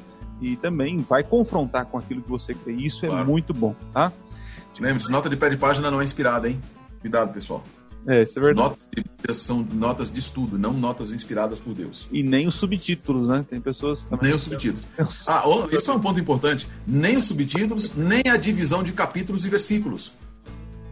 e 0.41 0.55
também 0.55 0.99
vai 0.99 1.23
confrontar 1.23 1.85
com 1.85 1.97
aquilo 1.97 2.21
que 2.21 2.29
você 2.29 2.53
crê. 2.53 2.73
Isso 2.73 3.05
é 3.05 3.09
claro. 3.09 3.23
é 3.23 3.25
muito 3.27 3.53
bom, 3.53 3.75
tá? 3.93 4.11
Lembre-se, 4.79 5.11
nota 5.11 5.29
de 5.29 5.37
pé 5.37 5.49
de 5.49 5.57
página 5.57 5.91
não 5.91 6.01
é 6.01 6.03
inspirada, 6.03 6.49
hein? 6.49 6.59
Cuidado, 7.01 7.31
pessoal. 7.33 7.63
É, 8.07 8.23
isso 8.23 8.39
é 8.39 8.41
verdade. 8.41 8.75
Notas 8.97 9.37
são 9.37 9.65
notas 9.73 10.11
de 10.11 10.19
estudo, 10.19 10.57
não 10.57 10.73
notas 10.73 11.13
inspiradas 11.13 11.59
por 11.59 11.73
Deus. 11.73 12.07
E 12.11 12.23
nem 12.23 12.47
os 12.47 12.55
subtítulos, 12.55 13.27
né? 13.27 13.45
Tem 13.47 13.61
pessoas 13.61 14.03
também. 14.03 14.27
Nem 14.27 14.35
os 14.35 14.41
subtítulos. 14.41 14.85
Ah, 15.27 15.43
isso 15.71 15.91
é 15.91 15.93
um 15.93 15.99
ponto 15.99 16.19
importante. 16.19 16.67
Nem 16.87 17.17
os 17.17 17.25
subtítulos, 17.25 17.93
nem 17.95 18.23
a 18.27 18.37
divisão 18.37 18.81
de 18.81 18.91
capítulos 18.91 19.45
e 19.45 19.49
versículos. 19.49 20.11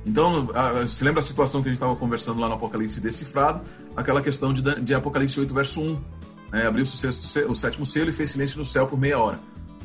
Então, 0.05 0.49
se 0.87 1.03
lembra 1.03 1.19
a 1.19 1.23
situação 1.23 1.61
que 1.61 1.67
a 1.67 1.71
gente 1.71 1.77
estava 1.77 1.95
conversando 1.95 2.39
lá 2.39 2.47
no 2.47 2.55
Apocalipse 2.55 2.99
decifrado, 3.01 3.61
aquela 3.95 4.21
questão 4.21 4.53
de, 4.53 4.61
de 4.81 4.93
Apocalipse 4.93 5.39
8, 5.39 5.53
verso 5.53 5.81
1. 5.81 6.18
Né? 6.51 6.65
Abriu-se 6.65 7.05
o, 7.05 7.51
o 7.51 7.55
sétimo 7.55 7.85
selo 7.85 8.09
e 8.09 8.13
fez 8.13 8.31
silêncio 8.31 8.57
no 8.57 8.65
céu 8.65 8.87
por 8.87 8.99
meia 8.99 9.19
hora. 9.19 9.39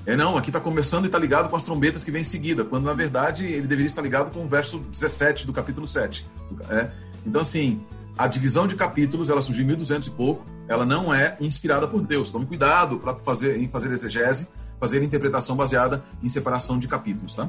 É, 0.06 0.16
não, 0.16 0.36
aqui 0.36 0.50
está 0.50 0.60
começando 0.60 1.04
e 1.04 1.06
está 1.06 1.18
ligado 1.18 1.48
com 1.48 1.56
as 1.56 1.64
trombetas 1.64 2.04
que 2.04 2.10
vem 2.10 2.20
em 2.20 2.24
seguida, 2.24 2.62
quando 2.64 2.84
na 2.84 2.92
verdade 2.92 3.44
ele 3.44 3.66
deveria 3.66 3.86
estar 3.86 4.02
ligado 4.02 4.30
com 4.30 4.44
o 4.44 4.48
verso 4.48 4.78
17 4.78 5.46
do 5.46 5.52
capítulo 5.52 5.88
7. 5.88 6.26
É, 6.68 6.90
então, 7.26 7.40
assim, 7.40 7.82
a 8.16 8.28
divisão 8.28 8.66
de 8.66 8.76
capítulos, 8.76 9.30
ela 9.30 9.40
surgiu 9.40 9.64
em 9.64 9.68
1200 9.68 10.08
e 10.08 10.10
pouco, 10.10 10.44
ela 10.68 10.84
não 10.84 11.12
é 11.12 11.36
inspirada 11.40 11.88
por 11.88 12.02
Deus. 12.02 12.30
Tome 12.30 12.44
cuidado 12.44 12.98
para 12.98 13.14
fazer 13.16 13.58
em 13.58 13.68
fazer 13.68 13.90
exegese, 13.90 14.46
fazer 14.78 15.02
interpretação 15.02 15.56
baseada 15.56 16.04
em 16.22 16.28
separação 16.28 16.78
de 16.78 16.86
capítulos, 16.86 17.34
tá? 17.34 17.48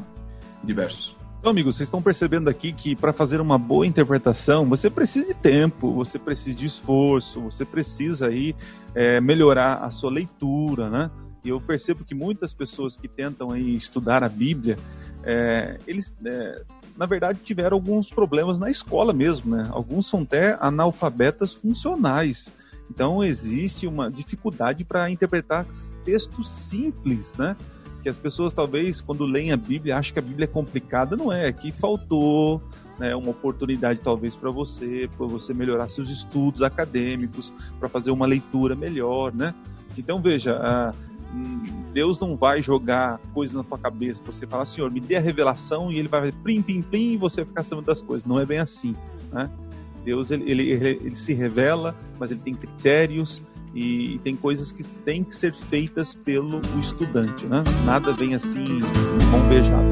Diversos. 0.64 1.16
Então, 1.46 1.52
amigos, 1.52 1.78
vocês 1.78 1.86
estão 1.86 2.02
percebendo 2.02 2.50
aqui 2.50 2.74
que 2.74 2.96
para 2.96 3.14
fazer 3.14 3.40
uma 3.40 3.56
boa 3.56 3.86
interpretação, 3.86 4.66
você 4.68 4.90
precisa 4.90 5.28
de 5.28 5.36
tempo, 5.36 5.94
você 5.94 6.18
precisa 6.18 6.58
de 6.58 6.66
esforço, 6.66 7.40
você 7.40 7.64
precisa 7.64 8.30
aí 8.30 8.56
é, 8.96 9.22
melhorar 9.22 9.76
a 9.76 9.92
sua 9.92 10.10
leitura, 10.10 10.90
né? 10.90 11.12
E 11.44 11.50
eu 11.50 11.62
percebo 11.62 12.04
que 12.04 12.16
muitas 12.16 12.52
pessoas 12.52 12.98
que 12.98 13.08
tentam 13.08 13.52
aí 13.52 13.76
estudar 13.76 14.24
a 14.24 14.28
Bíblia, 14.28 14.76
é, 15.24 15.78
eles 15.86 16.16
é, 16.26 16.64
na 16.98 17.06
verdade, 17.06 17.38
tiveram 17.44 17.78
alguns 17.78 18.10
problemas 18.10 18.58
na 18.58 18.72
escola 18.72 19.14
mesmo, 19.14 19.56
né? 19.56 19.68
Alguns 19.70 20.10
são 20.10 20.24
até 20.24 20.58
analfabetas 20.60 21.54
funcionais. 21.54 22.52
Então, 22.90 23.24
existe 23.24 23.86
uma 23.86 24.10
dificuldade 24.10 24.84
para 24.84 25.12
interpretar 25.12 25.68
textos 26.04 26.50
simples, 26.50 27.36
né? 27.36 27.56
Que 28.06 28.10
as 28.10 28.20
pessoas, 28.20 28.54
talvez, 28.54 29.02
quando 29.02 29.26
leem 29.26 29.52
a 29.52 29.58
Bíblia, 29.58 29.98
acham 29.98 30.14
que 30.14 30.20
a 30.20 30.22
Bíblia 30.22 30.44
é 30.44 30.48
complicada. 30.48 31.16
Não 31.16 31.34
é, 31.34 31.52
que 31.52 31.72
faltou 31.72 32.62
né, 33.00 33.16
uma 33.16 33.32
oportunidade, 33.32 34.00
talvez, 34.00 34.36
para 34.36 34.52
você, 34.52 35.10
para 35.18 35.26
você 35.26 35.56
melhorar 35.56 35.90
seus 35.90 36.08
estudos 36.12 36.62
acadêmicos, 36.62 37.52
para 37.80 37.90
fazer 37.90 38.12
uma 38.12 38.28
leitura 38.28 38.76
melhor, 38.76 39.34
né? 39.34 39.56
Então, 39.98 40.22
veja, 40.22 40.56
a 40.56 40.94
Deus 41.94 42.20
não 42.20 42.36
vai 42.36 42.62
jogar 42.62 43.20
coisas 43.34 43.56
na 43.56 43.64
tua 43.64 43.80
cabeça. 43.80 44.22
Você 44.24 44.46
fala, 44.46 44.68
Senhor, 44.68 44.92
me 44.92 45.00
dê 45.00 45.16
a 45.16 45.20
revelação 45.20 45.92
e 45.92 45.98
ele 45.98 46.08
vai 46.08 46.32
plim, 46.32 46.62
plim, 46.62 46.84
plim 46.84 47.14
e 47.14 47.18
você 47.18 47.38
vai 47.38 47.46
ficar 47.46 47.64
sabendo 47.64 47.86
das 47.86 48.04
coisas. 48.04 48.28
Não 48.28 48.40
é 48.40 48.46
bem 48.46 48.60
assim, 48.60 48.96
né? 49.34 49.50
Deus, 50.04 50.30
ele, 50.30 50.44
ele, 50.48 50.70
ele, 50.70 50.90
ele 50.90 51.16
se 51.16 51.34
revela, 51.34 51.96
mas 52.20 52.30
ele 52.30 52.42
tem 52.42 52.54
critérios 52.54 53.42
e, 53.76 54.16
e, 54.16 54.20
tem 54.20 54.36
coisas 54.36 54.72
que 54.72 54.84
têm 54.84 55.24
que 55.24 55.36
ser 55.36 55.54
feitas 55.54 56.16
pelo 56.16 56.62
estudante, 56.80 57.46
né? 57.46 57.64
Nada 57.86 58.14
vem 58.14 58.34
assim, 58.34 58.64
mão 59.30 59.48
beijada. 59.50 59.84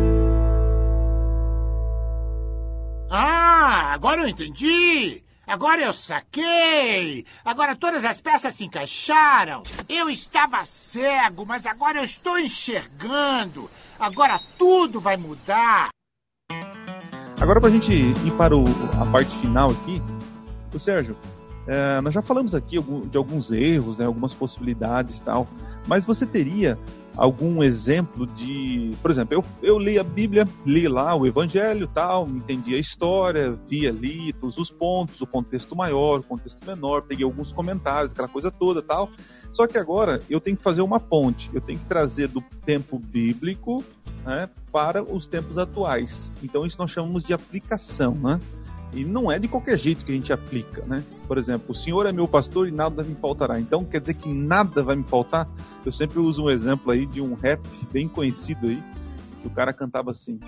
Ah, 3.12 3.94
agora 3.94 4.22
eu 4.22 4.28
entendi! 4.28 5.22
Agora 5.46 5.84
eu 5.84 5.92
saquei! 5.92 7.26
Agora 7.44 7.76
todas 7.76 8.06
as 8.06 8.22
peças 8.22 8.56
se 8.56 8.64
encaixaram! 8.64 9.62
Eu 9.90 10.10
estava 10.10 10.64
cego, 10.64 11.46
mas 11.46 11.66
agora 11.66 12.00
eu 12.00 12.06
estou 12.06 12.40
enxergando! 12.40 13.70
Agora 14.00 14.40
tudo 14.58 15.02
vai 15.02 15.18
mudar! 15.18 15.90
Agora, 17.44 17.60
para 17.60 17.68
a 17.68 17.74
gente 17.74 17.92
ir 17.92 18.32
para 18.38 18.56
o, 18.56 18.64
a 19.02 19.06
parte 19.12 19.36
final 19.36 19.70
aqui, 19.70 20.02
o 20.74 20.80
Sérgio, 20.80 21.18
é, 21.68 22.02
nós 22.02 22.14
já 22.14 22.22
falamos 22.22 22.54
aqui 22.54 22.78
de 23.10 23.18
alguns 23.18 23.52
erros, 23.52 23.98
né, 23.98 24.06
algumas 24.06 24.34
possibilidades 24.34 25.18
e 25.18 25.22
tal, 25.22 25.48
mas 25.88 26.06
você 26.06 26.26
teria 26.26 26.78
algum 27.16 27.64
exemplo 27.64 28.26
de. 28.26 28.92
Por 29.02 29.12
exemplo, 29.12 29.34
eu, 29.34 29.46
eu 29.62 29.80
li 29.80 30.00
a 30.00 30.04
Bíblia, 30.04 30.48
li 30.66 30.88
lá 30.88 31.16
o 31.16 31.26
Evangelho 31.26 31.88
tal, 31.88 32.28
entendi 32.28 32.76
a 32.76 32.80
história, 32.80 33.58
vi 33.68 33.88
ali 33.88 34.34
todos 34.34 34.58
os 34.58 34.70
pontos, 34.70 35.22
o 35.22 35.28
contexto 35.28 35.76
maior, 35.76 36.20
o 36.20 36.24
contexto 36.24 36.66
menor, 36.66 37.04
peguei 37.04 37.24
alguns 37.24 37.52
comentários, 37.52 38.12
aquela 38.12 38.28
coisa 38.28 38.52
toda 38.52 38.82
tal. 38.82 39.10
Só 39.52 39.68
que 39.68 39.78
agora 39.78 40.22
eu 40.30 40.42
tenho 40.42 40.58
que 40.58 40.64
fazer 40.64 40.82
uma 40.82 41.00
ponte, 41.00 41.50
eu 41.54 41.62
tenho 41.62 41.78
que 41.78 41.86
trazer 41.86 42.28
do 42.28 42.42
tempo 42.66 42.98
bíblico 42.98 43.84
né, 44.26 44.50
para 44.72 45.04
os 45.04 45.28
tempos 45.28 45.60
atuais. 45.60 46.32
Então 46.42 46.66
isso 46.66 46.78
nós 46.80 46.90
chamamos 46.90 47.24
de 47.24 47.34
aplicação, 47.34 48.16
né? 48.16 48.40
E 48.94 49.04
não 49.04 49.32
é 49.32 49.40
de 49.40 49.48
qualquer 49.48 49.78
jeito 49.78 50.06
que 50.06 50.12
a 50.12 50.16
gente 50.16 50.32
aplica, 50.32 50.84
né? 50.86 51.04
Por 51.28 51.38
exemplo, 51.38 51.72
o 51.72 51.74
Senhor 51.74 52.06
é 52.06 52.12
meu 52.12 52.28
pastor 52.28 52.68
e 52.68 52.72
nada 52.72 53.04
me 53.04 53.16
faltará. 53.16 53.60
Então 53.60 53.84
quer 53.84 54.02
dizer 54.02 54.14
que 54.14 54.30
nada 54.30 54.84
vai 54.84 54.96
me 54.96 55.04
faltar? 55.04 55.50
Eu 55.86 55.92
sempre 55.92 56.20
uso 56.20 56.46
um 56.46 56.50
exemplo 56.50 56.92
aí 56.92 57.06
de 57.06 57.22
um 57.22 57.34
rap 57.34 57.62
bem 57.92 58.08
conhecido 58.08 58.68
aí, 58.68 58.84
que 59.42 59.48
o 59.48 59.52
cara 59.52 59.74
cantava 59.74 60.12
assim: 60.12 60.40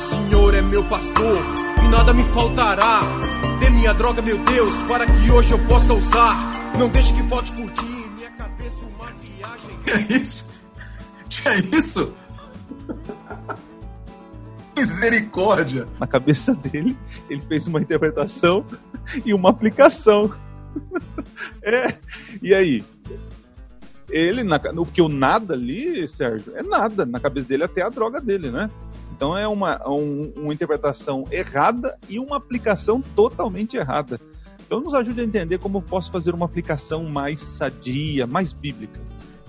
Senhor 0.00 0.54
é 0.54 0.62
meu 0.62 0.82
pastor 0.84 1.38
e 1.84 1.88
nada 1.88 2.14
me 2.14 2.24
faltará. 2.24 3.00
Dê 3.60 3.68
minha 3.68 3.92
droga, 3.92 4.22
meu 4.22 4.38
Deus, 4.44 4.74
para 4.88 5.04
que 5.04 5.30
hoje 5.30 5.52
eu 5.52 5.58
possa 5.66 5.92
usar. 5.92 6.50
Não 6.78 6.88
deixe 6.88 7.12
que 7.12 7.22
falte 7.24 7.52
curtir 7.52 7.84
minha 8.16 8.30
cabeça 8.30 8.76
uma 8.78 9.06
viagem. 9.06 9.76
Que 9.84 9.90
é 9.90 10.16
isso? 10.16 10.48
Que 11.28 11.48
é 11.48 11.58
isso? 11.76 12.12
Misericórdia! 14.76 15.86
Na 15.98 16.06
cabeça 16.06 16.54
dele, 16.54 16.96
ele 17.28 17.42
fez 17.42 17.66
uma 17.66 17.80
interpretação 17.80 18.64
e 19.24 19.34
uma 19.34 19.50
aplicação. 19.50 20.32
é, 21.62 21.94
e 22.42 22.54
aí? 22.54 22.84
Ele, 24.08 24.42
na, 24.42 24.58
porque 24.58 25.02
o 25.02 25.08
nada 25.08 25.54
ali, 25.54 26.06
Sérgio, 26.08 26.52
é 26.56 26.62
nada. 26.62 27.06
Na 27.06 27.20
cabeça 27.20 27.46
dele 27.46 27.64
até 27.64 27.82
a 27.82 27.88
droga 27.88 28.20
dele, 28.20 28.50
né? 28.50 28.70
Então 29.12 29.36
é 29.36 29.46
uma, 29.46 29.86
um, 29.88 30.32
uma 30.36 30.52
interpretação 30.52 31.24
errada 31.30 31.98
e 32.08 32.18
uma 32.18 32.36
aplicação 32.38 33.02
totalmente 33.14 33.76
errada. 33.76 34.18
Então 34.66 34.80
nos 34.80 34.94
ajude 34.94 35.20
a 35.20 35.24
entender 35.24 35.58
como 35.58 35.82
posso 35.82 36.10
fazer 36.10 36.34
uma 36.34 36.46
aplicação 36.46 37.04
mais 37.04 37.40
sadia, 37.40 38.26
mais 38.26 38.52
bíblica. 38.52 39.00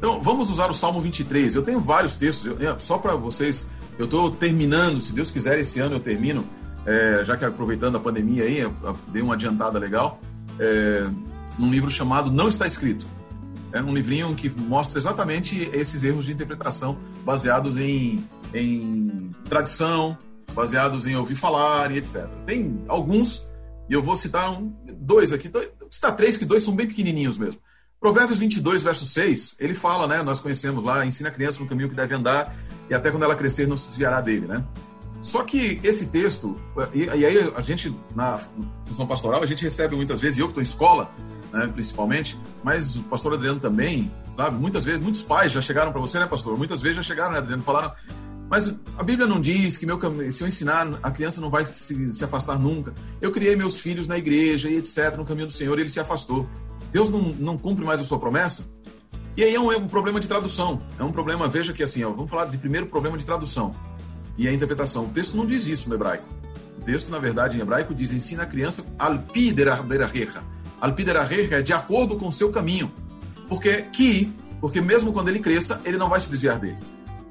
Então 0.02 0.20
vamos 0.20 0.50
usar 0.50 0.68
o 0.68 0.74
Salmo 0.74 1.00
23. 1.00 1.54
Eu 1.54 1.62
tenho 1.62 1.80
vários 1.80 2.16
textos, 2.16 2.58
eu, 2.60 2.80
só 2.80 2.98
para 2.98 3.14
vocês, 3.16 3.68
eu 4.00 4.06
estou 4.06 4.32
terminando, 4.32 5.00
se 5.00 5.14
Deus 5.14 5.30
quiser, 5.30 5.60
esse 5.60 5.80
ano 5.80 5.98
eu 5.98 6.00
termino, 6.00 6.44
é, 6.88 7.24
já 7.24 7.38
que 7.38 7.46
aproveitando 7.46 7.98
a 7.98 8.00
pandemia 8.00 8.46
aí, 8.46 8.62
eu, 8.62 8.74
eu 8.82 8.98
dei 9.10 9.22
uma 9.22 9.36
adiantada 9.36 9.78
legal, 9.78 10.20
é, 10.58 11.08
num 11.56 11.70
livro 11.70 11.92
chamado 11.92 12.32
Não 12.32 12.50
Está 12.50 12.66
Escrito. 12.66 13.06
É 13.72 13.80
um 13.80 13.94
livrinho 13.94 14.34
que 14.34 14.50
mostra 14.50 14.98
exatamente 14.98 15.70
esses 15.72 16.04
erros 16.04 16.26
de 16.26 16.32
interpretação 16.32 16.98
baseados 17.24 17.78
em, 17.78 18.26
em 18.56 19.30
tradição, 19.48 20.18
baseados 20.56 21.06
em 21.06 21.16
ouvir 21.16 21.36
falar 21.36 21.92
e 21.92 22.00
etc. 22.00 22.26
Tem 22.48 22.84
alguns, 22.88 23.48
e 23.88 23.94
eu 23.94 24.02
vou 24.02 24.16
citar 24.16 24.52
um, 24.52 24.74
dois 25.00 25.32
aqui, 25.32 25.48
dois, 25.48 25.70
citar 25.92 26.16
três, 26.16 26.38
que 26.38 26.46
dois 26.46 26.64
são 26.64 26.76
bem 26.76 26.88
pequenininhos 26.88 27.38
mesmo. 27.38 27.62
Provérbios 28.02 28.40
22, 28.40 28.82
verso 28.82 29.06
6, 29.06 29.58
ele 29.60 29.76
fala, 29.76 30.08
né, 30.08 30.24
nós 30.24 30.40
conhecemos 30.40 30.84
lá, 30.84 31.06
ensina 31.06 31.30
a 31.30 31.32
criança 31.32 31.60
no 31.60 31.68
caminho 31.68 31.88
que 31.88 31.94
deve 31.94 32.16
andar 32.16 32.56
e 32.90 32.96
até 32.96 33.12
quando 33.12 33.22
ela 33.22 33.36
crescer 33.36 33.68
não 33.68 33.78
se 33.78 33.90
desviará 33.90 34.20
dele, 34.20 34.48
né? 34.48 34.66
Só 35.22 35.44
que 35.44 35.80
esse 35.84 36.08
texto, 36.08 36.60
e, 36.96 37.04
e 37.04 37.26
aí 37.26 37.54
a 37.56 37.62
gente, 37.62 37.96
na 38.16 38.40
função 38.86 39.06
pastoral, 39.06 39.44
a 39.44 39.46
gente 39.46 39.64
recebe 39.64 39.96
muitas 39.96 40.20
vezes, 40.20 40.40
eu 40.40 40.46
que 40.46 40.60
estou 40.60 40.64
em 40.64 40.66
escola, 40.66 41.12
né, 41.54 41.70
principalmente, 41.72 42.40
mas 42.64 42.96
o 42.96 43.04
pastor 43.04 43.36
Adriano 43.36 43.60
também, 43.60 44.12
sabe? 44.30 44.58
Muitas 44.58 44.84
vezes, 44.84 45.00
muitos 45.00 45.22
pais 45.22 45.52
já 45.52 45.62
chegaram 45.62 45.92
para 45.92 46.02
você, 46.02 46.18
né, 46.18 46.26
pastor? 46.26 46.58
Muitas 46.58 46.82
vezes 46.82 46.98
já 46.98 47.04
chegaram, 47.04 47.34
né, 47.34 47.38
Adriano? 47.38 47.62
Falaram, 47.62 47.94
mas 48.50 48.74
a 48.98 49.04
Bíblia 49.04 49.28
não 49.28 49.40
diz 49.40 49.78
que 49.78 49.86
meu, 49.86 50.00
se 50.32 50.42
eu 50.44 50.48
ensinar, 50.48 50.88
a 51.04 51.12
criança 51.12 51.40
não 51.40 51.52
vai 51.52 51.68
se, 51.68 52.12
se 52.12 52.24
afastar 52.24 52.58
nunca. 52.58 52.96
Eu 53.22 53.32
criei 53.32 53.56
meus 53.56 53.78
filhos 53.78 54.08
na 54.08 54.18
igreja 54.18 54.68
e 54.68 54.78
etc., 54.78 55.16
no 55.16 55.24
caminho 55.24 55.46
do 55.46 55.54
Senhor, 55.54 55.78
e 55.78 55.84
ele 55.84 55.90
se 55.90 56.00
afastou. 56.00 56.50
Deus 56.92 57.10
não, 57.10 57.22
não 57.22 57.58
cumpre 57.58 57.86
mais 57.86 58.00
a 58.00 58.04
sua 58.04 58.20
promessa? 58.20 58.64
E 59.36 59.44
aí 59.44 59.56
é 59.56 59.60
um, 59.60 59.72
é 59.72 59.78
um, 59.78 59.88
problema 59.88 60.20
de 60.20 60.28
tradução. 60.28 60.82
É 61.00 61.04
um 61.04 61.12
problema, 61.12 61.48
veja 61.48 61.72
que 61.72 61.82
assim, 61.82 62.04
ó, 62.04 62.12
vamos 62.12 62.30
falar 62.30 62.46
de 62.46 62.58
primeiro 62.58 62.88
problema 62.88 63.18
de 63.18 63.26
tradução 63.26 63.74
e 64.38 64.48
a 64.48 64.54
interpretação. 64.54 65.06
O 65.06 65.10
texto 65.10 65.38
não 65.38 65.46
diz 65.46 65.68
isso 65.68 65.88
no 65.88 65.96
hebraico. 65.96 66.26
O 66.80 66.84
texto, 66.84 67.10
na 67.10 67.20
verdade, 67.20 67.58
em 67.58 67.62
hebraico 67.62 67.94
diz: 67.94 68.12
ensina 68.12 68.44
a 68.44 68.46
criança 68.46 68.84
alpiderarecha. 68.98 70.44
Alpiderarecha 70.82 71.56
é 71.56 71.62
de 71.62 71.74
acordo 71.74 72.18
com 72.18 72.28
o 72.28 72.32
seu 72.32 72.50
caminho. 72.52 72.92
Porque 73.48 73.84
que, 73.84 74.34
porque 74.60 74.82
mesmo 74.82 75.14
quando 75.14 75.30
ele 75.30 75.40
cresça, 75.40 75.80
ele 75.86 75.98
não 75.98 76.10
vai 76.10 76.20
se 76.20 76.30
desviar 76.30 76.60
dele. 76.60 76.78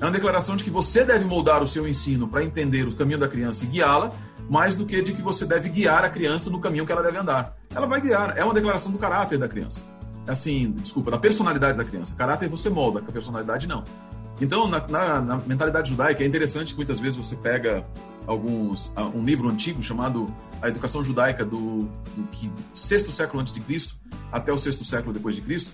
É 0.00 0.04
uma 0.04 0.10
declaração 0.10 0.56
de 0.56 0.64
que 0.64 0.70
você 0.70 1.04
deve 1.04 1.24
moldar 1.24 1.62
o 1.62 1.66
seu 1.66 1.86
ensino 1.86 2.26
para 2.26 2.42
entender 2.42 2.86
o 2.86 2.92
caminho 2.94 3.18
da 3.18 3.28
criança 3.28 3.64
e 3.64 3.68
guiá-la, 3.68 4.12
mais 4.48 4.74
do 4.74 4.86
que 4.86 5.02
de 5.02 5.12
que 5.12 5.20
você 5.20 5.44
deve 5.44 5.68
guiar 5.68 6.04
a 6.04 6.08
criança 6.08 6.48
no 6.48 6.58
caminho 6.58 6.86
que 6.86 6.92
ela 6.92 7.02
deve 7.02 7.18
andar. 7.18 7.59
Ela 7.74 7.86
vai 7.86 8.00
guiar. 8.00 8.36
É 8.36 8.44
uma 8.44 8.54
declaração 8.54 8.90
do 8.90 8.98
caráter 8.98 9.38
da 9.38 9.48
criança. 9.48 9.84
Assim, 10.26 10.72
desculpa, 10.72 11.10
da 11.10 11.18
personalidade 11.18 11.78
da 11.78 11.84
criança. 11.84 12.14
Caráter 12.14 12.48
você 12.48 12.68
molda, 12.68 13.00
a 13.00 13.12
personalidade 13.12 13.66
não. 13.66 13.84
Então, 14.40 14.66
na, 14.66 14.86
na, 14.88 15.20
na, 15.20 15.36
mentalidade 15.36 15.90
judaica, 15.90 16.24
é 16.24 16.26
interessante 16.26 16.72
que 16.72 16.76
muitas 16.76 16.98
vezes 16.98 17.16
você 17.16 17.36
pega 17.36 17.86
alguns 18.26 18.92
ah, 18.96 19.04
um 19.04 19.22
livro 19.22 19.48
antigo 19.48 19.82
chamado 19.82 20.32
A 20.62 20.68
Educação 20.68 21.04
Judaica 21.04 21.44
do, 21.44 21.82
do 22.16 22.26
que, 22.32 22.50
sexto 22.72 23.10
século 23.10 23.40
antes 23.40 23.52
de 23.52 23.60
Cristo 23.60 23.96
até 24.32 24.52
o 24.52 24.58
sexto 24.58 24.84
século 24.84 25.12
depois 25.12 25.34
de 25.34 25.42
Cristo, 25.42 25.72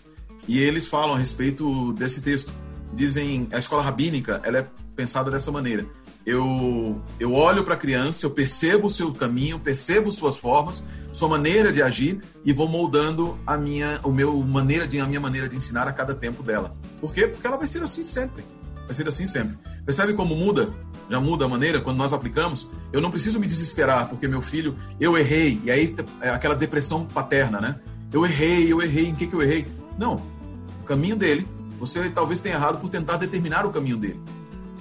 e 0.48 0.58
eles 0.58 0.86
falam 0.86 1.14
a 1.14 1.18
respeito 1.18 1.92
desse 1.92 2.20
texto. 2.20 2.52
Dizem 2.92 3.48
a 3.52 3.58
escola 3.58 3.82
rabínica 3.82 4.40
ela 4.44 4.58
é 4.58 4.66
pensada 4.94 5.30
dessa 5.30 5.52
maneira. 5.52 5.86
Eu, 6.26 7.00
eu 7.20 7.32
olho 7.32 7.62
para 7.62 7.74
a 7.74 7.76
criança, 7.76 8.26
eu 8.26 8.30
percebo 8.30 8.88
o 8.88 8.90
seu 8.90 9.12
caminho, 9.12 9.60
percebo 9.60 10.10
suas 10.10 10.36
formas, 10.36 10.82
sua 11.12 11.28
maneira 11.28 11.72
de 11.72 11.80
agir 11.80 12.20
e 12.44 12.52
vou 12.52 12.68
moldando 12.68 13.38
a 13.46 13.56
minha, 13.56 14.00
o 14.02 14.10
meu 14.10 14.36
maneira 14.42 14.88
de, 14.88 14.98
a 14.98 15.06
minha 15.06 15.20
maneira 15.20 15.48
de 15.48 15.56
ensinar 15.56 15.86
a 15.86 15.92
cada 15.92 16.16
tempo 16.16 16.42
dela. 16.42 16.76
Por 17.00 17.14
quê? 17.14 17.28
Porque 17.28 17.46
ela 17.46 17.56
vai 17.56 17.68
ser 17.68 17.80
assim 17.80 18.02
sempre. 18.02 18.42
Vai 18.86 18.94
ser 18.94 19.06
assim 19.06 19.24
sempre. 19.24 19.56
Percebe 19.84 20.14
como 20.14 20.34
muda? 20.34 20.74
Já 21.08 21.20
muda 21.20 21.44
a 21.44 21.48
maneira 21.48 21.80
quando 21.80 21.98
nós 21.98 22.12
aplicamos? 22.12 22.68
Eu 22.92 23.00
não 23.00 23.10
preciso 23.12 23.38
me 23.38 23.46
desesperar 23.46 24.08
porque 24.08 24.26
meu 24.26 24.42
filho, 24.42 24.74
eu 24.98 25.16
errei. 25.16 25.60
E 25.62 25.70
aí 25.70 25.94
é 26.20 26.30
aquela 26.30 26.56
depressão 26.56 27.06
paterna, 27.06 27.60
né? 27.60 27.76
Eu 28.12 28.26
errei, 28.26 28.72
eu 28.72 28.82
errei. 28.82 29.06
Em 29.06 29.14
que, 29.14 29.28
que 29.28 29.34
eu 29.34 29.42
errei? 29.42 29.64
Não. 29.96 30.20
O 30.82 30.84
caminho 30.84 31.14
dele, 31.14 31.46
você 31.78 32.10
talvez 32.10 32.40
tenha 32.40 32.56
errado 32.56 32.80
por 32.80 32.90
tentar 32.90 33.16
determinar 33.16 33.64
o 33.64 33.70
caminho 33.70 33.96
dele. 33.96 34.20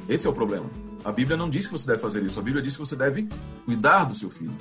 Esse 0.09 0.25
é 0.25 0.29
o 0.29 0.33
problema. 0.33 0.65
A 1.05 1.11
Bíblia 1.11 1.37
não 1.37 1.47
diz 1.47 1.67
que 1.67 1.71
você 1.71 1.85
deve 1.85 1.99
fazer 1.99 2.23
isso. 2.23 2.39
A 2.39 2.41
Bíblia 2.41 2.63
diz 2.63 2.73
que 2.73 2.79
você 2.79 2.95
deve 2.95 3.29
cuidar 3.63 4.05
do 4.05 4.15
seu 4.15 4.31
filho, 4.31 4.51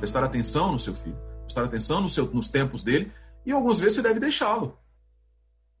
prestar 0.00 0.24
atenção 0.24 0.72
no 0.72 0.78
seu 0.78 0.94
filho, 0.96 1.16
prestar 1.44 1.62
atenção 1.62 2.00
no 2.00 2.08
seu, 2.08 2.26
nos 2.26 2.48
tempos 2.48 2.82
dele 2.82 3.12
e 3.46 3.52
algumas 3.52 3.78
vezes 3.78 3.94
você 3.94 4.02
deve 4.02 4.18
deixá-lo. 4.18 4.76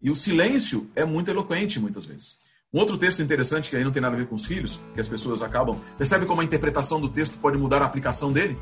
E 0.00 0.12
o 0.12 0.16
silêncio 0.16 0.88
é 0.94 1.04
muito 1.04 1.28
eloquente 1.28 1.80
muitas 1.80 2.06
vezes. 2.06 2.36
Um 2.72 2.78
outro 2.78 2.96
texto 2.96 3.20
interessante, 3.20 3.68
que 3.68 3.74
aí 3.74 3.82
não 3.82 3.90
tem 3.90 4.00
nada 4.00 4.14
a 4.14 4.18
ver 4.18 4.28
com 4.28 4.36
os 4.36 4.44
filhos, 4.44 4.80
que 4.94 5.00
as 5.00 5.08
pessoas 5.08 5.42
acabam. 5.42 5.76
Percebe 5.98 6.24
como 6.24 6.40
a 6.40 6.44
interpretação 6.44 7.00
do 7.00 7.08
texto 7.08 7.36
pode 7.38 7.58
mudar 7.58 7.82
a 7.82 7.84
aplicação 7.84 8.32
dele? 8.32 8.56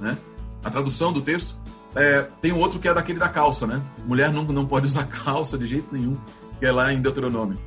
Né? 0.00 0.16
A 0.62 0.70
tradução 0.70 1.12
do 1.12 1.20
texto. 1.20 1.58
É, 1.96 2.22
tem 2.40 2.52
um 2.52 2.58
outro 2.58 2.78
que 2.78 2.88
é 2.88 2.94
daquele 2.94 3.18
da 3.18 3.28
calça, 3.28 3.66
né? 3.66 3.82
Mulher 4.06 4.32
não, 4.32 4.44
não 4.44 4.66
pode 4.66 4.86
usar 4.86 5.04
calça 5.10 5.58
de 5.58 5.66
jeito 5.66 5.88
nenhum, 5.92 6.16
que 6.60 6.64
é 6.64 6.70
lá 6.72 6.92
em 6.92 7.00
Deuteronômio. 7.00 7.58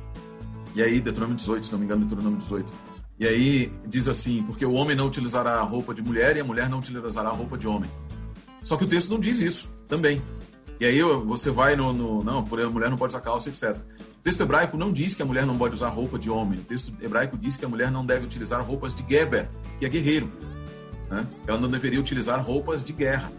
E 0.74 0.82
aí, 0.82 1.00
Deuteronômio 1.00 1.36
18, 1.36 1.66
se 1.66 1.72
não 1.72 1.78
me 1.78 1.84
engano, 1.84 2.00
Deuteronômio 2.00 2.38
18. 2.38 2.85
E 3.18 3.26
aí 3.26 3.72
diz 3.86 4.08
assim: 4.08 4.42
porque 4.42 4.64
o 4.64 4.72
homem 4.72 4.96
não 4.96 5.06
utilizará 5.06 5.54
a 5.54 5.62
roupa 5.62 5.94
de 5.94 6.02
mulher 6.02 6.36
e 6.36 6.40
a 6.40 6.44
mulher 6.44 6.68
não 6.68 6.78
utilizará 6.78 7.30
a 7.30 7.32
roupa 7.32 7.56
de 7.56 7.66
homem. 7.66 7.90
Só 8.62 8.76
que 8.76 8.84
o 8.84 8.88
texto 8.88 9.10
não 9.10 9.20
diz 9.20 9.40
isso 9.40 9.68
também. 9.88 10.20
E 10.78 10.84
aí 10.84 11.02
você 11.02 11.50
vai 11.50 11.76
no. 11.76 11.92
no 11.92 12.22
não, 12.22 12.44
por 12.44 12.60
a 12.60 12.68
mulher 12.68 12.90
não 12.90 12.96
pode 12.96 13.12
usar 13.14 13.20
calça, 13.20 13.48
etc 13.48 13.80
texto 14.26 14.40
hebraico 14.40 14.76
não 14.76 14.92
diz 14.92 15.14
que 15.14 15.22
a 15.22 15.24
mulher 15.24 15.46
não 15.46 15.56
pode 15.56 15.74
usar 15.74 15.88
roupa 15.88 16.18
de 16.18 16.28
homem. 16.28 16.58
O 16.58 16.62
texto 16.62 16.92
hebraico 17.00 17.38
diz 17.38 17.56
que 17.56 17.64
a 17.64 17.68
mulher 17.68 17.92
não 17.92 18.04
deve 18.04 18.24
utilizar 18.24 18.60
roupas 18.60 18.92
de 18.92 19.04
Geber, 19.08 19.48
que 19.78 19.86
é 19.86 19.88
guerreiro. 19.88 20.28
Né? 21.08 21.24
Ela 21.46 21.60
não 21.60 21.68
deveria 21.68 22.00
utilizar 22.00 22.44
roupas 22.44 22.82
de 22.82 22.92
guerra. 22.92 23.30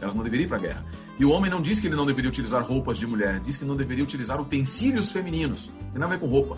Ela 0.00 0.12
não 0.12 0.24
deveria 0.24 0.46
ir 0.46 0.48
para 0.48 0.56
a 0.56 0.60
guerra. 0.60 0.84
E 1.16 1.24
o 1.24 1.30
homem 1.30 1.48
não 1.48 1.62
diz 1.62 1.78
que 1.78 1.86
ele 1.86 1.94
não 1.94 2.04
deveria 2.04 2.28
utilizar 2.28 2.60
roupas 2.64 2.98
de 2.98 3.06
mulher, 3.06 3.38
diz 3.38 3.56
que 3.56 3.64
não 3.64 3.76
deveria 3.76 4.02
utilizar 4.02 4.40
utensílios 4.40 5.12
femininos. 5.12 5.70
Tem 5.92 6.00
nada 6.00 6.06
a 6.06 6.16
ver 6.16 6.18
com 6.18 6.26
roupa. 6.26 6.56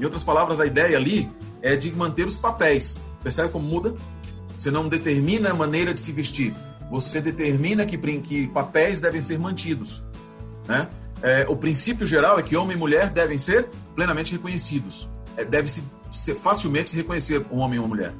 Em 0.00 0.04
outras 0.04 0.24
palavras, 0.24 0.58
a 0.58 0.66
ideia 0.66 0.96
ali 0.96 1.30
é 1.62 1.76
de 1.76 1.92
manter 1.92 2.26
os 2.26 2.36
papéis. 2.36 3.00
Percebe 3.22 3.48
como 3.48 3.66
muda? 3.66 3.94
Você 4.58 4.70
não 4.70 4.88
determina 4.88 5.50
a 5.50 5.54
maneira 5.54 5.94
de 5.94 6.00
se 6.00 6.12
vestir. 6.12 6.54
Você 6.90 7.20
determina 7.20 7.86
que, 7.86 7.96
que 7.96 8.48
papéis 8.48 9.00
devem 9.00 9.22
ser 9.22 9.38
mantidos. 9.38 10.02
Né? 10.66 10.88
é, 11.22 11.46
o 11.48 11.56
princípio 11.56 12.06
geral 12.06 12.38
é 12.38 12.42
que 12.42 12.56
homem 12.56 12.76
e 12.76 12.78
mulher 12.78 13.08
devem 13.08 13.38
ser 13.38 13.68
plenamente 13.94 14.32
reconhecidos. 14.32 15.08
É, 15.36 15.44
Deve-se 15.44 15.82
facilmente 16.42 16.90
se 16.90 16.96
reconhecer 16.96 17.46
um 17.50 17.60
homem 17.60 17.76
e 17.76 17.78
uma 17.78 17.88
mulher. 17.88 18.12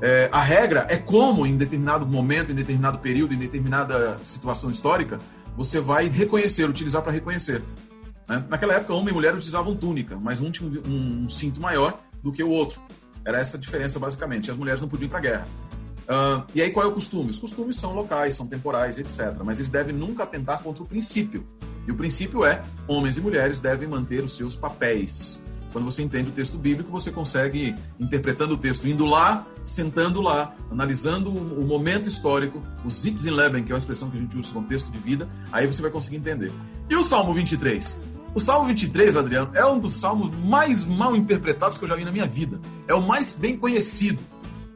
É, 0.00 0.28
a 0.30 0.42
regra 0.42 0.86
é 0.90 0.96
como, 0.96 1.46
em 1.46 1.56
determinado 1.56 2.06
momento, 2.06 2.52
em 2.52 2.54
determinado 2.54 2.98
período, 2.98 3.32
em 3.32 3.38
determinada 3.38 4.18
situação 4.22 4.70
histórica, 4.70 5.18
você 5.56 5.80
vai 5.80 6.08
reconhecer, 6.08 6.68
utilizar 6.68 7.00
para 7.00 7.12
reconhecer. 7.12 7.62
Né? 8.28 8.44
Naquela 8.48 8.74
época, 8.74 8.92
homem 8.92 9.10
e 9.10 9.14
mulher 9.14 9.34
utilizavam 9.34 9.74
túnica, 9.74 10.18
mas 10.20 10.40
um 10.40 10.50
tinha 10.50 10.68
um, 10.68 11.24
um, 11.24 11.28
cinto 11.28 11.60
maior 11.60 11.98
do 12.24 12.32
que 12.32 12.42
o 12.42 12.48
outro. 12.48 12.80
Era 13.24 13.38
essa 13.38 13.58
a 13.58 13.60
diferença, 13.60 13.98
basicamente. 13.98 14.50
As 14.50 14.56
mulheres 14.56 14.80
não 14.80 14.88
podiam 14.88 15.06
ir 15.06 15.10
para 15.10 15.18
a 15.18 15.22
guerra. 15.22 15.48
Uh, 16.04 16.44
e 16.54 16.62
aí, 16.62 16.70
qual 16.70 16.84
é 16.84 16.88
o 16.88 16.92
costume? 16.92 17.30
Os 17.30 17.38
costumes 17.38 17.76
são 17.76 17.94
locais, 17.94 18.34
são 18.34 18.46
temporais, 18.46 18.98
etc. 18.98 19.36
Mas 19.44 19.58
eles 19.58 19.70
devem 19.70 19.94
nunca 19.94 20.24
atentar 20.24 20.62
contra 20.62 20.82
o 20.82 20.86
princípio. 20.86 21.46
E 21.86 21.92
o 21.92 21.94
princípio 21.94 22.44
é: 22.44 22.62
homens 22.88 23.16
e 23.18 23.20
mulheres 23.20 23.60
devem 23.60 23.86
manter 23.86 24.24
os 24.24 24.36
seus 24.36 24.56
papéis. 24.56 25.42
Quando 25.72 25.86
você 25.86 26.02
entende 26.02 26.28
o 26.28 26.32
texto 26.32 26.56
bíblico, 26.56 26.90
você 26.90 27.10
consegue, 27.10 27.74
interpretando 27.98 28.54
o 28.54 28.56
texto, 28.56 28.86
indo 28.86 29.04
lá, 29.04 29.44
sentando 29.64 30.22
lá, 30.22 30.54
analisando 30.70 31.30
o 31.30 31.66
momento 31.66 32.08
histórico, 32.08 32.62
o 32.84 32.90
Zix 32.90 33.26
in 33.26 33.30
Leben, 33.30 33.64
que 33.64 33.72
é 33.72 33.74
uma 33.74 33.78
expressão 33.78 34.08
que 34.08 34.16
a 34.16 34.20
gente 34.20 34.38
usa 34.38 34.48
no 34.54 34.62
contexto 34.62 34.88
de 34.88 34.98
vida, 34.98 35.28
aí 35.50 35.66
você 35.66 35.82
vai 35.82 35.90
conseguir 35.90 36.16
entender. 36.16 36.52
E 36.88 36.94
o 36.94 37.02
Salmo 37.02 37.34
23? 37.34 37.98
O 38.34 38.40
Salmo 38.40 38.66
23, 38.66 39.16
Adriano, 39.16 39.52
é 39.54 39.64
um 39.64 39.78
dos 39.78 39.92
salmos 39.92 40.28
mais 40.36 40.84
mal 40.84 41.14
interpretados 41.14 41.78
que 41.78 41.84
eu 41.84 41.88
já 41.88 41.94
vi 41.94 42.04
na 42.04 42.10
minha 42.10 42.26
vida. 42.26 42.60
É 42.88 42.94
o 42.94 43.00
mais 43.00 43.36
bem 43.36 43.56
conhecido. 43.56 44.18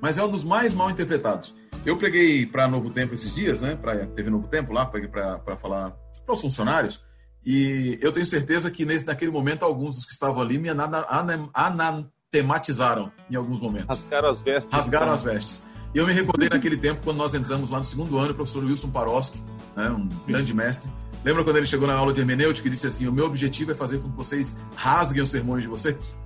mas 0.01 0.17
é 0.17 0.23
um 0.23 0.31
dos 0.31 0.45
mais 0.45 0.73
mal 0.73 0.89
interpretados. 0.89 1.53
Eu 1.85 1.97
preguei 1.97 2.47
para 2.47 2.69
Novo 2.69 2.89
Tempo 2.89 3.15
esses 3.15 3.35
dias, 3.35 3.61
né? 3.61 3.75
Para 3.75 4.07
TV 4.07 4.31
Novo 4.31 4.47
Tempo 4.47 4.73
lá, 4.73 4.87
preguei 4.87 5.09
para 5.09 5.57
falar 5.57 5.91
para 6.25 6.33
os 6.33 6.41
funcionários. 6.41 7.03
E 7.45 7.99
eu 8.01 8.13
tenho 8.13 8.27
certeza 8.27 8.71
que 8.71 8.85
nesse, 8.85 9.05
naquele 9.05 9.33
momento 9.33 9.65
alguns 9.65 9.97
dos 9.97 10.07
que 10.07 10.13
estavam 10.13 10.41
ali 10.41 10.57
me 10.57 10.69
anatematizaram 10.69 13.11
em 13.29 13.35
alguns 13.35 13.61
momentos. 13.61 13.89
Rasgaram 13.89 14.29
as 14.29 14.41
vestes. 14.41 14.73
Rasgaram 14.73 15.11
as 15.13 15.25
vestes. 15.25 15.65
E 15.93 15.99
eu 15.99 16.07
me 16.07 16.13
recordei 16.13 16.49
naquele 16.49 16.77
tempo 16.77 17.01
quando 17.03 17.17
nós 17.17 17.35
entramos 17.35 17.71
lá 17.71 17.79
no 17.79 17.85
segundo 17.85 18.19
ano, 18.19 18.31
o 18.31 18.35
professor 18.35 18.63
Wilson 18.63 18.91
Paroski, 18.91 19.43
né, 19.75 19.91
um 19.91 20.09
grande 20.27 20.55
mestre. 20.55 20.89
Lembra 21.29 21.45
quando 21.45 21.57
ele 21.59 21.67
chegou 21.67 21.87
na 21.87 21.93
aula 21.93 22.11
de 22.11 22.21
hermenêutica 22.21 22.69
e 22.69 22.71
disse 22.71 22.87
assim: 22.87 23.07
O 23.07 23.13
meu 23.13 23.27
objetivo 23.27 23.71
é 23.71 23.75
fazer 23.75 23.99
com 23.99 24.11
que 24.11 24.17
vocês 24.17 24.59
rasguem 24.75 25.23
os 25.23 25.31
sermões 25.31 25.63
de 25.63 25.69
vocês? 25.69 26.19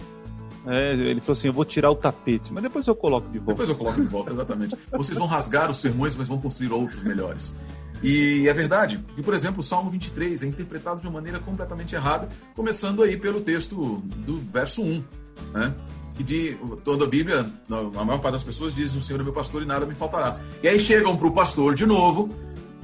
É, 0.64 0.92
ele 0.92 1.20
falou 1.20 1.32
assim: 1.32 1.48
eu 1.48 1.53
vou 1.53 1.64
tirar 1.64 1.90
o 1.90 1.96
tapete, 1.96 2.53
mas 2.53 2.62
depois 2.62 2.86
eu 2.86 2.94
coloco 2.94 3.28
de 3.28 3.40
volta. 3.40 3.53
Depois 3.53 3.68
eu 3.68 3.74
coloco 3.74 4.00
de 4.00 4.07
volta, 4.07 4.32
exatamente. 4.32 4.76
Vocês 4.92 5.18
vão 5.18 5.26
rasgar 5.26 5.68
os 5.68 5.80
sermões, 5.80 6.14
mas 6.14 6.28
vão 6.28 6.38
construir 6.38 6.70
outros 6.70 7.03
melhores. 7.03 7.53
E 8.00 8.46
é 8.46 8.55
verdade 8.55 9.00
que, 9.16 9.22
por 9.24 9.34
exemplo, 9.34 9.59
o 9.59 9.62
Salmo 9.64 9.90
23 9.90 10.44
é 10.44 10.46
interpretado 10.46 11.00
de 11.00 11.07
uma 11.09 11.14
maneira 11.14 11.40
completamente 11.40 11.96
errada, 11.96 12.28
começando 12.55 13.03
aí 13.03 13.16
pelo 13.16 13.40
texto 13.40 14.00
do 14.18 14.38
verso 14.53 14.82
1, 14.84 15.05
né? 15.53 15.74
Que 16.14 16.22
de 16.22 16.57
toda 16.84 17.07
a 17.07 17.09
Bíblia, 17.09 17.44
a 17.68 18.05
maior 18.05 18.20
parte 18.20 18.34
das 18.34 18.44
pessoas 18.44 18.72
diz: 18.72 18.94
O 18.94 19.03
Senhor 19.03 19.18
é 19.18 19.24
meu 19.24 19.32
pastor 19.32 19.62
e 19.62 19.66
nada 19.66 19.84
me 19.84 19.96
faltará. 19.96 20.38
E 20.62 20.68
aí 20.68 20.78
chegam 20.78 21.16
para 21.16 21.26
o 21.26 21.32
pastor 21.32 21.74
de 21.74 21.86
novo, 21.86 22.30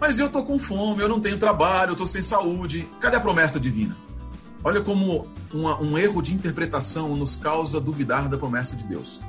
mas 0.00 0.18
eu 0.18 0.28
tô 0.28 0.44
com 0.44 0.58
fome, 0.58 1.02
eu 1.02 1.08
não 1.08 1.20
tenho 1.20 1.38
trabalho, 1.38 1.92
eu 1.92 1.96
tô 1.96 2.06
sem 2.06 2.22
saúde. 2.22 2.88
Cadê 3.00 3.16
a 3.16 3.20
promessa 3.20 3.58
divina? 3.58 3.96
Olha 4.62 4.80
como 4.80 5.26
uma, 5.52 5.80
um 5.80 5.96
erro 5.96 6.22
de 6.22 6.34
interpretação 6.34 7.16
nos 7.16 7.34
causa 7.34 7.80
duvidar 7.80 8.28
da 8.28 8.38
promessa 8.38 8.76
de 8.76 8.84
Deus. 8.84 9.20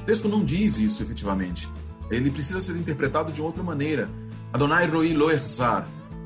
O 0.00 0.04
texto 0.04 0.28
não 0.28 0.44
diz 0.44 0.78
isso 0.78 1.02
efetivamente. 1.02 1.68
Ele 2.10 2.30
precisa 2.30 2.60
ser 2.60 2.76
interpretado 2.76 3.32
de 3.32 3.40
outra 3.40 3.62
maneira. 3.62 4.08
Adonai 4.52 4.86
roi 4.86 5.12
lo 5.14 5.30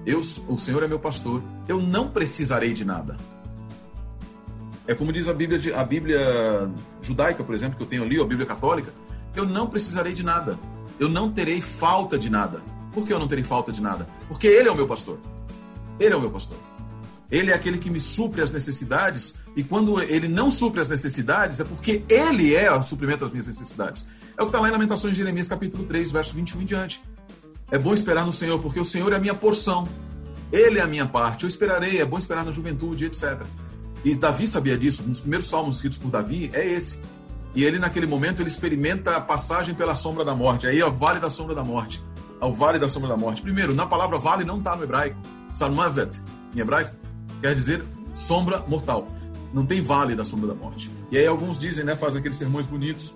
Eu, 0.04 0.20
o 0.48 0.58
Senhor 0.58 0.82
é 0.82 0.88
meu 0.88 0.98
pastor, 0.98 1.42
eu 1.68 1.80
não 1.80 2.10
precisarei 2.10 2.72
de 2.72 2.84
nada. 2.84 3.16
É 4.86 4.94
como 4.94 5.12
diz 5.12 5.26
a 5.26 5.34
Bíblia, 5.34 5.78
a 5.78 5.84
Bíblia 5.84 6.70
judaica, 7.02 7.42
por 7.42 7.54
exemplo, 7.54 7.76
que 7.76 7.82
eu 7.82 7.86
tenho 7.86 8.04
ali, 8.04 8.18
ou 8.18 8.24
a 8.24 8.28
Bíblia 8.28 8.46
católica, 8.46 8.92
eu 9.34 9.44
não 9.44 9.66
precisarei 9.66 10.12
de 10.12 10.22
nada. 10.22 10.58
Eu 10.98 11.08
não 11.08 11.30
terei 11.30 11.60
falta 11.60 12.18
de 12.18 12.30
nada. 12.30 12.62
Por 12.96 13.06
que 13.06 13.12
eu 13.12 13.18
não 13.18 13.28
terei 13.28 13.44
falta 13.44 13.70
de 13.70 13.82
nada? 13.82 14.08
Porque 14.26 14.46
Ele 14.46 14.70
é 14.70 14.72
o 14.72 14.74
meu 14.74 14.86
pastor. 14.86 15.18
Ele 16.00 16.14
é 16.14 16.16
o 16.16 16.20
meu 16.20 16.30
pastor. 16.30 16.56
Ele 17.30 17.50
é 17.50 17.54
aquele 17.54 17.76
que 17.76 17.90
me 17.90 18.00
supre 18.00 18.40
as 18.40 18.50
necessidades, 18.50 19.34
e 19.54 19.62
quando 19.62 20.00
ele 20.00 20.28
não 20.28 20.50
supre 20.50 20.80
as 20.80 20.88
necessidades, 20.88 21.60
é 21.60 21.64
porque 21.64 22.04
ele 22.08 22.54
é 22.54 22.72
o 22.72 22.82
suprimento 22.82 23.24
das 23.24 23.32
minhas 23.32 23.46
necessidades. 23.48 24.06
É 24.34 24.40
o 24.40 24.46
que 24.46 24.50
está 24.50 24.60
lá 24.60 24.68
em 24.68 24.72
Lamentações 24.72 25.12
de 25.12 25.18
Jeremias, 25.18 25.46
capítulo 25.46 25.84
3, 25.84 26.10
verso 26.10 26.34
21 26.34 26.62
em 26.62 26.64
diante. 26.64 27.02
É 27.70 27.78
bom 27.78 27.92
esperar 27.92 28.24
no 28.24 28.32
Senhor, 28.32 28.60
porque 28.60 28.80
o 28.80 28.84
Senhor 28.84 29.12
é 29.12 29.16
a 29.16 29.18
minha 29.18 29.34
porção. 29.34 29.86
Ele 30.50 30.78
é 30.78 30.82
a 30.82 30.86
minha 30.86 31.04
parte. 31.04 31.42
Eu 31.42 31.48
esperarei, 31.48 32.00
é 32.00 32.04
bom 32.04 32.16
esperar 32.16 32.46
na 32.46 32.50
juventude, 32.52 33.04
etc. 33.04 33.42
E 34.04 34.14
Davi 34.14 34.48
sabia 34.48 34.78
disso. 34.78 35.02
Um 35.04 35.10
dos 35.10 35.20
primeiros 35.20 35.48
salmos 35.48 35.76
escritos 35.76 35.98
por 35.98 36.10
Davi 36.10 36.50
é 36.54 36.64
esse. 36.64 36.98
E 37.54 37.64
ele, 37.64 37.78
naquele 37.78 38.06
momento, 38.06 38.40
ele 38.40 38.48
experimenta 38.48 39.16
a 39.16 39.20
passagem 39.20 39.74
pela 39.74 39.94
sombra 39.94 40.24
da 40.24 40.34
morte. 40.34 40.66
Aí 40.66 40.82
o 40.82 40.92
vale 40.92 41.18
da 41.18 41.28
sombra 41.28 41.54
da 41.54 41.64
morte. 41.64 42.00
Ao 42.40 42.52
vale 42.52 42.78
da 42.78 42.88
sombra 42.88 43.08
da 43.08 43.16
morte. 43.16 43.42
Primeiro, 43.42 43.74
na 43.74 43.86
palavra 43.86 44.18
vale 44.18 44.44
não 44.44 44.58
está 44.58 44.76
no 44.76 44.84
hebraico. 44.84 45.16
Salmavet, 45.52 46.22
em 46.54 46.60
hebraico, 46.60 46.94
quer 47.40 47.54
dizer 47.54 47.82
sombra 48.14 48.60
mortal. 48.66 49.08
Não 49.52 49.64
tem 49.64 49.80
vale 49.80 50.14
da 50.14 50.24
sombra 50.24 50.48
da 50.48 50.54
morte. 50.54 50.90
E 51.10 51.16
aí 51.16 51.26
alguns 51.26 51.58
dizem, 51.58 51.84
né, 51.84 51.96
fazem 51.96 52.18
aqueles 52.18 52.36
sermões 52.36 52.66
bonitos, 52.66 53.14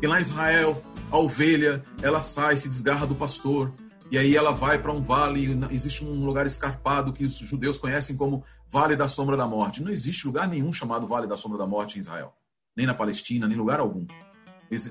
que 0.00 0.06
lá 0.06 0.18
em 0.18 0.22
Israel 0.22 0.80
a 1.10 1.18
ovelha, 1.18 1.82
ela 2.02 2.20
sai, 2.20 2.56
se 2.56 2.68
desgarra 2.68 3.06
do 3.06 3.14
pastor, 3.14 3.72
e 4.10 4.16
aí 4.16 4.36
ela 4.36 4.52
vai 4.52 4.78
para 4.78 4.92
um 4.92 5.02
vale, 5.02 5.58
existe 5.70 6.04
um 6.04 6.24
lugar 6.24 6.46
escarpado 6.46 7.12
que 7.12 7.24
os 7.24 7.36
judeus 7.36 7.76
conhecem 7.76 8.16
como 8.16 8.42
Vale 8.70 8.96
da 8.96 9.08
Sombra 9.08 9.36
da 9.36 9.46
Morte. 9.46 9.82
Não 9.82 9.90
existe 9.90 10.26
lugar 10.26 10.48
nenhum 10.48 10.72
chamado 10.72 11.06
Vale 11.06 11.26
da 11.26 11.36
Sombra 11.36 11.58
da 11.58 11.66
Morte 11.66 11.98
em 11.98 12.00
Israel, 12.00 12.34
nem 12.76 12.86
na 12.86 12.94
Palestina, 12.94 13.46
nem 13.46 13.56
lugar 13.56 13.80
algum. 13.80 14.06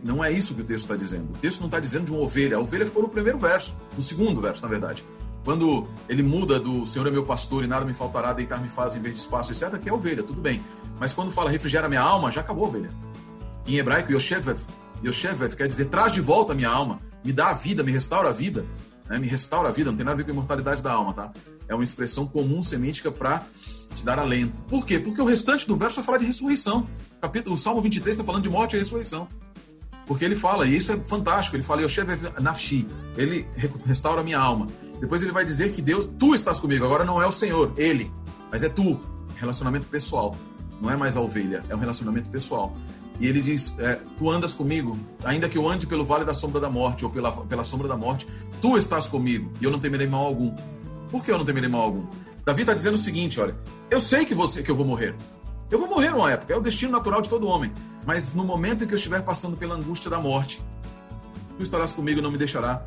Não 0.03 0.23
é 0.23 0.31
isso 0.31 0.55
que 0.55 0.61
o 0.61 0.65
texto 0.65 0.83
está 0.85 0.95
dizendo. 0.95 1.33
O 1.33 1.37
texto 1.37 1.59
não 1.59 1.67
está 1.67 1.79
dizendo 1.79 2.05
de 2.05 2.11
uma 2.11 2.21
ovelha. 2.21 2.57
A 2.57 2.59
ovelha 2.59 2.85
ficou 2.85 3.03
no 3.03 3.09
primeiro 3.09 3.37
verso, 3.37 3.75
no 3.95 4.01
segundo 4.01 4.41
verso, 4.41 4.61
na 4.61 4.67
verdade. 4.67 5.03
Quando 5.43 5.87
ele 6.09 6.23
muda 6.23 6.59
do 6.59 6.85
Senhor 6.85 7.07
é 7.07 7.11
meu 7.11 7.23
pastor 7.23 7.63
e 7.63 7.67
nada 7.67 7.85
me 7.85 7.93
faltará, 7.93 8.33
deitar-me 8.33 8.69
faz 8.69 8.95
em 8.95 8.99
vez 8.99 9.15
de 9.15 9.21
espaço, 9.21 9.51
etc., 9.51 9.79
que 9.79 9.87
é 9.87 9.93
ovelha, 9.93 10.23
tudo 10.23 10.41
bem. 10.41 10.61
Mas 10.99 11.13
quando 11.13 11.31
fala 11.31 11.49
refrigera 11.49 11.87
minha 11.87 12.01
alma, 12.01 12.31
já 12.31 12.41
acabou 12.41 12.65
a 12.65 12.67
ovelha. 12.67 12.89
Em 13.65 13.77
hebraico, 13.77 14.11
Yoshevet, 14.11 14.59
Yoshevet 15.03 15.55
quer 15.55 15.67
dizer 15.67 15.85
traz 15.85 16.11
de 16.11 16.21
volta 16.21 16.53
a 16.53 16.55
minha 16.55 16.69
alma, 16.69 16.99
me 17.23 17.31
dá 17.31 17.49
a 17.49 17.53
vida, 17.53 17.83
me 17.83 17.91
restaura 17.91 18.29
a 18.29 18.33
vida. 18.33 18.65
Né? 19.07 19.19
Me 19.19 19.27
restaura 19.27 19.69
a 19.69 19.71
vida, 19.71 19.89
não 19.89 19.97
tem 19.97 20.05
nada 20.05 20.15
a 20.15 20.17
ver 20.17 20.23
com 20.23 20.31
a 20.31 20.33
imortalidade 20.33 20.83
da 20.83 20.91
alma, 20.91 21.13
tá? 21.13 21.31
É 21.67 21.73
uma 21.73 21.83
expressão 21.83 22.25
comum 22.27 22.61
semítica 22.61 23.11
para 23.11 23.43
te 23.93 24.03
dar 24.03 24.19
alento. 24.19 24.61
Por 24.63 24.85
quê? 24.85 24.99
Porque 24.99 25.21
o 25.21 25.25
restante 25.25 25.67
do 25.67 25.75
verso 25.75 25.95
vai 25.97 26.05
falar 26.05 26.17
de 26.17 26.25
ressurreição. 26.25 26.87
Capítulo, 27.21 27.55
o 27.55 27.57
Salmo 27.57 27.81
23 27.81 28.15
está 28.15 28.23
falando 28.23 28.43
de 28.43 28.49
morte 28.49 28.75
e 28.75 28.79
ressurreição. 28.79 29.27
Porque 30.07 30.23
ele 30.23 30.35
fala, 30.35 30.65
e 30.65 30.77
isso 30.77 30.91
é 30.91 30.97
fantástico, 30.97 31.55
ele 31.57 31.63
fala, 31.63 31.81
Yoshevet 31.81 32.41
Nafshi, 32.41 32.87
ele 33.17 33.45
restaura 33.85 34.23
minha 34.23 34.39
alma. 34.39 34.67
Depois 34.99 35.21
ele 35.21 35.31
vai 35.31 35.43
dizer 35.43 35.73
que 35.73 35.81
Deus, 35.81 36.09
tu 36.17 36.33
estás 36.33 36.59
comigo. 36.59 36.85
Agora 36.85 37.03
não 37.03 37.21
é 37.21 37.27
o 37.27 37.31
Senhor, 37.31 37.73
ele, 37.77 38.11
mas 38.49 38.63
é 38.63 38.69
tu. 38.69 38.99
Relacionamento 39.35 39.85
pessoal. 39.87 40.35
Não 40.81 40.89
é 40.89 40.95
mais 40.95 41.17
a 41.17 41.21
ovelha, 41.21 41.63
é 41.69 41.75
um 41.75 41.79
relacionamento 41.79 42.29
pessoal. 42.29 42.75
E 43.19 43.27
ele 43.27 43.41
diz: 43.41 43.73
é, 43.79 43.99
Tu 44.17 44.29
andas 44.29 44.53
comigo, 44.53 44.97
ainda 45.23 45.49
que 45.49 45.57
eu 45.57 45.67
ande 45.67 45.85
pelo 45.87 46.05
vale 46.05 46.23
da 46.23 46.33
sombra 46.33 46.59
da 46.61 46.69
morte 46.69 47.03
ou 47.03 47.11
pela, 47.11 47.31
pela 47.31 47.63
sombra 47.63 47.87
da 47.87 47.97
morte, 47.97 48.27
tu 48.61 48.77
estás 48.77 49.07
comigo 49.07 49.51
e 49.59 49.65
eu 49.65 49.71
não 49.71 49.79
temerei 49.79 50.07
mal 50.07 50.25
algum. 50.25 50.55
Por 51.09 51.23
que 51.23 51.31
eu 51.31 51.37
não 51.37 51.45
temerei 51.45 51.69
mal 51.69 51.81
algum? 51.81 52.05
Davi 52.45 52.61
está 52.61 52.73
dizendo 52.73 52.95
o 52.95 52.99
seguinte: 52.99 53.39
olha, 53.39 53.55
eu 53.89 53.99
sei 53.99 54.25
que, 54.25 54.35
você, 54.35 54.61
que 54.61 54.71
eu 54.71 54.75
vou 54.75 54.85
morrer. 54.85 55.15
Eu 55.69 55.79
vou 55.79 55.87
morrer 55.87 56.11
numa 56.11 56.31
época, 56.31 56.53
é 56.53 56.57
o 56.57 56.61
destino 56.61 56.91
natural 56.91 57.21
de 57.21 57.29
todo 57.29 57.47
homem. 57.47 57.71
Mas 58.05 58.33
no 58.33 58.45
momento 58.45 58.83
em 58.83 58.87
que 58.87 58.93
eu 58.93 58.97
estiver 58.97 59.21
passando 59.21 59.57
pela 59.57 59.75
angústia 59.75 60.09
da 60.09 60.17
morte, 60.17 60.61
tu 61.57 61.63
estarás 61.63 61.91
comigo 61.91 62.19
e 62.19 62.21
não 62.21 62.31
me 62.31 62.37
deixará 62.37 62.85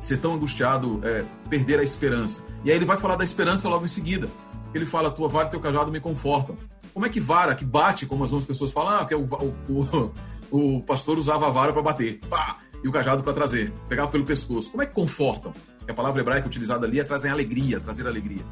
ser 0.00 0.18
tão 0.18 0.34
angustiado, 0.34 1.00
é, 1.04 1.24
perder 1.48 1.78
a 1.78 1.82
esperança. 1.82 2.42
E 2.64 2.70
aí 2.70 2.76
ele 2.76 2.84
vai 2.84 2.96
falar 2.96 3.16
da 3.16 3.24
esperança 3.24 3.68
logo 3.68 3.84
em 3.84 3.88
seguida. 3.88 4.28
Ele 4.74 4.86
fala: 4.86 5.10
Tua 5.10 5.28
vara 5.28 5.48
e 5.48 5.50
teu 5.50 5.60
cajado 5.60 5.92
me 5.92 6.00
confortam. 6.00 6.56
Como 6.94 7.06
é 7.06 7.08
que 7.08 7.20
vara, 7.20 7.54
que 7.54 7.64
bate, 7.64 8.06
como 8.06 8.24
as 8.24 8.44
pessoas 8.44 8.70
falam, 8.70 9.00
ah, 9.00 9.06
que 9.06 9.14
é 9.14 9.16
o, 9.16 9.24
o, 9.24 10.12
o, 10.50 10.76
o 10.76 10.82
pastor 10.82 11.18
usava 11.18 11.46
a 11.46 11.50
vara 11.50 11.72
para 11.72 11.82
bater, 11.82 12.20
pá, 12.28 12.58
e 12.82 12.88
o 12.88 12.92
cajado 12.92 13.22
para 13.22 13.32
trazer, 13.32 13.72
pegava 13.88 14.10
pelo 14.10 14.24
pescoço. 14.24 14.70
Como 14.70 14.82
é 14.82 14.86
que 14.86 14.92
confortam? 14.92 15.54
A 15.88 15.94
palavra 15.94 16.20
hebraica 16.20 16.46
utilizada 16.46 16.86
ali 16.86 17.00
é 17.00 17.04
trazer 17.04 17.30
alegria, 17.30 17.80
trazer 17.80 18.06
alegria. 18.06 18.44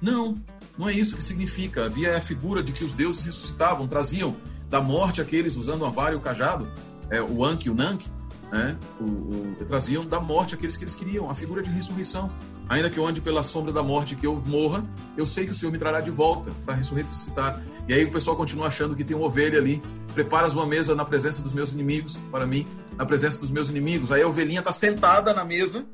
Não, 0.00 0.36
não 0.78 0.88
é 0.88 0.92
isso 0.92 1.16
que 1.16 1.22
significa. 1.22 1.86
Havia 1.86 2.16
a 2.16 2.20
figura 2.20 2.62
de 2.62 2.72
que 2.72 2.84
os 2.84 2.92
deuses 2.92 3.24
ressuscitavam, 3.24 3.88
traziam 3.88 4.36
da 4.70 4.80
morte 4.80 5.20
aqueles 5.20 5.56
usando 5.56 5.84
a 5.84 5.90
vara 5.90 6.14
e 6.14 6.16
o 6.16 6.20
cajado, 6.20 6.68
é, 7.10 7.20
o 7.20 7.44
Anki 7.44 7.68
e 7.68 7.70
o 7.70 7.74
Nanki, 7.74 8.08
né? 8.50 8.76
O, 9.00 9.04
o, 9.04 9.56
traziam 9.66 10.06
da 10.06 10.20
morte 10.20 10.54
aqueles 10.54 10.76
que 10.76 10.84
eles 10.84 10.94
queriam, 10.94 11.30
a 11.30 11.34
figura 11.34 11.62
de 11.62 11.70
ressurreição. 11.70 12.30
Ainda 12.68 12.90
que 12.90 12.98
eu 12.98 13.06
ande 13.06 13.20
pela 13.20 13.42
sombra 13.42 13.72
da 13.72 13.82
morte, 13.82 14.14
que 14.14 14.26
eu 14.26 14.42
morra, 14.46 14.84
eu 15.16 15.24
sei 15.24 15.46
que 15.46 15.52
o 15.52 15.54
Senhor 15.54 15.72
me 15.72 15.78
trará 15.78 16.02
de 16.02 16.10
volta 16.10 16.50
para 16.66 16.74
ressuscitar. 16.74 17.62
E 17.88 17.94
aí 17.94 18.04
o 18.04 18.12
pessoal 18.12 18.36
continua 18.36 18.66
achando 18.66 18.94
que 18.94 19.02
tem 19.02 19.16
uma 19.16 19.26
ovelha 19.26 19.58
ali. 19.58 19.82
Preparas 20.12 20.52
uma 20.52 20.66
mesa 20.66 20.94
na 20.94 21.04
presença 21.04 21.40
dos 21.40 21.54
meus 21.54 21.72
inimigos, 21.72 22.20
para 22.30 22.46
mim, 22.46 22.66
na 22.96 23.06
presença 23.06 23.40
dos 23.40 23.50
meus 23.50 23.70
inimigos. 23.70 24.12
Aí 24.12 24.22
a 24.22 24.28
ovelhinha 24.28 24.58
está 24.58 24.72
sentada 24.72 25.32
na 25.32 25.46
mesa, 25.46 25.86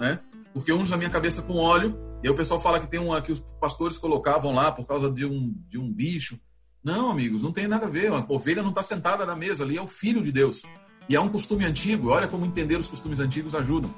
né? 0.00 0.18
Porque 0.54 0.72
unge 0.72 0.94
a 0.94 0.96
minha 0.96 1.10
cabeça 1.10 1.42
com 1.42 1.56
óleo. 1.56 1.94
E 2.24 2.26
aí 2.26 2.32
o 2.32 2.34
pessoal 2.34 2.58
fala 2.58 2.80
que 2.80 2.86
tem 2.86 2.98
uma 2.98 3.20
que 3.20 3.30
os 3.30 3.40
pastores 3.60 3.98
colocavam 3.98 4.54
lá 4.54 4.72
por 4.72 4.86
causa 4.86 5.10
de 5.10 5.26
um, 5.26 5.54
de 5.68 5.76
um 5.76 5.92
bicho. 5.92 6.40
Não, 6.82 7.10
amigos, 7.10 7.42
não 7.42 7.52
tem 7.52 7.68
nada 7.68 7.84
a 7.84 7.90
ver. 7.90 8.10
A 8.10 8.24
ovelha 8.26 8.62
não 8.62 8.70
está 8.70 8.82
sentada 8.82 9.26
na 9.26 9.36
mesa 9.36 9.62
ali, 9.62 9.76
é 9.76 9.82
o 9.82 9.86
filho 9.86 10.22
de 10.22 10.32
Deus. 10.32 10.62
E 11.06 11.14
é 11.14 11.20
um 11.20 11.28
costume 11.28 11.66
antigo, 11.66 12.08
olha 12.08 12.26
como 12.26 12.46
entender 12.46 12.76
os 12.76 12.88
costumes 12.88 13.20
antigos 13.20 13.54
ajudam. 13.54 13.90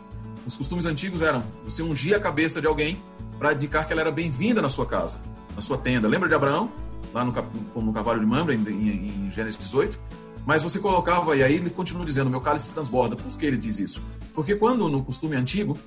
Os 0.44 0.56
costumes 0.56 0.86
antigos 0.86 1.22
eram 1.22 1.40
você 1.62 1.84
ungir 1.84 2.16
a 2.16 2.18
cabeça 2.18 2.60
de 2.60 2.66
alguém 2.66 3.00
para 3.38 3.52
indicar 3.52 3.86
que 3.86 3.92
ela 3.92 4.02
era 4.02 4.10
bem-vinda 4.10 4.60
na 4.60 4.68
sua 4.68 4.86
casa, 4.86 5.20
na 5.54 5.62
sua 5.62 5.78
tenda. 5.78 6.08
Lembra 6.08 6.28
de 6.28 6.34
Abraão? 6.34 6.68
Lá 7.14 7.24
no, 7.24 7.32
no 7.80 7.92
cavalo 7.92 8.18
de 8.18 8.26
Mamre, 8.26 8.56
em, 8.56 8.68
em, 8.68 9.26
em 9.28 9.30
Gênesis 9.30 9.56
18? 9.56 10.00
Mas 10.44 10.64
você 10.64 10.80
colocava, 10.80 11.36
e 11.36 11.44
aí 11.44 11.54
ele 11.54 11.70
continua 11.70 12.04
dizendo: 12.04 12.28
meu 12.28 12.40
cálice 12.40 12.72
transborda. 12.72 13.14
Por 13.14 13.36
que 13.36 13.46
ele 13.46 13.56
diz 13.56 13.78
isso? 13.78 14.02
Porque 14.34 14.56
quando 14.56 14.88
no 14.88 15.04
costume 15.04 15.36
antigo, 15.36 15.78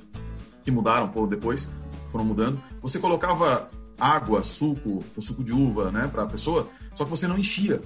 que 0.63 0.71
mudaram 0.71 1.07
um 1.07 1.09
pouco 1.09 1.27
depois, 1.27 1.67
foram 2.11 2.25
mudando, 2.25 2.61
você 2.81 2.99
colocava 2.99 3.69
água, 3.99 4.43
suco, 4.43 5.03
o 5.15 5.21
suco 5.21 5.43
de 5.43 5.51
uva, 5.51 5.91
né, 5.91 6.09
para 6.11 6.23
a 6.23 6.27
pessoa, 6.27 6.67
só 6.95 7.03
que 7.03 7.09
você 7.09 7.27
não 7.27 7.37
enchia. 7.37 7.81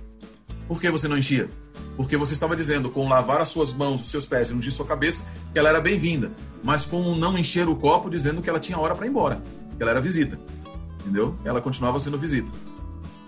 Por 0.67 0.79
que 0.79 0.89
você 0.89 1.07
não 1.07 1.17
enchia? 1.17 1.49
Porque 1.95 2.17
você 2.17 2.33
estava 2.33 2.55
dizendo, 2.55 2.89
com 2.89 3.07
lavar 3.07 3.41
as 3.41 3.49
suas 3.49 3.73
mãos, 3.73 4.01
os 4.01 4.09
seus 4.09 4.25
pés 4.25 4.49
e 4.49 4.53
ungir 4.53 4.71
sua 4.71 4.85
cabeça, 4.85 5.25
que 5.51 5.59
ela 5.59 5.69
era 5.69 5.81
bem-vinda. 5.81 6.31
Mas 6.63 6.85
com 6.85 7.15
não 7.15 7.37
encher 7.37 7.67
o 7.67 7.75
copo, 7.75 8.09
dizendo 8.09 8.41
que 8.41 8.49
ela 8.49 8.59
tinha 8.59 8.77
hora 8.77 8.95
para 8.95 9.05
ir 9.05 9.09
embora. 9.09 9.41
Que 9.77 9.83
ela 9.83 9.91
era 9.91 10.01
visita. 10.01 10.39
Entendeu? 11.01 11.35
Ela 11.43 11.61
continuava 11.61 11.99
sendo 11.99 12.17
visita. 12.17 12.49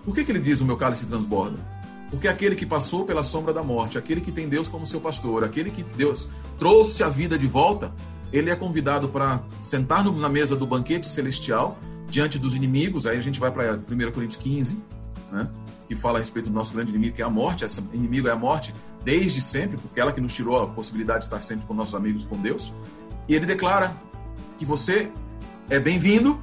Por 0.04 0.14
que, 0.14 0.24
que 0.24 0.32
ele 0.32 0.38
diz 0.38 0.60
o 0.60 0.64
meu 0.64 0.76
cálice 0.76 1.06
transborda? 1.06 1.58
Porque 2.10 2.28
aquele 2.28 2.54
que 2.54 2.64
passou 2.64 3.04
pela 3.04 3.24
sombra 3.24 3.52
da 3.52 3.62
morte, 3.62 3.98
aquele 3.98 4.20
que 4.20 4.32
tem 4.32 4.48
Deus 4.48 4.68
como 4.68 4.86
seu 4.86 5.00
pastor, 5.00 5.44
aquele 5.44 5.70
que 5.70 5.82
Deus 5.82 6.28
trouxe 6.58 7.02
a 7.02 7.08
vida 7.08 7.36
de 7.36 7.46
volta, 7.46 7.92
ele 8.36 8.50
é 8.50 8.56
convidado 8.56 9.08
para 9.08 9.42
sentar 9.62 10.04
na 10.04 10.28
mesa 10.28 10.54
do 10.54 10.66
banquete 10.66 11.06
celestial, 11.08 11.78
diante 12.08 12.38
dos 12.38 12.54
inimigos. 12.54 13.06
Aí 13.06 13.18
a 13.18 13.20
gente 13.20 13.40
vai 13.40 13.50
para 13.50 13.74
1 13.74 14.12
Coríntios 14.12 14.36
15, 14.36 14.78
né, 15.32 15.48
que 15.88 15.96
fala 15.96 16.18
a 16.18 16.20
respeito 16.20 16.50
do 16.50 16.54
nosso 16.54 16.72
grande 16.74 16.90
inimigo, 16.90 17.16
que 17.16 17.22
é 17.22 17.24
a 17.24 17.30
morte. 17.30 17.64
Esse 17.64 17.80
inimigo 17.92 18.28
é 18.28 18.32
a 18.32 18.36
morte 18.36 18.74
desde 19.04 19.40
sempre, 19.40 19.76
porque 19.76 20.00
ela 20.00 20.12
que 20.12 20.20
nos 20.20 20.34
tirou 20.34 20.62
a 20.62 20.66
possibilidade 20.66 21.20
de 21.20 21.24
estar 21.26 21.42
sempre 21.42 21.66
com 21.66 21.74
nossos 21.74 21.94
amigos, 21.94 22.24
com 22.24 22.36
Deus. 22.36 22.72
E 23.28 23.34
ele 23.34 23.46
declara 23.46 23.94
que 24.58 24.64
você 24.64 25.10
é 25.70 25.78
bem-vindo 25.78 26.38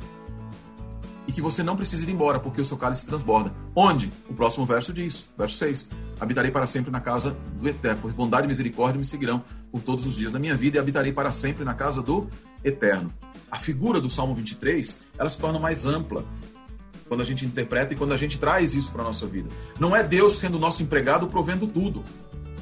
e 1.27 1.31
que 1.31 1.41
você 1.41 1.63
não 1.63 1.75
precisa 1.75 2.03
ir 2.05 2.11
embora, 2.11 2.39
porque 2.39 2.59
o 2.59 2.65
seu 2.65 2.75
cálice 2.75 3.05
transborda. 3.05 3.53
Onde? 3.75 4.11
O 4.29 4.33
próximo 4.33 4.65
verso 4.65 4.91
diz, 4.91 5.25
verso 5.37 5.57
6. 5.57 5.89
Habitarei 6.19 6.51
para 6.51 6.67
sempre 6.67 6.91
na 6.91 6.99
casa 6.99 7.35
do 7.59 7.67
Eterno, 7.67 7.99
pois 8.01 8.13
bondade 8.13 8.45
e 8.45 8.47
misericórdia 8.47 8.99
me 8.99 9.05
seguirão 9.05 9.43
por 9.73 9.81
todos 9.81 10.05
os 10.05 10.15
dias 10.15 10.31
da 10.31 10.37
minha 10.37 10.55
vida 10.55 10.77
e 10.77 10.79
habitarei 10.79 11.11
para 11.11 11.31
sempre 11.31 11.65
na 11.65 11.73
casa 11.73 11.99
do 11.99 12.29
Eterno. 12.63 13.11
A 13.49 13.57
figura 13.57 13.99
do 13.99 14.07
Salmo 14.07 14.35
23, 14.35 14.99
ela 15.17 15.31
se 15.31 15.39
torna 15.39 15.57
mais 15.57 15.87
ampla 15.87 16.23
quando 17.07 17.21
a 17.21 17.25
gente 17.25 17.43
interpreta 17.43 17.91
e 17.91 17.97
quando 17.97 18.13
a 18.13 18.17
gente 18.17 18.37
traz 18.37 18.75
isso 18.75 18.91
para 18.91 19.01
a 19.01 19.05
nossa 19.05 19.25
vida. 19.25 19.49
Não 19.79 19.95
é 19.95 20.03
Deus 20.03 20.37
sendo 20.37 20.59
nosso 20.59 20.83
empregado 20.83 21.25
provendo 21.25 21.65
tudo 21.65 22.03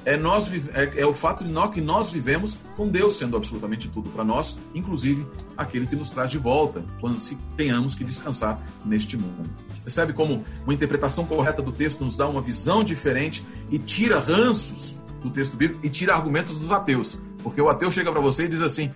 é, 0.06 0.18
nós, 0.18 0.50
é, 0.74 1.02
é 1.02 1.06
o 1.06 1.14
fato 1.14 1.44
de 1.44 1.52
nós, 1.52 1.74
que 1.74 1.82
nós 1.82 2.12
vivemos 2.12 2.58
com 2.76 2.88
Deus 2.88 3.18
sendo 3.18 3.38
absolutamente 3.38 3.88
tudo 3.88 4.10
para 4.10 4.24
nós, 4.24 4.58
inclusive 4.74 5.28
aquele 5.56 5.86
que 5.86 5.96
nos 5.96 6.10
traz 6.10 6.32
de 6.32 6.38
volta, 6.38 6.84
quando 7.00 7.20
se 7.20 7.38
tenhamos 7.56 7.94
que 7.94 8.04
descansar 8.04 8.60
neste 8.84 9.16
mundo. 9.16 9.50
Percebe 9.84 10.14
como 10.14 10.44
uma 10.64 10.74
interpretação 10.74 11.26
correta 11.26 11.62
do 11.62 11.72
texto 11.72 12.04
nos 12.04 12.16
dá 12.16 12.28
uma 12.28 12.42
visão 12.42 12.84
diferente 12.84 13.44
e 13.70 13.78
tira 13.78 14.20
ranços 14.20 14.96
do 15.22 15.30
texto 15.30 15.56
bíblico 15.56 15.86
e 15.86 15.90
tira 15.90 16.16
argumentos 16.16 16.58
dos 16.58 16.72
ateus. 16.72 17.18
Porque 17.44 17.62
o 17.62 17.70
ateu 17.70 17.92
chega 17.92 18.12
para 18.12 18.22
você 18.22 18.44
e 18.44 18.48
diz 18.48 18.62
assim: 18.62 18.94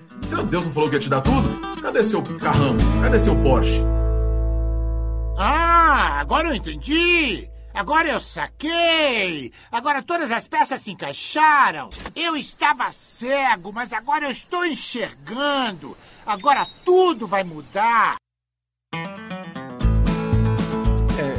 Deus 0.49 0.65
não 0.65 0.71
falou 0.71 0.89
que 0.89 0.95
ia 0.95 1.01
te 1.01 1.09
dar 1.09 1.21
tudo? 1.21 1.59
Cadê 1.82 2.03
seu 2.03 2.21
carrão? 2.21 2.76
Cadê 3.01 3.19
seu 3.19 3.36
Porsche? 3.38 3.82
Ah, 5.38 6.19
agora 6.19 6.49
eu 6.49 6.55
entendi! 6.55 7.49
Agora 7.73 8.09
eu 8.09 8.21
saquei! 8.21 9.51
Agora 9.69 10.01
todas 10.01 10.32
as 10.32 10.47
peças 10.47 10.80
se 10.80 10.91
encaixaram! 10.91 11.89
Eu 12.15 12.38
estava 12.38 12.89
cego, 12.89 13.73
mas 13.73 13.91
agora 13.91 14.28
eu 14.28 14.32
estou 14.32 14.65
enxergando! 14.65 15.97
Agora 16.26 16.65
tudo 16.86 17.28
vai 17.28 17.43
mudar! 17.43 18.15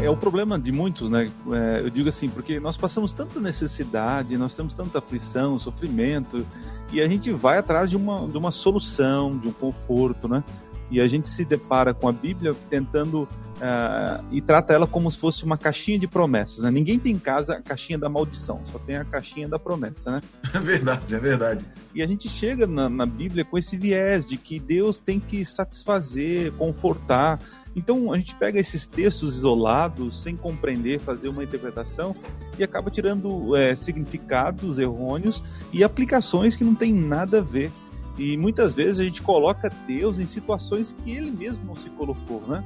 É, 0.07 0.11
o 0.11 0.16
problema 0.16 0.57
de 0.57 0.70
muitos, 0.70 1.11
né? 1.11 1.30
É, 1.50 1.80
eu 1.80 1.90
digo 1.90 2.09
assim, 2.09 2.28
porque 2.28 2.61
nós 2.61 2.76
passamos 2.76 3.12
tanta 3.12 3.40
necessidade, 3.40 4.36
nós 4.38 4.54
temos 4.54 4.72
tanta 4.72 4.98
aflição, 4.98 5.59
sofrimento, 5.59 6.46
e 6.92 7.00
a 7.00 7.09
gente 7.09 7.32
vai 7.32 7.59
atrás 7.59 7.90
de 7.90 7.96
uma, 7.96 8.28
de 8.28 8.38
uma 8.38 8.52
solução, 8.52 9.36
de 9.36 9.48
um 9.48 9.52
conforto, 9.52 10.28
né? 10.28 10.44
E 10.91 11.01
a 11.01 11.07
gente 11.09 11.28
se 11.28 11.45
depara 11.45 11.93
com 11.93 12.09
a 12.09 12.12
Bíblia 12.12 12.55
tentando 12.70 13.28
Uh, 13.57 14.22
e 14.30 14.43
trata 14.43 14.74
ela 14.74 14.87
como 14.87 15.11
se 15.11 15.18
fosse 15.18 15.43
uma 15.43 15.57
caixinha 15.57 15.99
de 15.99 16.07
promessas. 16.07 16.59
Né? 16.59 16.70
Ninguém 16.70 16.99
tem 16.99 17.12
em 17.12 17.18
casa 17.18 17.55
a 17.55 17.62
caixinha 17.62 17.99
da 17.99 18.07
maldição, 18.07 18.61
só 18.66 18.78
tem 18.78 18.97
a 18.97 19.05
caixinha 19.05 19.49
da 19.49 19.59
promessa, 19.59 20.11
né? 20.11 20.20
É 20.53 20.61
verdade, 20.61 21.14
é 21.14 21.18
verdade. 21.18 21.64
E 21.95 22.03
a 22.03 22.07
gente 22.07 22.28
chega 22.28 22.66
na, 22.66 22.89
na 22.91 23.07
Bíblia 23.07 23.47
com 23.47 23.57
esse 23.57 23.74
viés 23.76 24.28
de 24.28 24.37
que 24.37 24.61
Deus 24.61 24.99
tem 24.99 25.18
que 25.18 25.43
satisfazer, 25.45 26.53
confortar. 26.53 27.41
Então 27.74 28.12
a 28.12 28.18
gente 28.18 28.34
pega 28.34 28.59
esses 28.61 28.84
textos 28.87 29.37
isolados, 29.37 30.22
sem 30.22 30.37
compreender, 30.37 31.01
fazer 31.01 31.28
uma 31.28 31.43
interpretação 31.43 32.14
e 32.59 32.64
acaba 32.64 32.91
tirando 32.91 33.57
é, 33.57 33.74
significados 33.74 34.78
errôneos 34.78 35.43
e 35.72 35.82
aplicações 35.82 36.57
que 36.57 36.64
não 36.64 36.74
tem 36.74 36.93
nada 36.93 37.39
a 37.39 37.43
ver. 37.43 37.72
E 38.19 38.37
muitas 38.37 38.73
vezes 38.73 39.01
a 39.01 39.05
gente 39.05 39.21
coloca 39.21 39.71
Deus 39.87 40.19
em 40.19 40.27
situações 40.27 40.97
que 41.05 41.11
ele 41.11 41.31
mesmo 41.31 41.64
não 41.64 41.77
se 41.77 41.91
colocou, 41.91 42.41
né? 42.47 42.64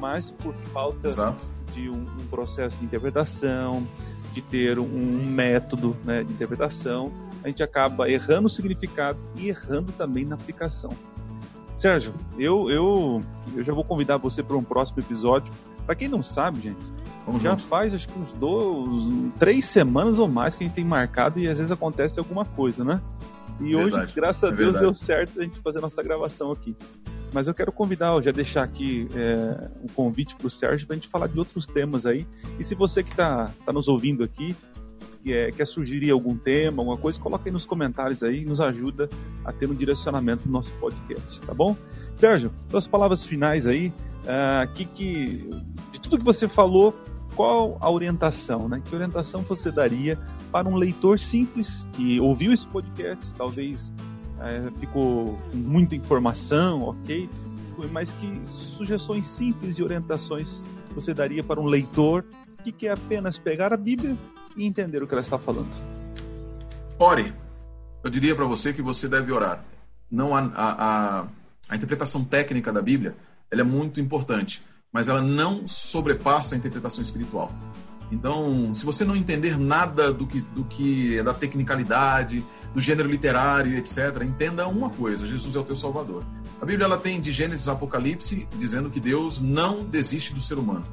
mas 0.00 0.30
por 0.30 0.54
falta 0.72 1.06
Exato. 1.06 1.46
de 1.74 1.90
um, 1.90 2.02
um, 2.02 2.26
processo 2.30 2.76
de 2.78 2.86
interpretação, 2.86 3.86
de 4.32 4.40
ter 4.40 4.78
um 4.78 5.26
método 5.26 5.94
né, 6.04 6.24
de 6.24 6.32
interpretação, 6.32 7.12
a 7.44 7.48
gente 7.48 7.62
acaba 7.62 8.10
errando 8.10 8.46
o 8.46 8.50
significado 8.50 9.18
e 9.36 9.48
errando 9.48 9.92
também 9.92 10.24
na 10.24 10.34
aplicação. 10.34 10.90
Sérgio, 11.74 12.14
eu, 12.38 12.70
eu, 12.70 13.22
eu 13.54 13.62
já 13.62 13.72
vou 13.72 13.84
convidar 13.84 14.16
você 14.16 14.42
para 14.42 14.56
um 14.56 14.64
próximo 14.64 15.00
episódio. 15.00 15.52
Para 15.86 15.94
quem 15.94 16.08
não 16.08 16.22
sabe, 16.22 16.60
gente, 16.60 16.80
Vamos 17.26 17.42
já 17.42 17.52
junto. 17.52 17.64
faz 17.64 17.94
acho 17.94 18.08
que 18.08 18.18
uns 18.18 18.32
dois, 18.34 19.32
três 19.38 19.64
semanas 19.64 20.18
ou 20.18 20.28
mais 20.28 20.56
que 20.56 20.64
a 20.64 20.66
gente 20.66 20.74
tem 20.74 20.84
marcado 20.84 21.38
e 21.38 21.48
às 21.48 21.56
vezes 21.56 21.72
acontece 21.72 22.18
alguma 22.18 22.44
coisa, 22.44 22.84
né? 22.84 23.00
E 23.60 23.74
verdade, 23.74 24.04
hoje, 24.04 24.12
graças 24.14 24.44
a 24.44 24.48
é 24.48 24.50
Deus, 24.50 24.72
verdade. 24.72 24.84
deu 24.84 24.94
certo 24.94 25.40
a 25.40 25.42
gente 25.42 25.60
fazer 25.60 25.78
a 25.78 25.82
nossa 25.82 26.02
gravação 26.02 26.50
aqui. 26.50 26.74
Mas 27.32 27.46
eu 27.46 27.54
quero 27.54 27.70
convidar, 27.70 28.20
já 28.22 28.32
deixar 28.32 28.64
aqui 28.64 29.06
é, 29.14 29.68
um 29.82 29.86
convite 29.88 30.34
para 30.34 30.46
o 30.46 30.50
Sérgio 30.50 30.86
para 30.86 30.94
a 30.94 30.98
gente 30.98 31.08
falar 31.08 31.28
de 31.28 31.38
outros 31.38 31.66
temas 31.66 32.06
aí. 32.06 32.26
E 32.58 32.64
se 32.64 32.74
você 32.74 33.02
que 33.02 33.10
está 33.10 33.50
tá 33.64 33.72
nos 33.72 33.86
ouvindo 33.86 34.24
aqui 34.24 34.56
é, 35.26 35.50
quer 35.50 35.66
sugerir 35.66 36.10
algum 36.10 36.36
tema, 36.36 36.80
alguma 36.80 36.96
coisa, 36.96 37.20
coloca 37.20 37.48
aí 37.48 37.52
nos 37.52 37.66
comentários 37.66 38.22
aí 38.22 38.44
nos 38.44 38.60
ajuda 38.60 39.08
a 39.44 39.52
ter 39.52 39.68
um 39.68 39.74
direcionamento 39.74 40.46
no 40.46 40.52
nosso 40.52 40.72
podcast, 40.72 41.40
tá 41.42 41.52
bom? 41.52 41.76
Sérgio, 42.16 42.52
suas 42.70 42.86
palavras 42.86 43.24
finais 43.24 43.66
aí, 43.66 43.92
uh, 44.24 44.72
que, 44.74 44.84
que, 44.84 45.50
de 45.92 46.00
tudo 46.00 46.18
que 46.18 46.24
você 46.24 46.48
falou, 46.48 46.94
qual 47.34 47.78
a 47.80 47.90
orientação, 47.90 48.68
né? 48.68 48.82
Que 48.84 48.94
orientação 48.94 49.42
você 49.42 49.70
daria 49.70 50.18
para 50.50 50.68
um 50.68 50.76
leitor 50.76 51.18
simples 51.18 51.86
que 51.92 52.20
ouviu 52.20 52.52
esse 52.52 52.66
podcast, 52.66 53.32
talvez 53.34 53.92
é, 54.40 54.70
ficou 54.78 55.38
com 55.50 55.56
muita 55.56 55.94
informação, 55.94 56.82
ok? 56.82 57.28
Mas 57.92 58.12
que 58.12 58.40
sugestões 58.44 59.26
simples 59.26 59.74
de 59.76 59.82
orientações 59.82 60.62
você 60.94 61.14
daria 61.14 61.42
para 61.42 61.60
um 61.60 61.64
leitor 61.64 62.24
que 62.62 62.72
quer 62.72 62.92
apenas 62.92 63.38
pegar 63.38 63.72
a 63.72 63.76
Bíblia 63.76 64.16
e 64.56 64.66
entender 64.66 65.02
o 65.02 65.06
que 65.06 65.14
ela 65.14 65.22
está 65.22 65.38
falando? 65.38 65.70
Ore. 66.98 67.32
Eu 68.02 68.10
diria 68.10 68.34
para 68.34 68.44
você 68.46 68.72
que 68.72 68.82
você 68.82 69.08
deve 69.08 69.30
orar. 69.30 69.64
Não 70.10 70.34
a, 70.34 70.40
a, 70.40 71.20
a, 71.20 71.26
a 71.68 71.76
interpretação 71.76 72.24
técnica 72.24 72.72
da 72.72 72.82
Bíblia 72.82 73.14
ela 73.50 73.62
é 73.62 73.64
muito 73.64 74.00
importante, 74.00 74.62
mas 74.92 75.08
ela 75.08 75.20
não 75.20 75.66
sobrepassa 75.66 76.54
a 76.54 76.58
interpretação 76.58 77.02
espiritual. 77.02 77.52
Então, 78.10 78.74
se 78.74 78.84
você 78.84 79.04
não 79.04 79.14
entender 79.14 79.58
nada 79.58 80.12
do 80.12 80.26
que, 80.26 80.40
do 80.40 80.64
que 80.64 81.18
é 81.18 81.22
da 81.22 81.32
tecnicalidade, 81.32 82.44
do 82.74 82.80
gênero 82.80 83.08
literário, 83.08 83.76
etc., 83.76 84.22
entenda 84.22 84.66
uma 84.66 84.90
coisa: 84.90 85.26
Jesus 85.26 85.54
é 85.54 85.58
o 85.58 85.64
teu 85.64 85.76
Salvador. 85.76 86.24
A 86.60 86.64
Bíblia 86.64 86.84
ela 86.84 86.98
tem 86.98 87.20
de 87.20 87.32
Gênesis 87.32 87.68
a 87.68 87.72
Apocalipse 87.72 88.48
dizendo 88.58 88.90
que 88.90 89.00
Deus 89.00 89.40
não 89.40 89.84
desiste 89.84 90.34
do 90.34 90.40
ser 90.40 90.58
humano. 90.58 90.84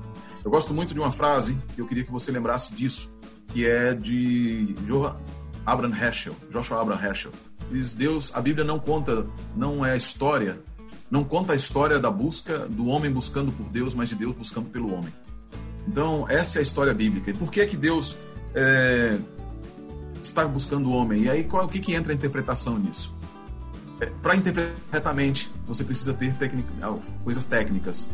Eu 0.45 0.51
gosto 0.51 0.73
muito 0.73 0.93
de 0.93 0.99
uma 0.99 1.11
frase 1.11 1.57
que 1.75 1.81
eu 1.81 1.87
queria 1.87 2.03
que 2.03 2.11
você 2.11 2.31
lembrasse 2.31 2.73
disso, 2.73 3.11
que 3.49 3.65
é 3.65 3.93
de 3.93 4.75
Abraham 5.65 5.93
Heschel, 5.93 6.35
Joshua 6.49 6.81
Abraham 6.81 7.09
Heschel. 7.09 7.31
Diz 7.69 7.93
Deus, 7.93 8.31
a 8.33 8.39
Bíblia 8.39 8.63
não 8.63 8.79
conta, 8.79 9.27
não 9.55 9.85
é 9.85 9.91
a 9.91 9.97
história, 9.97 10.61
não 11.11 11.25
conta 11.25 11.51
a 11.51 11.55
história 11.55 11.99
da 11.99 12.09
busca 12.09 12.59
do 12.59 12.87
homem 12.87 13.11
buscando 13.11 13.51
por 13.51 13.65
Deus, 13.67 13.93
mas 13.93 14.07
de 14.07 14.15
Deus 14.15 14.33
buscando 14.33 14.69
pelo 14.69 14.93
homem. 14.93 15.11
Então, 15.87 16.25
essa 16.29 16.57
é 16.57 16.59
a 16.59 16.61
história 16.61 16.93
bíblica. 16.93 17.31
E 17.31 17.33
por 17.33 17.51
que 17.51 17.65
que 17.65 17.77
Deus 17.77 18.17
é, 18.53 19.17
está 20.21 20.45
buscando 20.45 20.89
o 20.89 20.93
homem? 20.93 21.23
E 21.23 21.29
aí, 21.29 21.43
qual, 21.43 21.65
o 21.65 21.69
que, 21.69 21.79
que 21.79 21.93
entra 21.93 22.11
a 22.11 22.15
interpretação 22.15 22.77
nisso? 22.77 23.15
É, 23.99 24.07
Para 24.21 24.35
interpretar 24.35 24.75
corretamente, 24.91 25.51
você 25.65 25.83
precisa 25.83 26.13
ter 26.13 26.35
ah, 26.81 26.95
coisas 27.23 27.45
técnicas. 27.45 28.09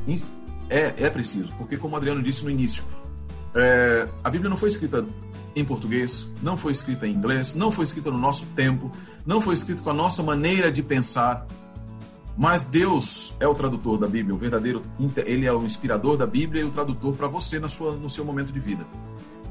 É, 0.69 0.93
é 0.97 1.09
preciso, 1.09 1.51
porque 1.57 1.77
como 1.77 1.93
o 1.93 1.97
Adriano 1.97 2.21
disse 2.21 2.43
no 2.43 2.49
início, 2.49 2.83
é, 3.53 4.07
a 4.23 4.29
Bíblia 4.29 4.49
não 4.49 4.57
foi 4.57 4.69
escrita 4.69 5.05
em 5.55 5.63
português, 5.63 6.27
não 6.41 6.57
foi 6.57 6.71
escrita 6.71 7.07
em 7.07 7.13
inglês, 7.13 7.53
não 7.53 7.71
foi 7.71 7.85
escrita 7.85 8.09
no 8.09 8.17
nosso 8.17 8.45
tempo, 8.55 8.91
não 9.25 9.39
foi 9.39 9.53
escrita 9.53 9.81
com 9.81 9.89
a 9.89 9.93
nossa 9.93 10.23
maneira 10.23 10.71
de 10.71 10.81
pensar. 10.81 11.45
Mas 12.37 12.63
Deus 12.63 13.33
é 13.39 13.47
o 13.47 13.53
tradutor 13.53 13.97
da 13.97 14.07
Bíblia, 14.07 14.33
o 14.33 14.37
verdadeiro, 14.37 14.83
ele 15.25 15.45
é 15.45 15.53
o 15.53 15.63
inspirador 15.63 16.17
da 16.17 16.25
Bíblia 16.25 16.61
e 16.61 16.65
o 16.65 16.71
tradutor 16.71 17.15
para 17.15 17.27
você 17.27 17.59
na 17.59 17.69
sua, 17.69 17.95
no 17.95 18.09
seu 18.09 18.25
momento 18.25 18.51
de 18.51 18.59
vida. 18.59 18.85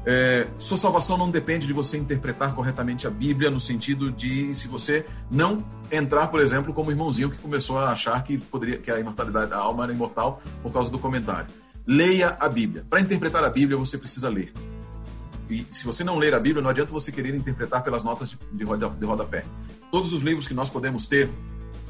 É, 0.05 0.47
sua 0.59 0.77
salvação 0.77 1.17
não 1.17 1.31
depende 1.31 1.65
de 1.65 1.71
você 1.71 1.97
interpretar 1.97 2.53
corretamente 2.53 3.07
a 3.07 3.09
Bíblia 3.09 3.49
no 3.49 3.59
sentido 3.59 4.11
de 4.11 4.53
se 4.53 4.67
você 4.67 5.05
não 5.31 5.63
entrar, 5.89 6.27
por 6.27 6.41
exemplo, 6.41 6.73
como 6.73 6.89
o 6.89 6.91
irmãozinho 6.91 7.29
que 7.29 7.37
começou 7.37 7.79
a 7.79 7.91
achar 7.91 8.21
que 8.21 8.37
poderia 8.37 8.77
que 8.77 8.91
a 8.91 8.99
imortalidade 8.99 9.51
da 9.51 9.57
alma 9.57 9.85
era 9.85 9.93
imortal 9.93 10.41
por 10.61 10.73
causa 10.73 10.89
do 10.89 10.99
comentário. 10.99 11.47
Leia 11.87 12.35
a 12.37 12.49
Bíblia. 12.49 12.85
Para 12.89 12.99
interpretar 12.99 13.43
a 13.45 13.49
Bíblia 13.49 13.77
você 13.77 13.97
precisa 13.97 14.27
ler. 14.27 14.51
E 15.49 15.65
se 15.71 15.85
você 15.85 16.03
não 16.03 16.17
ler 16.17 16.33
a 16.33 16.39
Bíblia, 16.39 16.61
não 16.61 16.69
adianta 16.69 16.91
você 16.91 17.11
querer 17.11 17.33
interpretar 17.35 17.81
pelas 17.81 18.03
notas 18.03 18.29
de, 18.29 18.37
de, 18.51 18.63
roda, 18.63 18.89
de 18.89 19.05
rodapé. 19.05 19.45
Todos 19.89 20.11
os 20.11 20.21
livros 20.21 20.47
que 20.47 20.53
nós 20.53 20.69
podemos 20.69 21.05
ter 21.05 21.29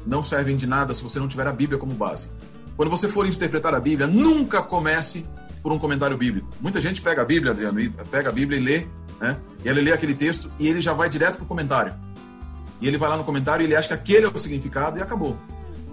não 0.06 0.22
servem 0.22 0.56
de 0.56 0.66
nada 0.66 0.92
se 0.94 1.02
você 1.02 1.18
não 1.18 1.28
tiver 1.28 1.46
a 1.46 1.52
Bíblia 1.52 1.78
como 1.78 1.94
base. 1.94 2.28
Quando 2.76 2.90
você 2.90 3.08
for 3.08 3.26
interpretar 3.26 3.74
a 3.74 3.80
Bíblia, 3.80 4.06
nunca 4.06 4.62
comece 4.62 5.24
por 5.62 5.72
um 5.72 5.78
comentário 5.78 6.16
bíblico. 6.16 6.48
Muita 6.60 6.80
gente 6.80 7.00
pega 7.00 7.22
a 7.22 7.24
Bíblia, 7.24 7.52
Adriano, 7.52 7.78
pega 8.10 8.28
a 8.28 8.32
Bíblia 8.32 8.58
e 8.58 8.62
lê, 8.62 8.86
né? 9.20 9.36
E 9.64 9.68
ele 9.68 9.80
lê 9.80 9.92
aquele 9.92 10.14
texto 10.14 10.50
e 10.58 10.68
ele 10.68 10.80
já 10.80 10.92
vai 10.92 11.08
direto 11.08 11.36
para 11.36 11.44
o 11.44 11.46
comentário. 11.46 11.94
E 12.80 12.86
ele 12.86 12.98
vai 12.98 13.08
lá 13.08 13.16
no 13.16 13.24
comentário 13.24 13.62
e 13.62 13.66
ele 13.66 13.76
acha 13.76 13.88
que 13.88 13.94
aquele 13.94 14.26
é 14.26 14.28
o 14.28 14.36
significado 14.36 14.98
e 14.98 15.02
acabou. 15.02 15.36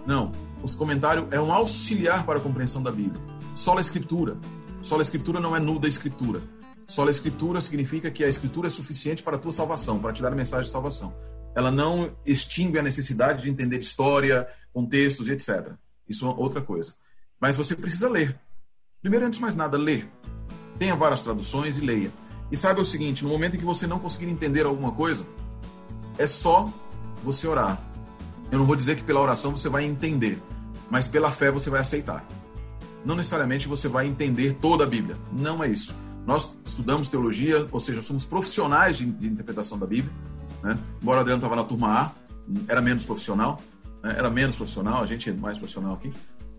Não. 0.06 0.32
O 0.62 0.72
comentário 0.76 1.28
é 1.32 1.40
um 1.40 1.54
auxiliar 1.54 2.26
para 2.26 2.40
a 2.40 2.42
compreensão 2.42 2.84
da 2.84 2.92
Bíblia. 2.92 3.22
Só 3.56 3.78
a 3.78 3.82
Escritura. 3.82 4.38
Só 4.82 4.98
a 5.00 5.02
Escritura 5.02 5.40
não 5.40 5.56
é 5.56 5.60
nuda 5.60 5.88
Escritura. 5.88 6.42
Só 6.88 7.08
a 7.08 7.12
Escritura 7.12 7.62
significa 7.62 8.12
que 8.12 8.24
a 8.24 8.28
Escritura 8.28 8.68
é 8.68 8.70
suficiente 8.70 9.24
para 9.24 9.38
a 9.38 9.40
tua 9.40 9.52
salvação, 9.52 10.00
para 10.00 10.12
te 10.12 10.22
dar 10.22 10.34
a 10.34 10.36
mensagem 10.36 10.66
de 10.66 10.72
salvação. 10.72 11.14
Ela 11.56 11.72
não 11.72 12.16
extingue 12.26 12.80
a 12.80 12.84
necessidade 12.84 13.44
de 13.44 13.50
entender 13.50 13.80
história, 13.80 14.48
contextos 14.74 15.28
e 15.28 15.34
etc. 15.34 15.74
Isso 16.08 16.26
é 16.26 16.30
outra 16.30 16.62
coisa. 16.62 16.94
Mas 17.40 17.58
você 17.58 17.76
precisa 17.76 18.10
ler. 18.10 18.40
Primeiro, 19.02 19.26
antes 19.26 19.38
de 19.38 19.42
mais 19.42 19.56
nada, 19.56 19.78
ler. 19.78 20.10
Tenha 20.78 20.96
várias 20.96 21.24
traduções 21.24 21.78
e 21.78 21.82
leia. 21.82 22.12
E 22.52 22.58
saiba 22.58 22.82
o 22.82 22.86
seguinte: 22.86 23.24
no 23.24 23.30
momento 23.30 23.56
em 23.56 23.60
que 23.60 23.66
você 23.66 23.88
não 23.88 24.00
conseguir 24.00 24.30
entender 24.30 24.66
alguma 24.66 24.92
coisa, 24.92 25.26
é 26.18 26.28
só 26.28 26.72
você 27.24 27.48
orar. 27.48 27.82
Eu 28.52 28.60
não 28.60 28.66
vou 28.66 28.76
dizer 28.76 28.98
que 28.98 29.04
pela 29.04 29.22
oração 29.22 29.56
você 29.56 29.70
vai 29.70 29.86
entender, 29.86 30.38
mas 30.90 31.08
pela 31.08 31.32
fé 31.32 31.50
você 31.50 31.70
vai 31.70 31.82
aceitar. 31.82 32.26
Não 33.06 33.16
necessariamente 33.16 33.68
você 33.68 33.88
vai 33.88 34.06
entender 34.06 34.54
toda 34.62 34.84
a 34.84 34.88
Bíblia. 34.88 35.18
Não 35.32 35.64
é 35.64 35.70
isso. 35.70 35.96
Nós 36.26 36.56
estudamos 36.64 37.10
teologia, 37.10 37.68
ou 37.72 37.80
seja, 37.80 38.02
somos 38.02 38.26
profissionais 38.26 38.98
de 38.98 39.06
interpretação 39.06 39.80
da 39.80 39.88
Bíblia. 39.88 40.14
Né? 40.64 40.78
Embora 41.02 41.20
o 41.20 41.22
Adriano 41.22 41.40
estava 41.40 41.56
na 41.56 41.64
turma 41.64 42.02
A, 42.02 42.12
era 42.68 42.82
menos 42.82 43.06
profissional. 43.06 43.62
Né? 44.04 44.16
Era 44.18 44.30
menos 44.30 44.56
profissional, 44.56 45.02
a 45.02 45.06
gente 45.06 45.30
é 45.30 45.34
mais 45.34 45.58
profissional 45.58 45.94
aqui. 45.94 46.14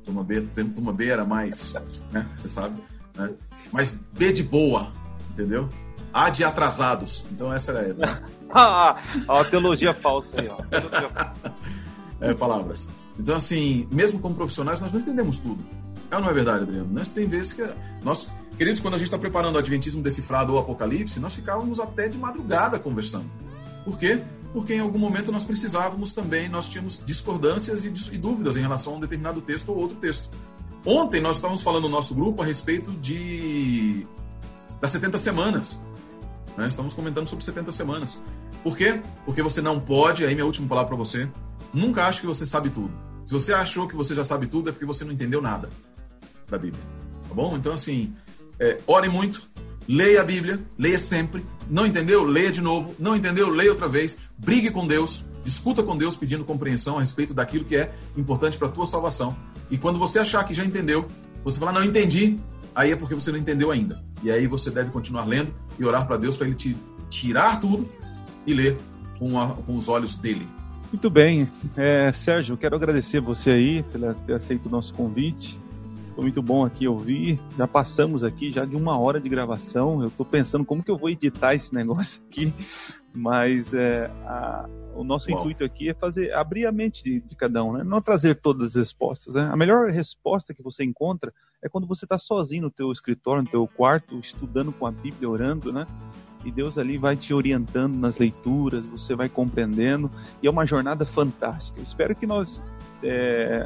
Turma 0.05 0.25
B, 0.25 0.41
turma 0.75 0.93
B 0.93 1.07
era 1.09 1.25
mais, 1.25 1.75
né? 2.11 2.27
Você 2.37 2.49
sabe. 2.49 2.83
Né? 3.15 3.31
Mas 3.71 3.93
B 4.13 4.33
de 4.33 4.43
boa, 4.43 4.89
entendeu? 5.31 5.69
A 6.13 6.29
de 6.29 6.43
atrasados. 6.43 7.25
Então 7.31 7.53
essa 7.53 7.73
era. 7.73 7.95
Né? 7.95 8.23
ah, 8.53 9.01
a 9.29 9.45
teologia 9.45 9.95
falsa 9.95 10.41
aí, 10.41 10.49
ó. 10.49 10.59
é, 12.21 12.35
palavras. 12.35 12.91
Então, 13.19 13.37
assim, 13.37 13.87
mesmo 13.93 14.19
como 14.19 14.35
profissionais, 14.35 14.81
nós 14.81 14.93
não 14.93 15.01
entendemos 15.01 15.39
tudo. 15.39 15.63
É 16.11 16.17
ou 16.17 16.23
não 16.23 16.29
é 16.29 16.35
verdade, 16.35 16.65
Adriano? 16.65 16.89
Nós 16.91 17.09
tem 17.09 17.27
vezes 17.27 17.53
que. 17.53 17.63
Nós, 18.03 18.29
queridos, 18.57 18.81
quando 18.81 18.95
a 18.95 18.99
gente 18.99 19.07
está 19.07 19.19
preparando 19.19 19.57
o 19.57 19.59
Adventismo 19.59 20.03
decifrado 20.03 20.53
ou 20.53 20.59
Apocalipse, 20.59 21.21
nós 21.21 21.35
ficávamos 21.35 21.79
até 21.79 22.09
de 22.09 22.19
madrugada 22.19 22.79
conversando. 22.79 23.31
Por 23.85 23.99
quê? 23.99 24.22
Porque 24.53 24.74
em 24.74 24.80
algum 24.80 24.99
momento 24.99 25.33
nós 25.33 25.45
precisávamos 25.45 26.12
também, 26.12 26.49
nós 26.49 26.68
tínhamos 26.68 27.03
discordâncias 27.05 27.85
e, 27.85 28.18
dúvidas 28.18 28.57
em 28.57 28.61
relação 28.61 28.95
a 28.95 28.97
um 28.97 29.01
determinado 29.01 29.41
texto 29.41 29.70
ou 29.70 29.78
outro 29.78 29.97
texto. 29.97 30.28
Ontem 30.85 31.20
nós 31.20 31.37
estávamos 31.37 31.62
falando 31.62 31.85
no 31.85 31.89
nosso 31.89 32.14
grupo 32.14 32.43
a 32.43 32.45
respeito 32.45 32.91
de 32.93 34.07
das 34.80 34.91
70 34.91 35.16
semanas. 35.18 35.78
Né? 36.57 36.68
Estamos 36.68 36.93
comentando 36.93 37.28
sobre 37.28 37.45
70 37.45 37.72
semanas. 37.72 38.18
Por 38.62 38.76
quê? 38.76 39.01
Porque 39.24 39.43
você 39.43 39.62
não 39.62 39.80
pode, 39.80 40.24
aí 40.24 40.35
minha 40.35 40.45
última 40.45 40.68
palavra 40.68 40.89
para 40.89 40.97
você, 40.97 41.28
nunca 41.72 42.07
ache 42.07 42.20
que 42.20 42.26
você 42.26 42.45
sabe 42.45 42.68
tudo. 42.68 42.93
Se 43.24 43.33
você 43.33 43.53
achou 43.53 43.89
que 43.89 43.95
você 43.95 44.14
já 44.14 44.24
sabe 44.24 44.47
tudo, 44.47 44.68
é 44.68 44.72
porque 44.72 44.85
você 44.85 45.05
não 45.05 45.12
entendeu 45.12 45.41
nada 45.41 45.70
da 46.49 46.59
Bíblia. 46.59 46.83
Tá 47.28 47.35
bom? 47.35 47.57
Então, 47.57 47.72
assim, 47.72 48.14
é, 48.59 48.78
ore 48.87 49.09
muito, 49.09 49.49
leia 49.89 50.20
a 50.20 50.24
Bíblia, 50.24 50.61
leia 50.78 50.99
sempre. 50.99 51.45
Não 51.68 51.87
entendeu? 51.87 52.24
Leia 52.24 52.51
de 52.51 52.61
novo. 52.61 52.95
Não 52.99 53.16
entendeu? 53.16 53.49
Leia 53.49 53.70
outra 53.70 53.89
vez. 53.89 54.18
Brigue 54.39 54.70
com 54.70 54.87
Deus, 54.87 55.24
discuta 55.45 55.83
com 55.83 55.97
Deus 55.97 56.16
pedindo 56.16 56.45
compreensão 56.45 56.99
a 56.99 57.01
respeito 57.01 57.35
daquilo 57.35 57.64
que 57.64 57.76
é 57.76 57.93
importante 58.16 58.59
para 58.59 58.68
a 58.68 58.70
tua 58.70 58.87
salvação. 58.87 59.37
E 59.70 59.78
quando 59.78 59.99
você 59.99 60.18
achar 60.18 60.45
que 60.45 60.55
já 60.55 60.64
entendeu, 60.64 61.07
você 61.45 61.59
falar, 61.59 61.72
não 61.72 61.83
entendi, 61.83 62.39
aí 62.74 62.93
é 62.93 62.97
porque 62.97 63.14
você 63.14 63.30
não 63.30 63.39
entendeu 63.39 63.70
ainda. 63.70 64.03
E 64.22 64.30
aí 64.30 64.47
você 64.47 64.70
deve 64.70 64.91
continuar 64.91 65.24
lendo 65.24 65.55
e 65.78 65.85
orar 65.85 66.07
para 66.07 66.16
Deus 66.16 66.37
para 66.37 66.47
ele 66.47 66.57
te 66.57 66.76
tirar 67.09 67.61
tudo 67.61 67.89
e 68.47 68.55
ler 68.55 68.78
com, 69.18 69.39
a, 69.41 69.49
com 69.49 69.76
os 69.76 69.89
olhos 69.89 70.14
dele. 70.14 70.47
Muito 70.93 71.09
bem. 71.09 71.49
É, 71.76 72.12
Sérgio, 72.12 72.57
quero 72.57 72.76
agradecer 72.76 73.20
você 73.20 73.51
aí 73.51 73.83
por 73.83 74.14
ter 74.26 74.35
aceito 74.35 74.66
o 74.66 74.68
nosso 74.68 74.93
convite. 74.93 75.59
Foi 76.15 76.23
muito 76.23 76.43
bom 76.43 76.65
aqui 76.65 76.87
ouvir. 76.87 77.41
Já 77.57 77.67
passamos 77.67 78.23
aqui 78.23 78.51
já 78.51 78.65
de 78.65 78.77
uma 78.77 78.99
hora 78.99 79.21
de 79.21 79.29
gravação. 79.29 80.03
Eu 80.03 80.09
estou 80.09 80.27
pensando 80.27 80.65
como 80.65 80.83
que 80.83 80.91
eu 80.91 80.99
vou 80.99 81.09
editar 81.09 81.55
esse 81.55 81.73
negócio 81.75 82.21
aqui. 82.29 82.53
Mas 83.15 83.75
é, 83.75 84.11
a, 84.25 84.69
o 84.95 85.05
nosso 85.05 85.31
Bom. 85.31 85.41
intuito 85.41 85.65
aqui 85.65 85.89
é 85.91 85.95
fazer 85.95 86.33
abrir 86.33 86.67
a 86.67 86.73
mente 86.73 87.03
de, 87.03 87.21
de, 87.21 87.37
cada 87.37 87.63
um, 87.63 87.75
né? 87.75 87.85
Não 87.85 88.01
trazer 88.01 88.37
todas 88.37 88.69
as 88.69 88.75
respostas. 88.75 89.35
Né? 89.35 89.49
A 89.51 89.57
melhor 89.57 89.89
resposta 89.91 90.55
que 90.55 90.63
você 90.63 90.85
encontra 90.85 91.33
é 91.63 91.69
quando 91.69 91.87
você 91.87 92.05
está 92.05 92.19
sozinho 92.19 92.63
no 92.63 92.71
teu 92.71 92.91
escritório, 92.91 93.43
no 93.43 93.49
teu 93.49 93.67
quarto, 93.67 94.19
estudando 94.19 94.73
com 94.73 94.87
a 94.87 94.91
Bíblia, 94.91 95.29
orando, 95.29 95.73
né? 95.73 95.87
E 96.45 96.51
Deus 96.51 96.77
ali 96.77 96.99
vai 96.99 97.17
te 97.17 97.33
orientando 97.33 97.95
nas 97.97 98.19
leituras, 98.19 98.85
você 98.87 99.15
vai 99.15 99.29
compreendendo, 99.29 100.11
e 100.43 100.47
é 100.47 100.51
uma 100.51 100.67
jornada 100.67 101.07
fantástica. 101.07 101.81
Espero 101.81 102.17
que 102.17 102.27
nós, 102.27 102.61
é, 103.03 103.65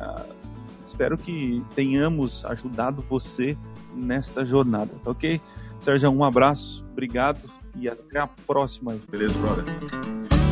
espero 0.87 1.19
que 1.19 1.63
tenhamos 1.75 2.45
ajudado 2.45 3.05
você 3.09 3.57
nesta 3.95 4.47
jornada, 4.47 4.93
tá 5.03 5.11
ok? 5.11 5.41
Sérgio, 5.81 6.11
um 6.11 6.25
abraço, 6.25 6.85
obrigado 6.93 7.41
e 7.75 7.89
até 7.89 8.19
a 8.19 8.27
próxima. 8.27 8.97
Beleza, 9.11 9.39
brother. 9.39 10.46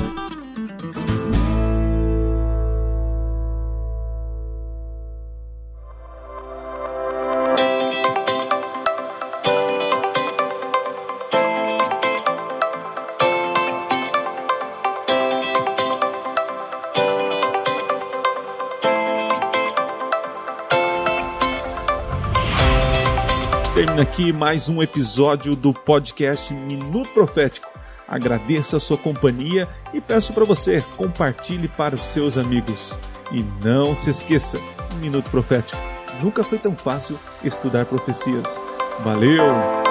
Aqui 24.14 24.32
mais 24.32 24.68
um 24.68 24.80
episódio 24.80 25.56
do 25.56 25.74
podcast 25.74 26.54
Minuto 26.54 27.10
Profético. 27.10 27.68
Agradeço 28.06 28.76
a 28.76 28.80
sua 28.80 28.96
companhia 28.96 29.68
e 29.92 30.00
peço 30.00 30.32
para 30.32 30.44
você 30.44 30.84
compartilhe 30.96 31.66
para 31.66 31.96
os 31.96 32.06
seus 32.06 32.38
amigos. 32.38 32.96
E 33.32 33.44
não 33.64 33.92
se 33.92 34.10
esqueça, 34.10 34.60
Minuto 35.00 35.28
Profético. 35.30 35.82
Nunca 36.22 36.44
foi 36.44 36.58
tão 36.58 36.76
fácil 36.76 37.18
estudar 37.42 37.86
profecias. 37.86 38.60
Valeu! 39.02 39.83